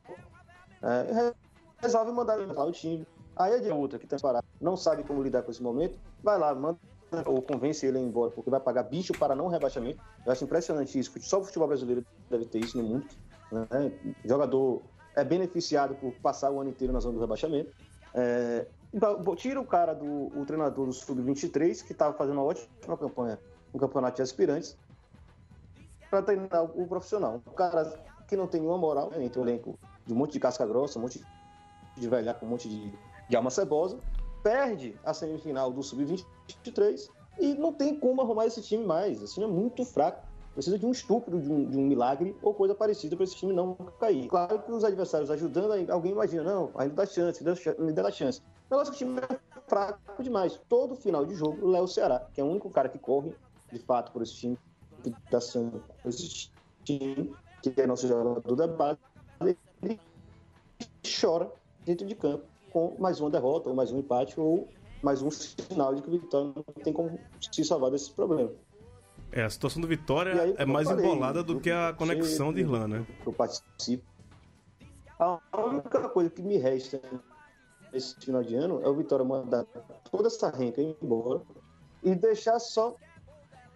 é, 0.82 1.34
resolve 1.80 2.12
mandar 2.12 2.36
lá 2.36 2.66
o 2.66 2.72
time. 2.72 3.08
Aí 3.36 3.70
a 3.70 3.76
outra 3.76 4.00
que 4.00 4.08
tem 4.08 4.18
parado, 4.20 4.46
não 4.60 4.76
sabe 4.76 5.04
como 5.04 5.22
lidar 5.22 5.44
com 5.44 5.52
esse 5.52 5.62
momento, 5.62 6.00
vai 6.24 6.40
lá, 6.40 6.54
manda 6.56 6.80
ou 7.26 7.42
convence 7.42 7.86
ele 7.86 7.98
a 7.98 8.02
ir 8.02 8.06
embora, 8.06 8.32
porque 8.32 8.50
vai 8.50 8.60
pagar 8.60 8.84
bicho 8.84 9.14
para 9.18 9.36
não 9.36 9.48
rebaixamento. 9.48 10.02
Eu 10.26 10.32
acho 10.32 10.44
impressionante 10.44 10.98
isso, 10.98 11.12
só 11.22 11.40
o 11.40 11.44
futebol 11.44 11.68
brasileiro 11.68 12.06
deve 12.30 12.46
ter 12.46 12.60
isso 12.60 12.78
no 12.78 12.84
mundo. 12.84 13.06
né? 13.52 13.92
Jogador 14.26 14.82
é 15.16 15.24
beneficiado 15.24 15.96
por 15.96 16.14
passar 16.16 16.52
o 16.52 16.60
ano 16.60 16.70
inteiro 16.70 16.92
na 16.92 17.00
zona 17.00 17.14
do 17.14 17.20
rebaixamento. 17.20 17.72
É, 18.14 18.68
então, 18.94 19.36
tira 19.36 19.60
o 19.60 19.66
cara 19.66 19.94
do 19.94 20.28
o 20.36 20.46
treinador 20.46 20.86
do 20.86 20.94
Sub-23, 20.94 21.84
que 21.84 21.92
estava 21.92 22.14
fazendo 22.14 22.38
uma 22.38 22.44
ótima 22.44 22.98
campanha 22.98 23.40
no 23.74 23.80
campeonato 23.80 24.18
de 24.18 24.22
aspirantes, 24.22 24.78
para 26.10 26.22
treinar 26.22 26.64
o 26.64 26.88
profissional. 26.88 27.42
Um 27.46 27.54
cara 27.54 27.86
que 28.28 28.36
não 28.36 28.48
tem 28.48 28.62
nenhuma 28.62 28.78
moral, 28.78 29.10
né, 29.12 29.24
entre 29.24 29.40
o 29.40 29.44
elenco 29.44 29.78
de 30.06 30.14
um 30.14 30.16
monte 30.16 30.34
de 30.34 30.40
casca 30.40 30.66
grossa, 30.66 30.98
um 30.98 31.02
monte 31.02 31.20
de 31.20 31.26
velhaco, 32.06 32.46
um 32.46 32.50
monte 32.50 32.68
de, 32.68 32.92
de 33.30 33.36
alma 33.36 33.50
cebosa, 33.50 33.98
perde 34.44 34.96
a 35.04 35.14
semifinal 35.14 35.72
do 35.72 35.82
Sub-23 35.82 37.10
e 37.40 37.54
não 37.56 37.74
tem 37.74 37.98
como 38.00 38.22
arrumar 38.22 38.46
esse 38.46 38.62
time 38.62 38.86
mais. 38.86 39.22
Esse 39.22 39.36
time 39.36 39.46
é 39.46 39.50
muito 39.50 39.86
fraco. 39.86 40.26
Precisa 40.54 40.80
de 40.80 40.86
um 40.88 40.92
estúpido, 40.92 41.40
de 41.40 41.52
um, 41.52 41.70
de 41.70 41.78
um 41.78 41.86
milagre 41.86 42.36
ou 42.42 42.52
coisa 42.52 42.74
parecida 42.74 43.16
para 43.16 43.24
esse 43.24 43.36
time 43.36 43.54
não 43.54 43.76
cair. 44.00 44.28
Claro 44.28 44.60
que 44.60 44.72
os 44.72 44.84
adversários 44.84 45.30
ajudando, 45.30 45.92
alguém 45.92 46.12
imagina, 46.12 46.44
não, 46.44 46.72
ainda 46.76 46.96
dá 46.96 47.06
chance, 47.06 47.44
ainda 47.80 48.02
dá- 48.02 48.12
chance. 48.12 48.42
Que 48.68 48.76
o 48.76 48.84
time 48.92 49.20
é 49.20 49.40
fraco 49.68 50.24
demais. 50.24 50.60
Todo 50.68 50.96
final 50.96 51.26
de 51.26 51.36
jogo, 51.36 51.64
o 51.64 51.70
Léo 51.70 51.88
Ceará, 51.88 52.28
que 52.34 52.42
é 52.42 52.44
o 52.44 52.48
único 52.48 52.72
cara 52.72 52.90
que 52.90 52.98
corre, 52.98 53.36
de 53.72 53.78
fato, 53.80 54.12
por 54.12 54.24
esse 54.24 54.34
time, 54.34 54.58
que 55.04 55.10
está 55.10 55.40
sendo 55.40 55.84
esse 56.04 56.50
time, 56.84 57.36
que 57.62 57.80
é 57.80 57.86
nosso 57.86 58.08
jogador 58.08 58.56
da 58.56 58.68
base, 58.68 59.00
ele 59.42 60.00
chora 61.22 61.52
dentro 61.88 62.06
de 62.06 62.14
campo 62.14 62.44
com 62.72 62.96
mais 63.00 63.20
uma 63.22 63.30
derrota, 63.30 63.70
ou 63.70 63.76
mais 63.76 63.92
um 63.92 64.00
empate, 64.00 64.40
ou 64.40 64.68
mais 65.02 65.22
um 65.22 65.32
sinal 65.32 65.96
de 65.96 66.02
que 66.02 66.10
o 66.10 66.12
Vitória 66.12 66.52
não 66.54 66.84
tem 66.84 66.92
como 66.92 67.18
se 67.40 67.64
salvar 67.64 67.90
desse 67.90 68.12
problema. 68.12 68.52
É, 69.32 69.44
a 69.44 69.50
situação 69.50 69.82
do 69.82 69.88
Vitória 69.88 70.42
aí, 70.42 70.56
é 70.58 70.66
mais 70.66 70.88
falei, 70.88 71.06
embolada 71.06 71.42
do 71.42 71.60
que 71.60 71.72
a 71.72 71.94
conexão 71.94 72.54
de 72.54 72.60
Irlan, 72.62 72.88
né? 72.88 73.08
eu 73.26 73.32
participo. 73.32 74.06
A 75.20 75.40
única 75.58 76.10
coisa 76.10 76.30
que 76.30 76.42
me 76.42 76.58
resta 76.58 77.02
nesse 77.92 78.16
final 78.20 78.44
de 78.44 78.56
ano 78.56 78.82
é 78.84 78.88
o 78.88 78.94
Vitória 78.94 79.26
mandar 79.26 79.66
toda 80.12 80.28
essa 80.28 80.50
renca 80.50 80.82
embora 80.82 81.42
e 82.04 82.14
deixar 82.14 82.60
só 82.60 82.96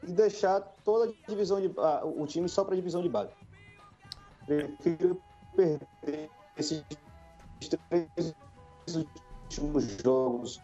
e 0.04 0.12
deixar 0.12 0.62
toda 0.84 1.12
a 1.12 1.30
divisão 1.30 1.62
de 1.62 1.72
ah, 1.78 2.02
o 2.04 2.26
time 2.26 2.50
só 2.50 2.64
para 2.64 2.76
divisão 2.76 3.02
de 3.02 3.10
base. 3.10 3.32
Prefiro 4.46 5.22
perder 5.56 6.30
esses 6.58 6.84
três 7.70 8.36
últimos 9.48 9.98
jogos 10.04 10.62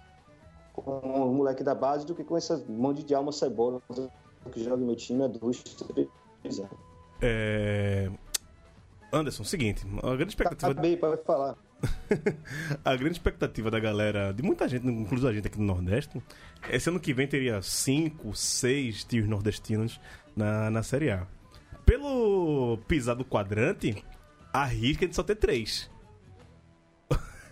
com 0.73 0.99
o 0.99 1.33
moleque 1.33 1.63
da 1.63 1.73
base 1.73 2.05
do 2.05 2.13
que 2.13 2.23
com 2.23 2.37
essa 2.37 2.63
monte 2.69 3.03
de 3.03 3.13
alma 3.13 3.31
cebola 3.31 3.81
que 4.51 4.63
joga 4.63 4.77
no 4.77 4.85
meu 4.85 4.95
time 4.95 5.23
há 5.23 5.27
dois, 5.27 5.63
três 5.63 6.59
anos. 6.59 6.77
É... 7.21 8.09
Anderson, 9.11 9.43
seguinte, 9.43 9.85
a 10.03 10.15
grande 10.15 10.31
expectativa, 10.31 10.71
Acabei 10.71 10.97
para 10.97 11.17
falar. 11.17 11.55
a 12.83 12.95
grande 12.95 13.13
expectativa 13.13 13.71
da 13.71 13.79
galera, 13.79 14.33
de 14.33 14.43
muita 14.43 14.67
gente, 14.67 14.87
inclusive 14.87 15.29
a 15.29 15.33
gente 15.33 15.47
aqui 15.47 15.59
no 15.59 15.65
Nordeste, 15.65 16.21
esse 16.69 16.89
ano 16.89 16.99
que 16.99 17.13
vem 17.13 17.27
teria 17.27 17.61
cinco, 17.61 18.35
seis 18.35 19.03
tios 19.03 19.27
nordestinos 19.27 19.99
na, 20.35 20.69
na 20.69 20.83
Série 20.83 21.11
A. 21.11 21.25
Pelo 21.85 22.77
pisar 22.87 23.15
do 23.15 23.23
quadrante, 23.23 24.03
arrisca 24.51 25.07
de 25.07 25.15
só 25.15 25.23
ter 25.23 25.35
três. 25.35 25.89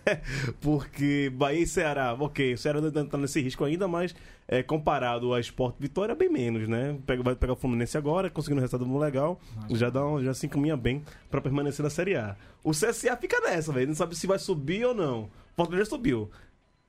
Porque 0.62 1.32
Bahia 1.36 1.62
e 1.64 1.68
Ceará, 1.68 2.14
ok, 2.20 2.54
o 2.54 2.58
Ceará 2.58 2.80
ainda 2.80 3.06
tá 3.06 3.18
nesse 3.18 3.42
risco 3.42 3.64
ainda, 3.64 3.88
mas 3.88 4.16
é, 4.48 4.62
comparado 4.64 5.34
a 5.34 5.40
Sport 5.40 5.76
Vitória, 5.80 6.14
bem 6.16 6.30
menos, 6.30 6.68
né? 6.68 6.98
Pega, 7.06 7.24
vai 7.24 7.36
pegar 7.36 7.54
o 7.54 7.56
Fluminense 7.56 7.98
agora, 7.98 8.30
conseguindo 8.30 8.60
um 8.60 8.64
resultado 8.64 8.98
legal, 8.98 9.40
já, 9.72 9.90
dá 9.90 10.06
um- 10.06 10.24
já 10.24 10.34
se 10.34 10.46
encaminha 10.46 10.78
bem 10.78 11.04
pra 11.30 11.42
permanecer 11.42 11.84
na 11.84 11.90
Série 11.90 12.16
A. 12.16 12.36
O 12.64 12.72
CSA 12.72 13.16
fica 13.18 13.40
nessa, 13.42 13.72
velho, 13.72 13.88
não 13.88 13.96
sabe 13.96 14.16
se 14.16 14.28
vai 14.28 14.40
subir 14.40 14.86
ou 14.86 14.94
não. 14.94 15.24
O 15.24 15.30
Fortaleza 15.56 15.90
subiu. 15.90 16.30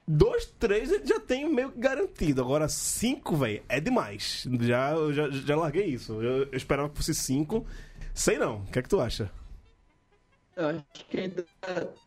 Dois, 0.09 0.47
três 0.59 0.93
ele 0.93 1.05
já 1.05 1.19
tem 1.19 1.53
meio 1.53 1.71
que 1.73 1.81
garantido. 1.81 2.41
Agora, 2.41 2.69
cinco, 2.69 3.35
velho, 3.37 3.61
é 3.69 3.81
demais. 3.81 4.47
Já, 4.61 4.95
já, 5.13 5.29
já 5.31 5.57
larguei 5.57 5.87
isso. 5.87 6.13
Eu, 6.23 6.45
eu 6.45 6.57
esperava 6.57 6.89
que 6.89 6.97
fosse 6.97 7.13
cinco. 7.13 7.67
Sei 8.15 8.39
não. 8.39 8.59
O 8.59 8.65
que 8.67 8.79
é 8.79 8.83
que 8.83 8.89
tu 8.89 9.01
acha? 9.01 9.29
Eu 10.57 10.69
acho 10.69 10.85
que 11.11 11.21
ainda 11.21 11.45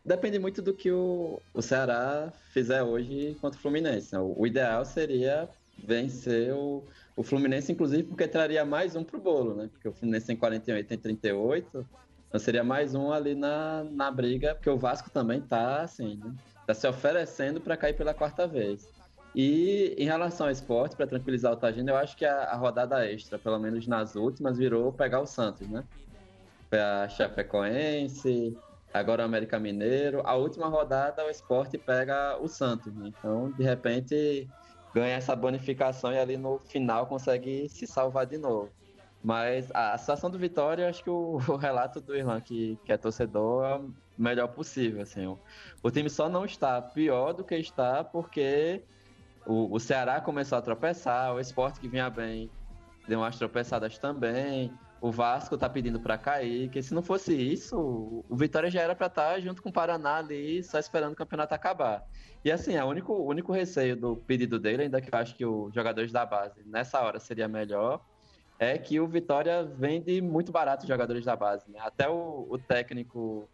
depende 0.04 0.36
muito 0.38 0.60
do 0.60 0.74
que 0.74 0.90
o, 0.90 1.40
o 1.54 1.62
Ceará 1.62 2.32
fizer 2.52 2.82
hoje 2.82 3.36
contra 3.40 3.56
o 3.56 3.62
Fluminense. 3.62 4.12
né? 4.12 4.20
O, 4.20 4.44
ideal 4.44 4.84
seria 4.84 5.48
vencer 5.78 6.52
o, 6.52 6.82
O 7.14 7.22
Fluminense, 7.22 7.70
inclusive, 7.70 8.02
porque 8.02 8.26
traria 8.26 8.64
mais 8.64 8.96
um 8.96 9.04
pro 9.04 9.20
bolo, 9.20 9.54
né? 9.54 9.68
Porque 9.72 9.88
o 9.88 9.92
Fluminense 9.92 10.26
tem 10.26 10.36
48, 10.36 10.88
tem 10.88 10.98
38. 10.98 11.86
Então 12.28 12.40
seria 12.40 12.64
mais 12.64 12.92
um 12.92 13.12
ali 13.12 13.36
na, 13.36 13.84
na 13.84 14.10
briga, 14.10 14.54
porque 14.56 14.68
o 14.68 14.76
Vasco 14.76 15.10
também 15.10 15.40
tá 15.40 15.82
assim, 15.82 16.16
né? 16.16 16.34
Tá 16.66 16.74
se 16.74 16.88
oferecendo 16.88 17.60
para 17.60 17.76
cair 17.76 17.94
pela 17.94 18.12
quarta 18.12 18.48
vez. 18.48 18.88
E 19.32 19.94
em 19.96 20.06
relação 20.06 20.46
ao 20.46 20.52
esporte, 20.52 20.96
para 20.96 21.06
tranquilizar 21.06 21.52
o 21.52 21.56
Tagino, 21.56 21.90
eu 21.90 21.96
acho 21.96 22.16
que 22.16 22.24
a, 22.24 22.44
a, 22.44 22.56
rodada 22.56 23.08
extra, 23.08 23.38
pelo 23.38 23.60
menos 23.60 23.86
nas 23.86 24.16
últimas, 24.16 24.58
virou 24.58 24.92
pegar 24.92 25.20
o 25.20 25.26
Santos, 25.26 25.68
né? 25.68 25.84
Foi 26.70 26.78
a 26.78 27.08
Chapecoense, 27.08 28.56
agora 28.94 29.22
o 29.22 29.24
América 29.24 29.58
Mineiro. 29.58 30.22
A 30.24 30.36
última 30.36 30.68
rodada, 30.68 31.26
o 31.26 31.28
esporte 31.28 31.76
pega 31.76 32.38
o 32.40 32.46
Santos, 32.46 32.94
né? 32.94 33.08
Então, 33.08 33.50
de 33.50 33.64
repente, 33.64 34.48
ganha 34.94 35.16
essa 35.16 35.34
bonificação 35.34 36.12
e 36.12 36.18
ali 36.18 36.36
no 36.36 36.60
final 36.60 37.08
consegue 37.08 37.68
se 37.68 37.88
salvar 37.88 38.24
de 38.24 38.38
novo. 38.38 38.70
Mas 39.20 39.68
a 39.74 39.98
situação 39.98 40.30
do 40.30 40.38
Vitória, 40.38 40.88
acho 40.88 41.02
que 41.02 41.10
o, 41.10 41.40
o 41.50 41.56
relato 41.56 42.00
do 42.00 42.16
Irlan, 42.16 42.40
que, 42.40 42.78
que 42.84 42.92
é 42.92 42.96
torcedor, 42.96 43.64
é 43.64 43.74
o 43.74 43.92
melhor 44.16 44.46
possível. 44.46 45.02
Assim. 45.02 45.26
O, 45.26 45.36
o 45.82 45.90
time 45.90 46.08
só 46.08 46.28
não 46.28 46.44
está 46.44 46.80
pior 46.80 47.32
do 47.32 47.42
que 47.42 47.56
está 47.56 48.04
porque 48.04 48.80
o, 49.44 49.74
o 49.74 49.80
Ceará 49.80 50.20
começou 50.20 50.56
a 50.56 50.62
tropeçar, 50.62 51.34
o 51.34 51.40
esporte 51.40 51.80
que 51.80 51.88
vinha 51.88 52.08
bem 52.08 52.48
deu 53.08 53.18
umas 53.18 53.36
tropeçadas 53.36 53.98
também. 53.98 54.72
O 55.00 55.10
Vasco 55.10 55.56
tá 55.56 55.68
pedindo 55.68 55.98
para 55.98 56.18
cair, 56.18 56.68
que 56.68 56.82
se 56.82 56.92
não 56.92 57.02
fosse 57.02 57.34
isso, 57.34 58.24
o 58.28 58.36
Vitória 58.36 58.70
já 58.70 58.82
era 58.82 58.94
para 58.94 59.06
estar 59.06 59.32
tá 59.32 59.40
junto 59.40 59.62
com 59.62 59.70
o 59.70 59.72
Paraná 59.72 60.16
ali, 60.16 60.62
só 60.62 60.78
esperando 60.78 61.12
o 61.12 61.16
campeonato 61.16 61.54
acabar. 61.54 62.04
E 62.44 62.52
assim, 62.52 62.76
o 62.78 62.84
único, 62.84 63.14
único 63.14 63.50
receio 63.52 63.96
do 63.96 64.16
pedido 64.16 64.58
dele, 64.58 64.82
ainda 64.82 65.00
que 65.00 65.12
eu 65.12 65.18
acho 65.18 65.34
que 65.34 65.46
os 65.46 65.72
jogadores 65.74 66.12
da 66.12 66.26
base 66.26 66.62
nessa 66.66 67.00
hora 67.00 67.18
seria 67.18 67.48
melhor, 67.48 68.04
é 68.58 68.76
que 68.76 69.00
o 69.00 69.08
Vitória 69.08 69.64
vende 69.64 70.20
muito 70.20 70.52
barato 70.52 70.82
os 70.82 70.88
jogadores 70.88 71.24
da 71.24 71.34
base. 71.34 71.70
Né? 71.70 71.78
Até 71.80 72.06
o, 72.06 72.46
o, 72.50 72.58
técnico 72.58 73.48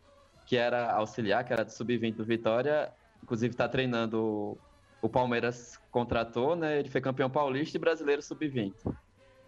que 0.46 0.56
era 0.56 0.92
auxiliar, 0.92 1.44
que 1.44 1.52
era 1.52 1.64
do 1.64 1.70
sub-20 1.70 2.16
do 2.16 2.24
Vitória, 2.24 2.92
inclusive 3.22 3.54
está 3.54 3.68
treinando 3.68 4.58
o 5.00 5.08
Palmeiras 5.08 5.80
contratou, 5.90 6.56
né? 6.56 6.80
Ele 6.80 6.88
foi 6.88 7.00
campeão 7.00 7.30
paulista 7.30 7.76
e 7.76 7.80
brasileiro 7.80 8.20
sub-20. 8.20 8.74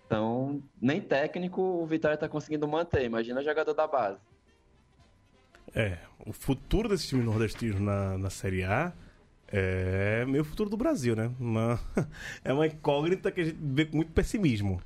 Então, 0.08 0.62
nem 0.80 1.02
técnico 1.02 1.60
o 1.60 1.86
Vitória 1.86 2.14
está 2.14 2.26
conseguindo 2.26 2.66
manter. 2.66 3.04
Imagina 3.04 3.42
jogador 3.42 3.74
da 3.74 3.86
base. 3.86 4.18
É, 5.74 5.98
o 6.26 6.32
futuro 6.32 6.88
desse 6.88 7.08
time 7.08 7.22
nordestino 7.22 7.78
na, 7.78 8.16
na 8.16 8.30
Série 8.30 8.64
A 8.64 8.90
é 9.48 10.24
meio 10.24 10.44
futuro 10.44 10.70
do 10.70 10.78
Brasil, 10.78 11.14
né? 11.14 11.30
Uma, 11.38 11.78
é 12.42 12.54
uma 12.54 12.66
incógnita 12.66 13.30
que 13.30 13.42
a 13.42 13.44
gente 13.44 13.58
vê 13.60 13.84
com 13.84 13.96
muito 13.96 14.10
pessimismo. 14.12 14.80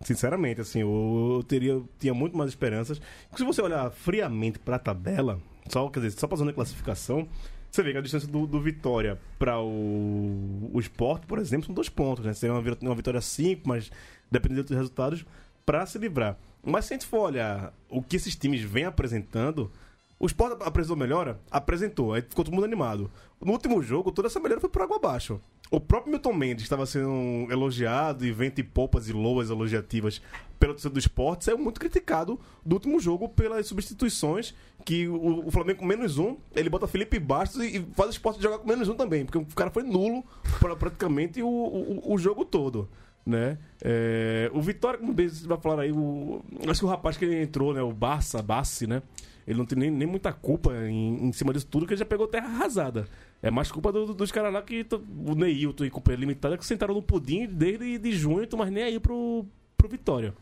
Sinceramente, 0.00 0.60
assim, 0.60 0.80
eu, 0.80 1.36
eu 1.36 1.42
teria, 1.44 1.80
tinha 2.00 2.12
muito 2.12 2.36
mais 2.36 2.50
esperanças. 2.50 3.00
Se 3.36 3.44
você 3.44 3.62
olhar 3.62 3.88
friamente 3.92 4.58
para 4.58 4.76
a 4.76 4.80
tabela, 4.80 5.40
só, 5.68 5.88
quer 5.88 6.00
dizer, 6.00 6.18
só 6.18 6.26
passando 6.26 6.50
a 6.50 6.52
classificação, 6.52 7.28
você 7.76 7.82
vê 7.82 7.92
que 7.92 7.98
a 7.98 8.00
distância 8.00 8.28
do, 8.28 8.46
do 8.46 8.60
Vitória 8.60 9.18
para 9.38 9.60
o, 9.60 10.70
o 10.72 10.80
Sport, 10.80 11.24
por 11.26 11.38
exemplo, 11.38 11.66
são 11.66 11.74
dois 11.74 11.88
pontos, 11.88 12.24
né? 12.24 12.32
Seria 12.32 12.54
uma, 12.54 12.78
uma 12.82 12.94
vitória 12.94 13.20
5, 13.20 13.62
mas 13.68 13.90
dependendo 14.30 14.64
dos 14.64 14.76
resultados, 14.76 15.24
para 15.64 15.84
se 15.84 15.98
livrar. 15.98 16.38
Mas 16.64 16.86
se 16.86 16.94
a 16.94 16.96
gente 16.96 17.06
for 17.06 17.20
olhar 17.20 17.72
o 17.88 18.02
que 18.02 18.16
esses 18.16 18.34
times 18.34 18.62
vêm 18.62 18.84
apresentando, 18.84 19.70
o 20.18 20.26
Sport 20.26 20.62
apresentou 20.62 20.96
melhora? 20.96 21.38
Apresentou, 21.50 22.14
aí 22.14 22.22
ficou 22.22 22.44
todo 22.44 22.54
mundo 22.54 22.64
animado. 22.64 23.10
No 23.40 23.52
último 23.52 23.82
jogo, 23.82 24.10
toda 24.10 24.28
essa 24.28 24.40
melhora 24.40 24.60
foi 24.60 24.70
por 24.70 24.82
água 24.82 24.96
abaixo. 24.96 25.40
O 25.70 25.80
próprio 25.80 26.12
Milton 26.12 26.32
Mendes 26.32 26.64
estava 26.64 26.86
sendo 26.86 27.48
elogiado 27.50 28.24
e 28.24 28.30
vento 28.30 28.60
e 28.60 28.64
poupas 28.64 29.08
e 29.08 29.12
loas 29.12 29.50
elogiativas 29.50 30.22
pelo 30.58 30.72
torcedor 30.72 30.94
do 30.94 30.98
esporte, 30.98 31.44
saiu 31.44 31.58
muito 31.58 31.78
criticado 31.78 32.40
do 32.64 32.76
último 32.76 32.98
jogo 32.98 33.28
pelas 33.28 33.66
substituições 33.66 34.54
que 34.84 35.06
o, 35.06 35.46
o 35.46 35.50
Flamengo 35.50 35.80
com 35.80 35.86
menos 35.86 36.16
um, 36.18 36.36
ele 36.54 36.70
bota 36.70 36.86
Felipe 36.86 37.18
Bastos 37.18 37.62
e, 37.62 37.78
e 37.78 37.86
faz 37.94 38.08
o 38.08 38.12
esporte 38.12 38.42
jogar 38.42 38.58
com 38.58 38.66
menos 38.66 38.88
um 38.88 38.94
também, 38.94 39.24
porque 39.24 39.38
o 39.38 39.44
cara 39.46 39.70
foi 39.70 39.82
nulo 39.82 40.24
para 40.58 40.74
praticamente 40.74 41.42
o, 41.42 41.48
o, 41.48 42.14
o 42.14 42.16
jogo 42.16 42.44
todo 42.44 42.88
né? 43.26 43.58
É, 43.82 44.48
o 44.54 44.62
Vitória, 44.62 45.00
como 45.00 45.12
você 45.12 45.46
vai 45.48 45.58
falar 45.58 45.82
aí, 45.82 45.90
o, 45.90 46.40
acho 46.68 46.80
que 46.80 46.86
o 46.86 46.88
rapaz 46.88 47.16
que 47.16 47.26
entrou, 47.26 47.74
né? 47.74 47.82
O 47.82 47.92
Barça, 47.92 48.40
Bassi, 48.40 48.86
né? 48.86 49.02
Ele 49.46 49.58
não 49.58 49.66
tem 49.66 49.76
nem, 49.76 49.90
nem 49.90 50.06
muita 50.06 50.32
culpa 50.32 50.72
em, 50.88 51.26
em, 51.26 51.32
cima 51.32 51.52
disso 51.52 51.66
tudo, 51.66 51.86
que 51.86 51.92
ele 51.92 51.98
já 51.98 52.04
pegou 52.04 52.28
terra 52.28 52.46
arrasada. 52.46 53.08
É 53.46 53.50
mais 53.50 53.70
culpa 53.70 53.92
do, 53.92 54.06
do, 54.06 54.14
dos 54.14 54.32
caras 54.32 54.52
lá 54.52 54.60
que 54.60 54.84
o 55.24 55.34
Neilton 55.36 55.84
e 55.84 55.90
Companhia 55.90 56.18
Limitada 56.18 56.58
que 56.58 56.66
sentaram 56.66 56.92
no 56.92 57.00
pudim 57.00 57.46
desde 57.46 57.96
de 57.96 58.10
junho, 58.10 58.44
mas 58.56 58.72
nem 58.72 58.82
aí 58.82 58.98
pro, 58.98 59.46
pro 59.76 59.88
Vitória. 59.88 60.34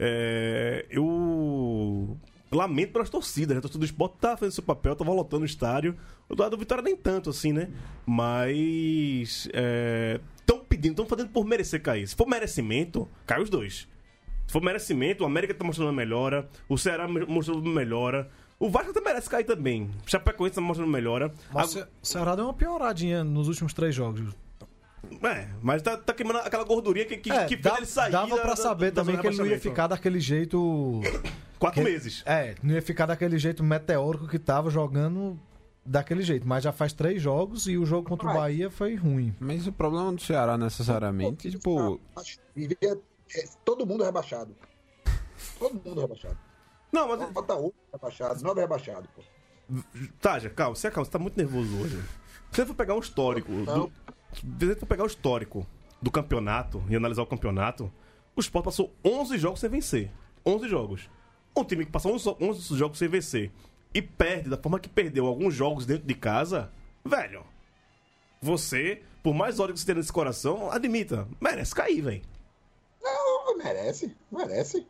É, 0.00 0.84
eu 0.90 2.18
lamento 2.50 2.92
pelas 2.92 3.08
torcidas, 3.08 3.54
né? 3.54 3.58
A 3.58 3.62
torcida 3.62 3.78
do 3.78 3.84
esporte 3.84 4.16
tá 4.20 4.36
fazendo 4.36 4.52
seu 4.52 4.64
papel, 4.64 4.96
tá 4.96 5.04
voltando 5.04 5.42
o 5.42 5.46
estádio. 5.46 5.96
O 6.28 6.34
do 6.34 6.56
Vitória 6.56 6.82
nem 6.82 6.96
tanto, 6.96 7.30
assim, 7.30 7.52
né? 7.52 7.70
Mas. 8.04 9.46
Estão 10.40 10.56
é, 10.56 10.64
pedindo, 10.68 10.90
estão 10.90 11.06
fazendo 11.06 11.28
por 11.28 11.44
merecer 11.44 11.80
cair. 11.80 12.08
Se 12.08 12.16
for 12.16 12.26
merecimento, 12.26 13.08
cai 13.24 13.40
os 13.40 13.48
dois. 13.48 13.86
Se 14.44 14.52
for 14.52 14.60
merecimento, 14.60 15.22
o 15.22 15.26
América 15.26 15.54
tá 15.54 15.64
mostrando 15.64 15.86
uma 15.86 15.94
melhora, 15.94 16.48
o 16.68 16.76
Ceará 16.76 17.06
mostrando 17.06 17.60
uma 17.60 17.72
melhora. 17.72 18.28
O 18.62 18.70
Vasco 18.70 18.92
até 18.92 19.00
merece 19.00 19.28
cair 19.28 19.42
também. 19.42 19.90
O 20.06 20.08
Chapecoense 20.08 20.54
tá 20.54 20.60
mostrando 20.60 20.88
melhora. 20.88 21.34
Mas 21.52 21.74
o 21.74 21.84
Ceará 22.00 22.36
deu 22.36 22.44
uma 22.44 22.54
pioradinha 22.54 23.24
nos 23.24 23.48
últimos 23.48 23.74
três 23.74 23.92
jogos. 23.92 24.32
É, 25.20 25.48
mas 25.60 25.82
tá, 25.82 25.96
tá 25.96 26.14
queimando 26.14 26.38
aquela 26.38 26.62
gordurinha 26.62 27.04
que, 27.04 27.16
que, 27.16 27.32
é, 27.32 27.44
que 27.44 27.56
fez 27.56 27.76
ele 27.76 27.86
sair. 27.86 28.12
Dava 28.12 28.38
pra 28.38 28.54
saber 28.54 28.92
da, 28.92 29.02
também 29.02 29.20
que 29.20 29.26
ele 29.26 29.36
não 29.36 29.46
ia 29.46 29.58
ficar 29.58 29.88
daquele 29.88 30.20
jeito. 30.20 31.00
Quatro 31.58 31.82
que, 31.82 31.90
meses. 31.90 32.22
É, 32.24 32.54
não 32.62 32.72
ia 32.72 32.80
ficar 32.80 33.06
daquele 33.06 33.36
jeito 33.36 33.64
meteórico 33.64 34.28
que 34.28 34.38
tava 34.38 34.70
jogando 34.70 35.36
daquele 35.84 36.22
jeito. 36.22 36.46
Mas 36.46 36.62
já 36.62 36.70
faz 36.70 36.92
três 36.92 37.20
jogos 37.20 37.66
e 37.66 37.76
o 37.76 37.84
jogo 37.84 38.08
contra 38.08 38.30
o 38.30 38.32
Bahia 38.32 38.70
foi 38.70 38.94
ruim. 38.94 39.34
Mas 39.40 39.66
o 39.66 39.72
problema 39.72 40.12
do 40.12 40.22
Ceará, 40.22 40.56
necessariamente, 40.56 41.50
tipo. 41.50 42.00
É, 42.56 43.44
todo 43.64 43.84
mundo 43.84 44.04
rebaixado. 44.04 44.54
Todo 45.58 45.82
mundo 45.84 46.00
rebaixado. 46.00 46.51
Não, 46.92 47.08
mas. 47.08 47.30
Bota 47.30 47.54
oito 47.54 47.74
rebaixado, 47.90 48.42
nove 48.42 48.60
rebaixado, 48.60 49.08
pô. 49.14 49.22
Tá, 50.20 50.38
já, 50.38 50.50
calma, 50.50 50.76
você, 50.76 50.90
calma, 50.90 51.04
você 51.04 51.10
tá 51.10 51.18
muito 51.18 51.36
nervoso 51.36 51.80
hoje. 51.80 51.96
Se 52.50 52.56
você 52.56 52.66
for 52.66 52.74
pegar 52.74 52.94
um 52.94 53.00
histórico. 53.00 53.50
Do, 53.50 53.90
se 54.34 54.66
você 54.66 54.76
for 54.76 54.86
pegar 54.86 55.04
o 55.04 55.06
histórico 55.06 55.66
do 56.00 56.10
campeonato 56.10 56.82
e 56.88 56.96
analisar 56.96 57.22
o 57.22 57.26
campeonato, 57.26 57.90
o 58.36 58.40
Sport 58.40 58.64
passou 58.64 58.92
11 59.04 59.38
jogos 59.38 59.60
sem 59.60 59.70
vencer. 59.70 60.10
11 60.44 60.68
jogos. 60.68 61.10
Um 61.56 61.64
time 61.64 61.86
que 61.86 61.92
passou 61.92 62.14
11 62.14 62.76
jogos 62.76 62.98
sem 62.98 63.08
vencer 63.08 63.50
e 63.94 64.02
perde 64.02 64.48
da 64.48 64.56
forma 64.56 64.80
que 64.80 64.88
perdeu 64.88 65.26
alguns 65.26 65.54
jogos 65.54 65.86
dentro 65.86 66.06
de 66.06 66.14
casa, 66.14 66.70
velho. 67.04 67.44
Você, 68.40 69.02
por 69.22 69.34
mais 69.34 69.60
ódio 69.60 69.74
que 69.74 69.80
você 69.80 69.86
tenha 69.86 69.96
nesse 69.96 70.12
coração, 70.12 70.70
admita, 70.70 71.28
merece 71.40 71.74
cair, 71.74 72.00
velho. 72.00 72.22
Não, 73.02 73.56
merece, 73.56 74.16
merece. 74.30 74.86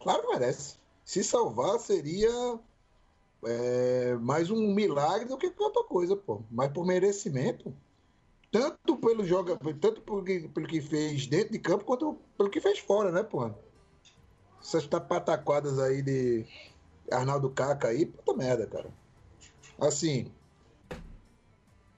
Claro 0.00 0.22
que 0.22 0.28
merece. 0.28 0.79
Se 1.10 1.24
salvar 1.24 1.80
seria 1.80 2.30
é, 3.44 4.14
mais 4.20 4.48
um 4.48 4.72
milagre 4.72 5.26
do 5.26 5.36
que 5.36 5.52
outra 5.58 5.82
coisa, 5.82 6.14
pô. 6.14 6.40
Mas 6.48 6.70
por 6.70 6.86
merecimento. 6.86 7.74
Tanto 8.48 8.96
pelo 8.96 9.24
joga, 9.24 9.58
tanto 9.80 10.02
pelo 10.02 10.22
que, 10.22 10.46
pelo 10.46 10.68
que 10.68 10.80
fez 10.80 11.26
dentro 11.26 11.50
de 11.50 11.58
campo, 11.58 11.84
quanto 11.84 12.16
pelo 12.38 12.48
que 12.48 12.60
fez 12.60 12.78
fora, 12.78 13.10
né, 13.10 13.24
pô? 13.24 13.50
Essas 14.62 14.86
pataquadas 14.86 15.80
aí 15.80 16.00
de 16.00 16.46
Arnaldo 17.10 17.50
Caca 17.50 17.88
aí, 17.88 18.06
puta 18.06 18.32
merda, 18.32 18.68
cara. 18.68 18.94
Assim, 19.80 20.30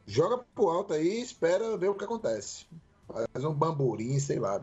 joga 0.07 0.39
pro 0.55 0.71
alto 0.71 0.95
aí 0.95 1.19
e 1.19 1.21
espera 1.21 1.77
ver 1.77 1.91
o 1.91 1.95
que 1.95 2.05
acontece. 2.05 2.65
Faz 3.07 3.45
um 3.45 3.53
bamburim, 3.53 4.19
sei 4.19 4.39
lá? 4.39 4.59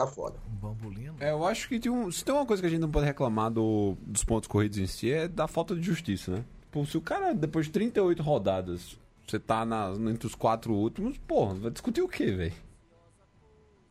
Tá 0.00 0.06
foda. 0.06 0.38
Um 0.50 0.56
bambolino? 0.56 1.14
É, 1.20 1.30
eu 1.30 1.44
acho 1.44 1.68
que 1.68 1.78
tem 1.78 1.92
um, 1.92 2.10
se 2.10 2.24
tem 2.24 2.34
uma 2.34 2.46
coisa 2.46 2.62
que 2.62 2.66
a 2.66 2.70
gente 2.70 2.80
não 2.80 2.90
pode 2.90 3.04
reclamar 3.04 3.50
do, 3.50 3.98
dos 4.00 4.24
pontos 4.24 4.48
corridos 4.48 4.78
em 4.78 4.86
si 4.86 5.12
é 5.12 5.28
da 5.28 5.46
falta 5.46 5.74
de 5.74 5.82
justiça, 5.82 6.30
né? 6.32 6.44
Pô, 6.70 6.86
se 6.86 6.96
o 6.96 7.02
cara, 7.02 7.34
depois 7.34 7.66
de 7.66 7.72
38 7.72 8.22
rodadas, 8.22 8.96
você 9.28 9.38
tá 9.38 9.66
na, 9.66 9.92
entre 10.10 10.26
os 10.26 10.34
quatro 10.34 10.72
últimos, 10.72 11.18
porra, 11.18 11.54
vai 11.54 11.70
discutir 11.70 12.00
o 12.00 12.08
quê, 12.08 12.32
velho? 12.32 12.54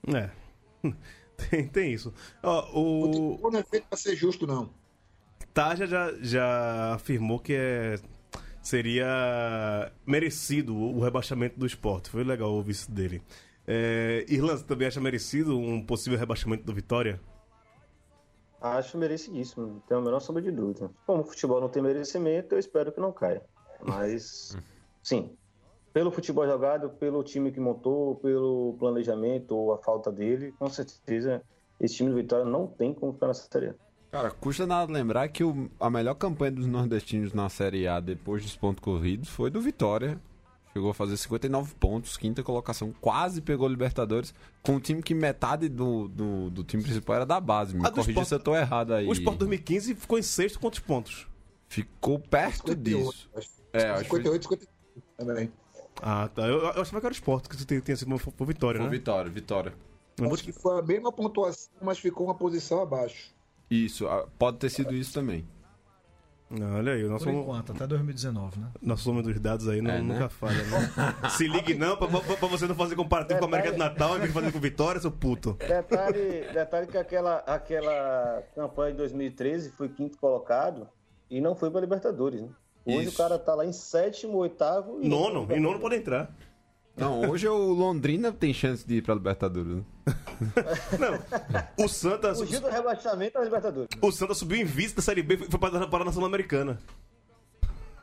É. 0.08 0.32
tem, 1.52 1.68
tem 1.68 1.94
isso. 1.94 2.12
Ó, 2.42 2.72
o... 2.80 3.48
o 3.48 3.52
não 3.52 3.60
é 3.60 3.64
feito 3.64 3.86
pra 3.88 3.96
ser 3.98 4.16
justo, 4.16 4.48
não. 4.48 4.72
Taja 5.54 5.86
já, 5.86 6.12
já 6.22 6.96
afirmou 6.96 7.38
que 7.38 7.54
é, 7.54 8.00
seria 8.64 9.92
merecido 10.08 10.76
o 10.76 11.02
rebaixamento 11.02 11.60
do 11.60 11.68
esporte. 11.68 12.10
Foi 12.10 12.24
legal 12.24 12.52
ouvir 12.52 12.72
isso 12.72 12.90
dele. 12.90 13.22
É, 13.72 14.26
Irlanda, 14.28 14.64
também 14.64 14.88
acha 14.88 15.00
merecido 15.00 15.56
um 15.56 15.86
possível 15.86 16.18
rebaixamento 16.18 16.64
do 16.64 16.74
Vitória? 16.74 17.22
Acho 18.60 18.98
merecidíssimo, 18.98 19.68
não 19.68 19.80
tenho 19.82 20.00
a 20.00 20.04
menor 20.04 20.20
sombra 20.20 20.42
de 20.42 20.50
dúvida. 20.50 20.90
Como 21.06 21.22
o 21.22 21.24
futebol 21.24 21.62
não 21.62 21.70
tem 21.70 21.84
merecimento, 21.84 22.56
eu 22.56 22.60
espero 22.60 22.92
que 22.92 23.00
não 23.00 23.12
caia. 23.12 23.44
Mas, 23.80 24.58
sim, 25.04 25.38
pelo 25.94 26.10
futebol 26.12 26.48
jogado, 26.48 26.90
pelo 26.90 27.24
time 27.24 27.52
que 27.52 27.60
montou, 27.60 28.16
pelo 28.16 28.76
planejamento 28.80 29.56
ou 29.56 29.72
a 29.72 29.78
falta 29.78 30.12
dele, 30.12 30.52
com 30.58 30.68
certeza 30.68 31.44
esse 31.80 31.94
time 31.94 32.10
do 32.10 32.16
Vitória 32.16 32.46
não 32.46 32.66
tem 32.66 32.92
como 32.92 33.14
ficar 33.14 33.28
na 33.28 33.36
Série 33.36 33.68
A. 33.68 33.76
Cara, 34.12 34.32
custa 34.32 34.66
nada 34.66 34.92
lembrar 34.92 35.30
que 35.30 35.44
o- 35.44 35.70
a 35.80 35.92
melhor 35.92 36.16
campanha 36.16 36.52
dos 36.54 36.66
nordestinos 36.66 37.34
na 37.34 37.48
Série 37.50 37.88
A 37.88 38.00
depois 38.00 38.42
dos 38.42 38.58
pontos 38.58 38.82
corridos 38.84 39.30
foi 39.30 39.52
do 39.52 39.62
Vitória. 39.62 40.20
Chegou 40.80 40.92
a 40.92 40.94
fazer 40.94 41.18
59 41.18 41.76
pontos, 41.76 42.16
quinta 42.16 42.42
colocação, 42.42 42.94
quase 43.02 43.42
pegou 43.42 43.68
o 43.68 43.70
Libertadores, 43.70 44.34
com 44.64 44.76
um 44.76 44.80
time 44.80 45.04
que 45.04 45.14
metade 45.14 45.68
do, 45.68 46.08
do, 46.08 46.50
do 46.50 46.64
time 46.64 46.82
principal 46.82 47.18
era 47.18 47.26
da 47.26 47.38
base. 47.38 47.76
Me 47.76 47.82
corrija 47.82 48.12
Sport- 48.12 48.28
se 48.30 48.36
eu 48.36 48.40
tô 48.40 48.56
errado 48.56 48.94
aí. 48.94 49.06
O 49.06 49.12
Sport 49.12 49.38
2015 49.40 49.96
ficou 49.96 50.18
em 50.18 50.22
sexto 50.22 50.58
quantos 50.58 50.80
pontos? 50.80 51.28
Ficou 51.68 52.18
perto 52.18 52.70
58, 52.70 52.82
disso. 52.82 53.30
acho. 53.36 53.50
É, 53.74 53.90
acho 53.90 54.04
que 54.04 54.10
foi, 54.10 54.20
58, 54.20 54.44
58 54.44 54.70
também. 55.18 55.52
Ah, 56.02 56.30
tá. 56.34 56.48
Eu, 56.48 56.60
eu 56.60 56.82
achava 56.82 57.02
que 57.02 57.06
era 57.08 57.12
o 57.12 57.12
Sport 57.12 57.48
que 57.50 57.66
tinha, 57.66 57.82
tinha 57.82 57.98
sido 57.98 58.18
por 58.18 58.48
Vitória, 58.48 58.80
foi 58.80 58.90
né? 58.90 58.98
Vitória, 58.98 59.30
Vitória. 59.30 59.74
Acho 60.32 60.44
que 60.46 60.54
foi 60.54 60.80
a 60.80 60.82
mesma 60.82 61.12
pontuação, 61.12 61.74
mas 61.82 62.00
ficou 62.00 62.28
uma 62.28 62.36
posição 62.36 62.82
abaixo. 62.82 63.32
Isso, 63.70 64.08
ah, 64.08 64.26
pode 64.40 64.58
ter 64.60 64.70
sido 64.70 64.96
isso 64.96 65.12
também. 65.14 65.46
Olha 66.52 66.94
aí, 66.94 67.04
o 67.04 67.10
nosso, 67.10 67.26
Por 67.26 67.34
enquanto, 67.34 67.72
até 67.74 67.86
2019, 67.86 68.60
né? 68.60 68.68
nosso 68.82 69.04
soma 69.04 69.22
dos 69.22 69.40
dados 69.40 69.68
aí 69.70 69.82
não, 69.82 69.92
É, 69.92 70.02
né? 70.02 70.14
nunca 70.14 70.30
falha, 70.30 70.64
né? 70.64 70.90
Se 71.38 71.48
ligue 71.48 71.76
não, 71.76 71.96
pra, 71.96 72.08
pra- 72.08 72.22
pra 72.38 72.48
você 72.48 72.66
não 72.66 72.74
fazer 72.74 72.96
comparativo 72.96 73.38
com 73.40 73.46
a 73.46 73.48
América 73.48 73.72
do 73.72 73.78
Natal, 73.78 74.18
de 74.20 74.30
fazer 74.30 74.52
com 74.52 74.60
Vitória, 74.60 75.00
seu 75.00 75.12
puto. 75.12 75.54
Detalhe, 75.60 76.52
detalhe 76.52 76.88
que 76.88 76.98
aquela, 76.98 77.38
aquela 77.46 78.42
campanha 78.56 78.92
de 78.94 78.98
2013 78.98 79.70
foi 79.72 79.90
quinto 79.90 80.18
colocado 80.18 80.88
e 81.30 81.40
não 81.40 81.54
foi 81.56 81.70
para 81.70 81.82
Libertadores, 81.82 82.42
né? 82.42 82.50
Hoje 82.86 83.04
Isso. 83.10 83.14
o 83.14 83.18
cara 83.18 83.38
tá 83.38 83.54
lá 83.54 83.64
em 83.66 83.72
sétimo, 83.74 84.38
oitavo 84.38 85.00
e. 85.04 85.08
Nono, 85.08 85.48
em 85.54 85.60
nono 85.60 85.80
pode 85.80 85.96
entrar. 85.98 86.34
Não, 87.00 87.30
hoje 87.30 87.48
o 87.48 87.56
Londrina 87.74 88.32
tem 88.32 88.54
chance 88.54 88.86
de 88.86 88.96
ir 88.98 89.02
pra 89.02 89.14
Libertadores. 89.16 89.68
Né? 89.78 89.84
O 91.78 91.88
Santa, 91.88 92.34
Fugiu 92.36 92.60
do 92.62 92.68
rebaixamento 92.70 93.34
da 93.38 93.44
Libertadores. 93.44 93.90
o 94.02 94.12
Santa 94.12 94.34
subiu 94.34 94.58
em 94.60 94.66
vice 94.66 94.96
da 94.96 95.02
Série 95.02 95.22
B 95.24 95.36
e 95.36 95.38
foi 95.50 95.60
para, 95.60 95.88
para 95.88 96.02
a 96.02 96.06
Nação 96.06 96.24
Americana. 96.26 96.80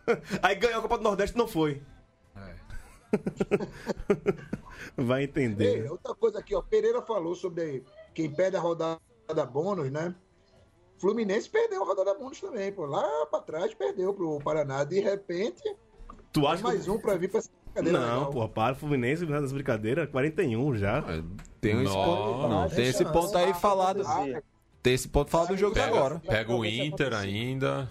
Aí 0.42 0.54
ganhou 0.54 0.78
a 0.78 0.82
Copa 0.82 0.98
do 0.98 1.04
Nordeste 1.04 1.34
e 1.34 1.38
não 1.38 1.48
foi. 1.48 1.82
Vai 4.96 5.20
Ei, 5.22 5.24
entender. 5.24 5.90
outra 5.90 6.14
coisa 6.14 6.38
aqui, 6.38 6.54
ó. 6.54 6.62
Pereira 6.62 7.02
falou 7.02 7.34
sobre 7.34 7.84
quem 8.14 8.30
perde 8.30 8.56
a 8.56 8.60
rodada 8.60 9.00
bônus, 9.50 9.90
né? 9.90 10.14
Fluminense 10.98 11.48
perdeu 11.50 11.82
a 11.82 11.86
rodada 11.86 12.14
bônus 12.14 12.40
também, 12.40 12.72
pô. 12.72 12.86
Lá 12.86 13.26
pra 13.26 13.40
trás 13.40 13.74
perdeu 13.74 14.14
pro 14.14 14.38
Paraná. 14.40 14.84
De 14.84 15.00
repente, 15.00 15.62
Tu 16.32 16.46
acha 16.46 16.62
mais 16.62 16.84
que... 16.84 16.90
um 16.90 16.98
pra 16.98 17.16
vir 17.16 17.30
pra 17.30 17.40
brincadeira 17.82 17.98
Não, 18.06 18.14
legal. 18.18 18.30
porra, 18.32 18.48
para 18.48 18.72
o 18.74 18.76
Fluminense 18.76 19.24
nas 19.26 19.52
brincadeiras, 19.52 20.08
41 20.10 20.76
já. 20.76 20.98
É, 20.98 21.22
Tem 21.60 21.82
esse 21.82 21.92
ponto, 21.92 22.48
não, 22.48 22.68
tem 22.68 22.86
esse 22.86 23.04
ponto 23.04 23.38
aí 23.38 23.54
falado. 23.54 24.02
Tem 24.82 24.94
esse 24.94 25.08
ponto 25.08 25.30
falado 25.30 25.48
do 25.48 25.56
jogo 25.56 25.74
Pega, 25.74 25.86
agora. 25.88 26.20
pega 26.20 26.52
o 26.52 26.64
Inter 26.64 27.12
ainda. 27.14 27.88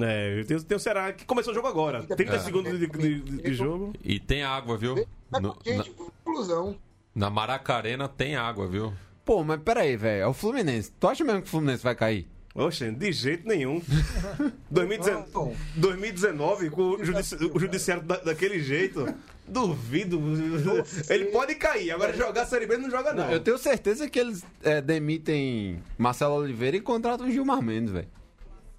É, 0.00 0.44
tem, 0.44 0.58
tem 0.60 0.76
o 0.76 0.80
Ceará 0.80 1.12
que 1.12 1.24
começou 1.24 1.52
o 1.52 1.54
jogo 1.54 1.66
agora. 1.66 2.02
30 2.04 2.36
É. 2.36 2.38
segundos 2.38 2.78
de, 2.78 2.86
de- 2.86 3.20
de- 3.20 3.42
de 3.42 3.54
jogo. 3.54 3.92
E 4.04 4.20
tem 4.20 4.42
água, 4.44 4.76
viu? 4.76 4.94
No- 5.40 5.56
conclusão. 6.24 6.76
na, 7.14 7.26
na 7.26 7.30
Maracarena 7.30 8.06
tem 8.08 8.36
água, 8.36 8.68
viu? 8.68 8.92
Pô, 9.24 9.42
mas 9.42 9.60
peraí, 9.62 9.96
velho. 9.96 10.22
É 10.22 10.26
o 10.26 10.32
Fluminense. 10.32 10.92
Tu 10.92 11.08
acha 11.08 11.24
mesmo 11.24 11.42
que 11.42 11.48
o 11.48 11.50
Fluminense 11.50 11.82
vai 11.82 11.94
cair? 11.94 12.28
Oxe, 12.54 12.90
de 12.90 13.12
jeito 13.12 13.46
nenhum. 13.46 13.80
2019, 14.70 15.30
Não. 15.32 15.56
2019 15.76 16.70
com 16.70 16.82
o, 16.82 17.04
judici- 17.04 17.36
o 17.36 17.58
judiciário 17.58 18.02
da- 18.02 18.16
daquele 18.18 18.58
jeito, 18.60 19.06
duvido. 19.46 20.20
Ele 21.08 21.26
pode 21.26 21.54
cair, 21.54 21.92
agora 21.92 22.12
jogar 22.16 22.42
a 22.42 22.46
Série 22.46 22.66
B 22.66 22.76
não 22.76 22.90
joga 22.90 23.12
não. 23.12 23.30
Eu 23.30 23.40
tenho 23.40 23.56
certeza 23.56 24.10
que 24.10 24.18
eles 24.18 24.44
é, 24.62 24.80
demitem 24.80 25.80
Marcelo 25.96 26.34
Oliveira 26.34 26.76
e 26.76 26.80
contratam 26.80 27.28
o 27.28 27.30
Gilmar 27.30 27.62
Mendes, 27.62 27.92
velho. 27.92 28.08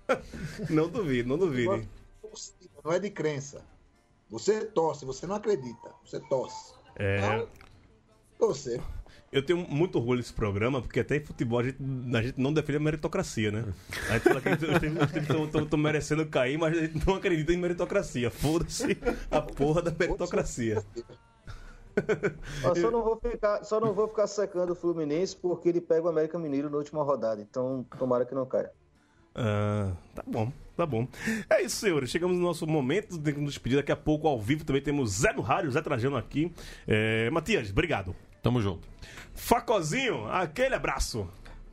Não 0.70 0.90
duvido, 0.90 1.30
não 1.30 1.38
duvide. 1.38 1.88
Não 2.84 2.92
é 2.92 3.00
de 3.00 3.10
crença. 3.10 3.62
Você 4.30 4.66
torce, 4.66 5.06
você 5.06 5.26
não 5.26 5.36
acredita. 5.36 5.90
Você 6.06 6.20
torce. 6.20 6.74
É, 6.98 7.18
Então, 7.20 7.48
torcer. 8.38 8.82
Eu 9.32 9.42
tenho 9.42 9.60
muito 9.60 9.98
orgulho 9.98 10.20
desse 10.20 10.34
programa, 10.34 10.82
porque 10.82 11.00
até 11.00 11.16
em 11.16 11.24
futebol 11.24 11.60
a 11.60 11.64
gente, 11.64 11.78
a 12.14 12.22
gente 12.22 12.40
não 12.40 12.52
defende 12.54 12.78
a 12.78 12.82
meritocracia, 12.82 13.52
né? 13.52 13.66
A 14.10 14.14
gente 14.14 14.24
fala 14.24 14.42
que 14.42 14.50
os 14.50 15.64
estão 15.64 15.80
merecendo 15.80 16.26
cair, 16.26 16.58
mas 16.58 16.78
a 16.78 16.82
gente 16.82 17.06
não 17.06 17.16
acredita 17.16 17.54
em 17.54 17.58
meritocracia. 17.58 18.30
Foda-se 18.30 18.98
a 19.30 19.42
porra 19.42 19.82
da 19.82 19.92
meritocracia. 19.92 20.84
Ó, 22.64 22.76
só, 22.76 22.92
não 22.92 23.04
vou 23.04 23.20
ficar, 23.20 23.64
só 23.64 23.80
não 23.80 23.94
vou 23.94 24.08
ficar 24.08 24.28
secando 24.28 24.72
o 24.72 24.76
Fluminense 24.76 25.36
porque 25.36 25.70
ele 25.70 25.82
pega 25.82 26.04
o 26.04 26.10
América 26.10 26.38
Mineiro 26.38 26.70
na 26.70 26.78
última 26.78 27.04
rodada. 27.04 27.42
Então, 27.42 27.86
tomara 27.98 28.26
que 28.26 28.36
não 28.36 28.46
caia. 28.46 28.72
Ah, 29.34 29.94
tá 30.14 30.24
bom, 30.28 30.52
tá 30.76 30.86
bom. 30.86 31.08
É 31.50 31.62
isso, 31.62 31.78
senhores. 31.78 32.10
Chegamos 32.10 32.36
no 32.36 32.44
nosso 32.44 32.68
momento 32.68 33.18
de 33.18 33.32
nos 33.34 33.54
despedir. 33.54 33.78
Daqui 33.78 33.92
a 33.92 33.96
pouco, 33.96 34.28
ao 34.28 34.40
vivo, 34.40 34.66
também 34.66 34.82
temos 34.82 35.12
Zé 35.22 35.32
no 35.32 35.42
Rádio, 35.42 35.72
Zé 35.72 35.82
Trajano 35.82 36.18
aqui. 36.18 36.52
É, 36.86 37.30
Matias, 37.30 37.72
obrigado. 37.72 38.14
Tamo 38.42 38.62
junto. 38.62 38.91
Facozinho, 39.34 40.28
aquele 40.28 40.76
abraço. 40.76 41.28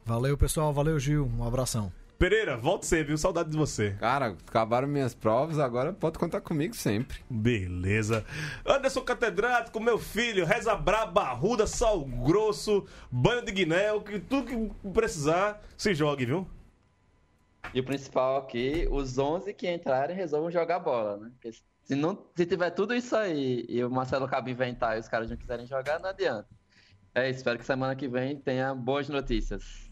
Valeu, 0.04 0.36
pessoal. 0.38 0.72
Valeu, 0.72 0.98
Gil. 0.98 1.30
Um 1.38 1.44
abração. 1.44 1.92
Pereira, 2.18 2.56
volte 2.56 2.84
sempre, 2.84 3.08
viu? 3.08 3.18
Saudade 3.18 3.48
de 3.48 3.56
você. 3.56 3.92
Cara, 4.00 4.34
acabaram 4.48 4.88
minhas 4.88 5.14
provas, 5.14 5.56
agora 5.60 5.92
pode 5.92 6.18
contar 6.18 6.40
comigo 6.40 6.74
sempre. 6.74 7.20
Beleza. 7.30 8.24
Anderson 8.66 9.02
Catedrático, 9.02 9.78
meu 9.78 9.98
filho, 9.98 10.44
reza 10.44 10.74
braba, 10.74 11.22
arruda, 11.22 11.64
sal 11.64 12.04
grosso, 12.04 12.84
banho 13.08 13.44
de 13.44 13.52
guiné, 13.52 13.96
que 14.00 14.18
tudo 14.18 14.46
que 14.48 14.90
precisar, 14.90 15.62
se 15.76 15.94
jogue, 15.94 16.26
viu? 16.26 16.44
E 17.72 17.78
o 17.78 17.84
principal 17.84 18.38
aqui, 18.38 18.88
os 18.90 19.16
11 19.16 19.54
que 19.54 19.70
entrarem 19.70 20.16
resolvam 20.16 20.50
jogar 20.50 20.80
bola, 20.80 21.18
né? 21.18 21.30
Porque 21.34 21.52
se, 21.84 21.94
não, 21.94 22.26
se 22.34 22.46
tiver 22.46 22.70
tudo 22.70 22.96
isso 22.96 23.14
aí 23.14 23.64
e 23.68 23.84
o 23.84 23.90
Marcelo 23.90 24.26
Cabo 24.26 24.48
inventar 24.50 24.96
e 24.96 25.00
os 25.00 25.08
caras 25.08 25.30
não 25.30 25.36
quiserem 25.36 25.66
jogar, 25.66 26.00
não 26.00 26.08
adianta. 26.10 26.48
É 27.18 27.28
espero 27.28 27.58
que 27.58 27.66
semana 27.66 27.96
que 27.96 28.06
vem 28.06 28.36
tenha 28.36 28.72
boas 28.72 29.08
notícias. 29.08 29.90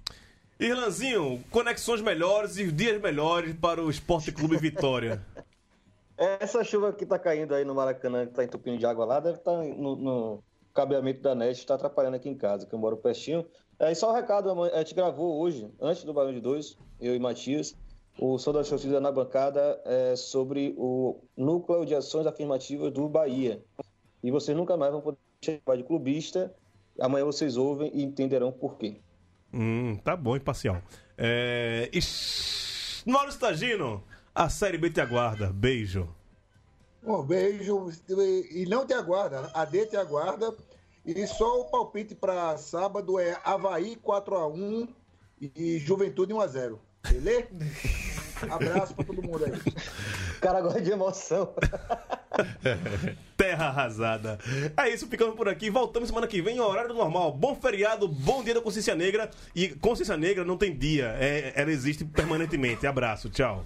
Irlanzinho, 0.61 1.43
conexões 1.51 2.01
melhores 2.01 2.57
e 2.57 2.71
dias 2.71 3.03
melhores 3.03 3.53
para 3.57 3.83
o 3.83 3.91
Esporte 3.91 4.31
Clube 4.31 4.57
Vitória. 4.57 5.21
Essa 6.17 6.63
chuva 6.63 6.93
que 6.93 7.05
tá 7.05 7.19
caindo 7.19 7.53
aí 7.53 7.65
no 7.65 7.75
Maracanã, 7.75 8.27
que 8.27 8.33
tá 8.33 8.45
entupindo 8.45 8.79
de 8.79 8.87
água 8.87 9.05
lá, 9.05 9.19
deve 9.19 9.39
estar 9.39 9.57
no, 9.57 9.97
no 9.97 10.45
cabeamento 10.73 11.21
da 11.21 11.35
NET, 11.35 11.67
tá 11.67 11.75
atrapalhando 11.75 12.15
aqui 12.15 12.29
em 12.29 12.37
casa, 12.37 12.65
que 12.65 12.73
eu 12.73 12.79
moro 12.79 12.97
pertinho. 12.97 13.45
É, 13.81 13.91
e 13.91 13.95
só 13.97 14.13
um 14.13 14.15
recado, 14.15 14.63
a 14.63 14.79
gente 14.79 14.95
gravou 14.95 15.41
hoje, 15.41 15.69
antes 15.81 16.05
do 16.05 16.15
Barão 16.15 16.33
de 16.33 16.41
Dois, 16.41 16.79
eu 17.01 17.15
e 17.15 17.19
Matias, 17.19 17.77
o 18.21 18.39
Som 18.39 18.53
da 18.53 18.63
Torcida 18.63 19.01
na 19.01 19.11
bancada 19.11 19.81
é, 19.85 20.15
sobre 20.15 20.77
o 20.79 21.19
núcleo 21.37 21.85
de 21.85 21.95
ações 21.95 22.25
afirmativas 22.25 22.93
do 22.93 23.09
Bahia. 23.09 23.63
E 24.23 24.31
vocês 24.31 24.57
nunca 24.57 24.77
mais 24.77 24.93
vão 24.93 25.01
poder 25.01 25.19
chamar 25.45 25.77
de 25.77 25.83
clubista. 25.83 26.55
Amanhã 27.01 27.25
vocês 27.25 27.57
ouvem 27.57 27.91
e 27.95 28.03
entenderão 28.03 28.51
por 28.51 28.77
quê. 28.77 29.01
Hum, 29.53 29.97
tá 29.97 30.17
bom, 30.17 30.37
imparcial. 30.37 30.81
É... 31.17 31.89
Ix... 31.93 33.03
Mauro 33.07 33.31
Stagino, 33.31 34.03
a 34.35 34.49
Série 34.49 34.79
B 34.79 34.91
te 34.91 35.01
aguarda. 35.01 35.53
Beijo. 35.53 36.09
Um 37.07 37.23
beijo. 37.23 37.89
E 38.51 38.67
não 38.67 38.85
te 38.85 38.93
aguarda. 38.93 39.49
A 39.55 39.65
D 39.65 39.87
te 39.87 39.97
aguarda. 39.97 40.53
E 41.05 41.27
só 41.29 41.61
o 41.61 41.67
palpite 41.67 42.17
para 42.17 42.59
sábado 42.59 43.21
é 43.21 43.39
Havaí 43.45 43.97
4x1 43.97 44.89
e 45.41 45.79
Juventude 45.79 46.35
1x0. 46.35 46.79
Beleza? 47.09 47.49
Abraço 48.51 48.95
para 48.95 49.05
todo 49.05 49.23
mundo 49.23 49.45
aí. 49.45 49.53
O 50.37 50.41
cara 50.41 50.61
gosta 50.61 50.81
de 50.81 50.91
emoção. 50.91 51.55
Terra 53.37 53.67
arrasada. 53.67 54.39
É 54.77 54.89
isso, 54.89 55.07
ficamos 55.07 55.35
por 55.35 55.49
aqui. 55.49 55.71
Voltamos 55.71 56.09
semana 56.09 56.27
que 56.27 56.41
vem, 56.41 56.57
em 56.57 56.61
horário 56.61 56.95
normal. 56.95 57.33
Bom 57.33 57.55
feriado, 57.55 58.09
bom 58.09 58.43
dia 58.43 58.55
da 58.55 58.61
Consciência 58.61 58.95
Negra. 58.95 59.31
E 59.55 59.69
Consciência 59.69 60.17
Negra 60.17 60.45
não 60.45 60.57
tem 60.57 60.77
dia, 60.77 61.15
é- 61.19 61.53
ela 61.55 61.71
existe 61.71 62.05
permanentemente. 62.05 62.87
Abraço, 62.87 63.29
tchau. 63.29 63.65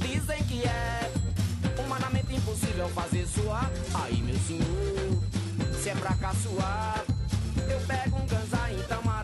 Dizem 0.00 0.42
que 0.44 0.62
é 0.64 1.10
humanamente 1.82 2.34
impossível 2.34 2.88
fazer 2.90 3.26
suar. 3.26 3.70
Aí, 3.94 4.20
meu 4.22 4.36
senhor, 4.36 5.22
se 5.80 5.88
é 5.88 5.94
pra 5.94 6.14
caçoar, 6.14 7.04
eu 7.70 7.80
pego 7.86 8.16
um 8.16 8.26
Tamaré. 8.88 9.21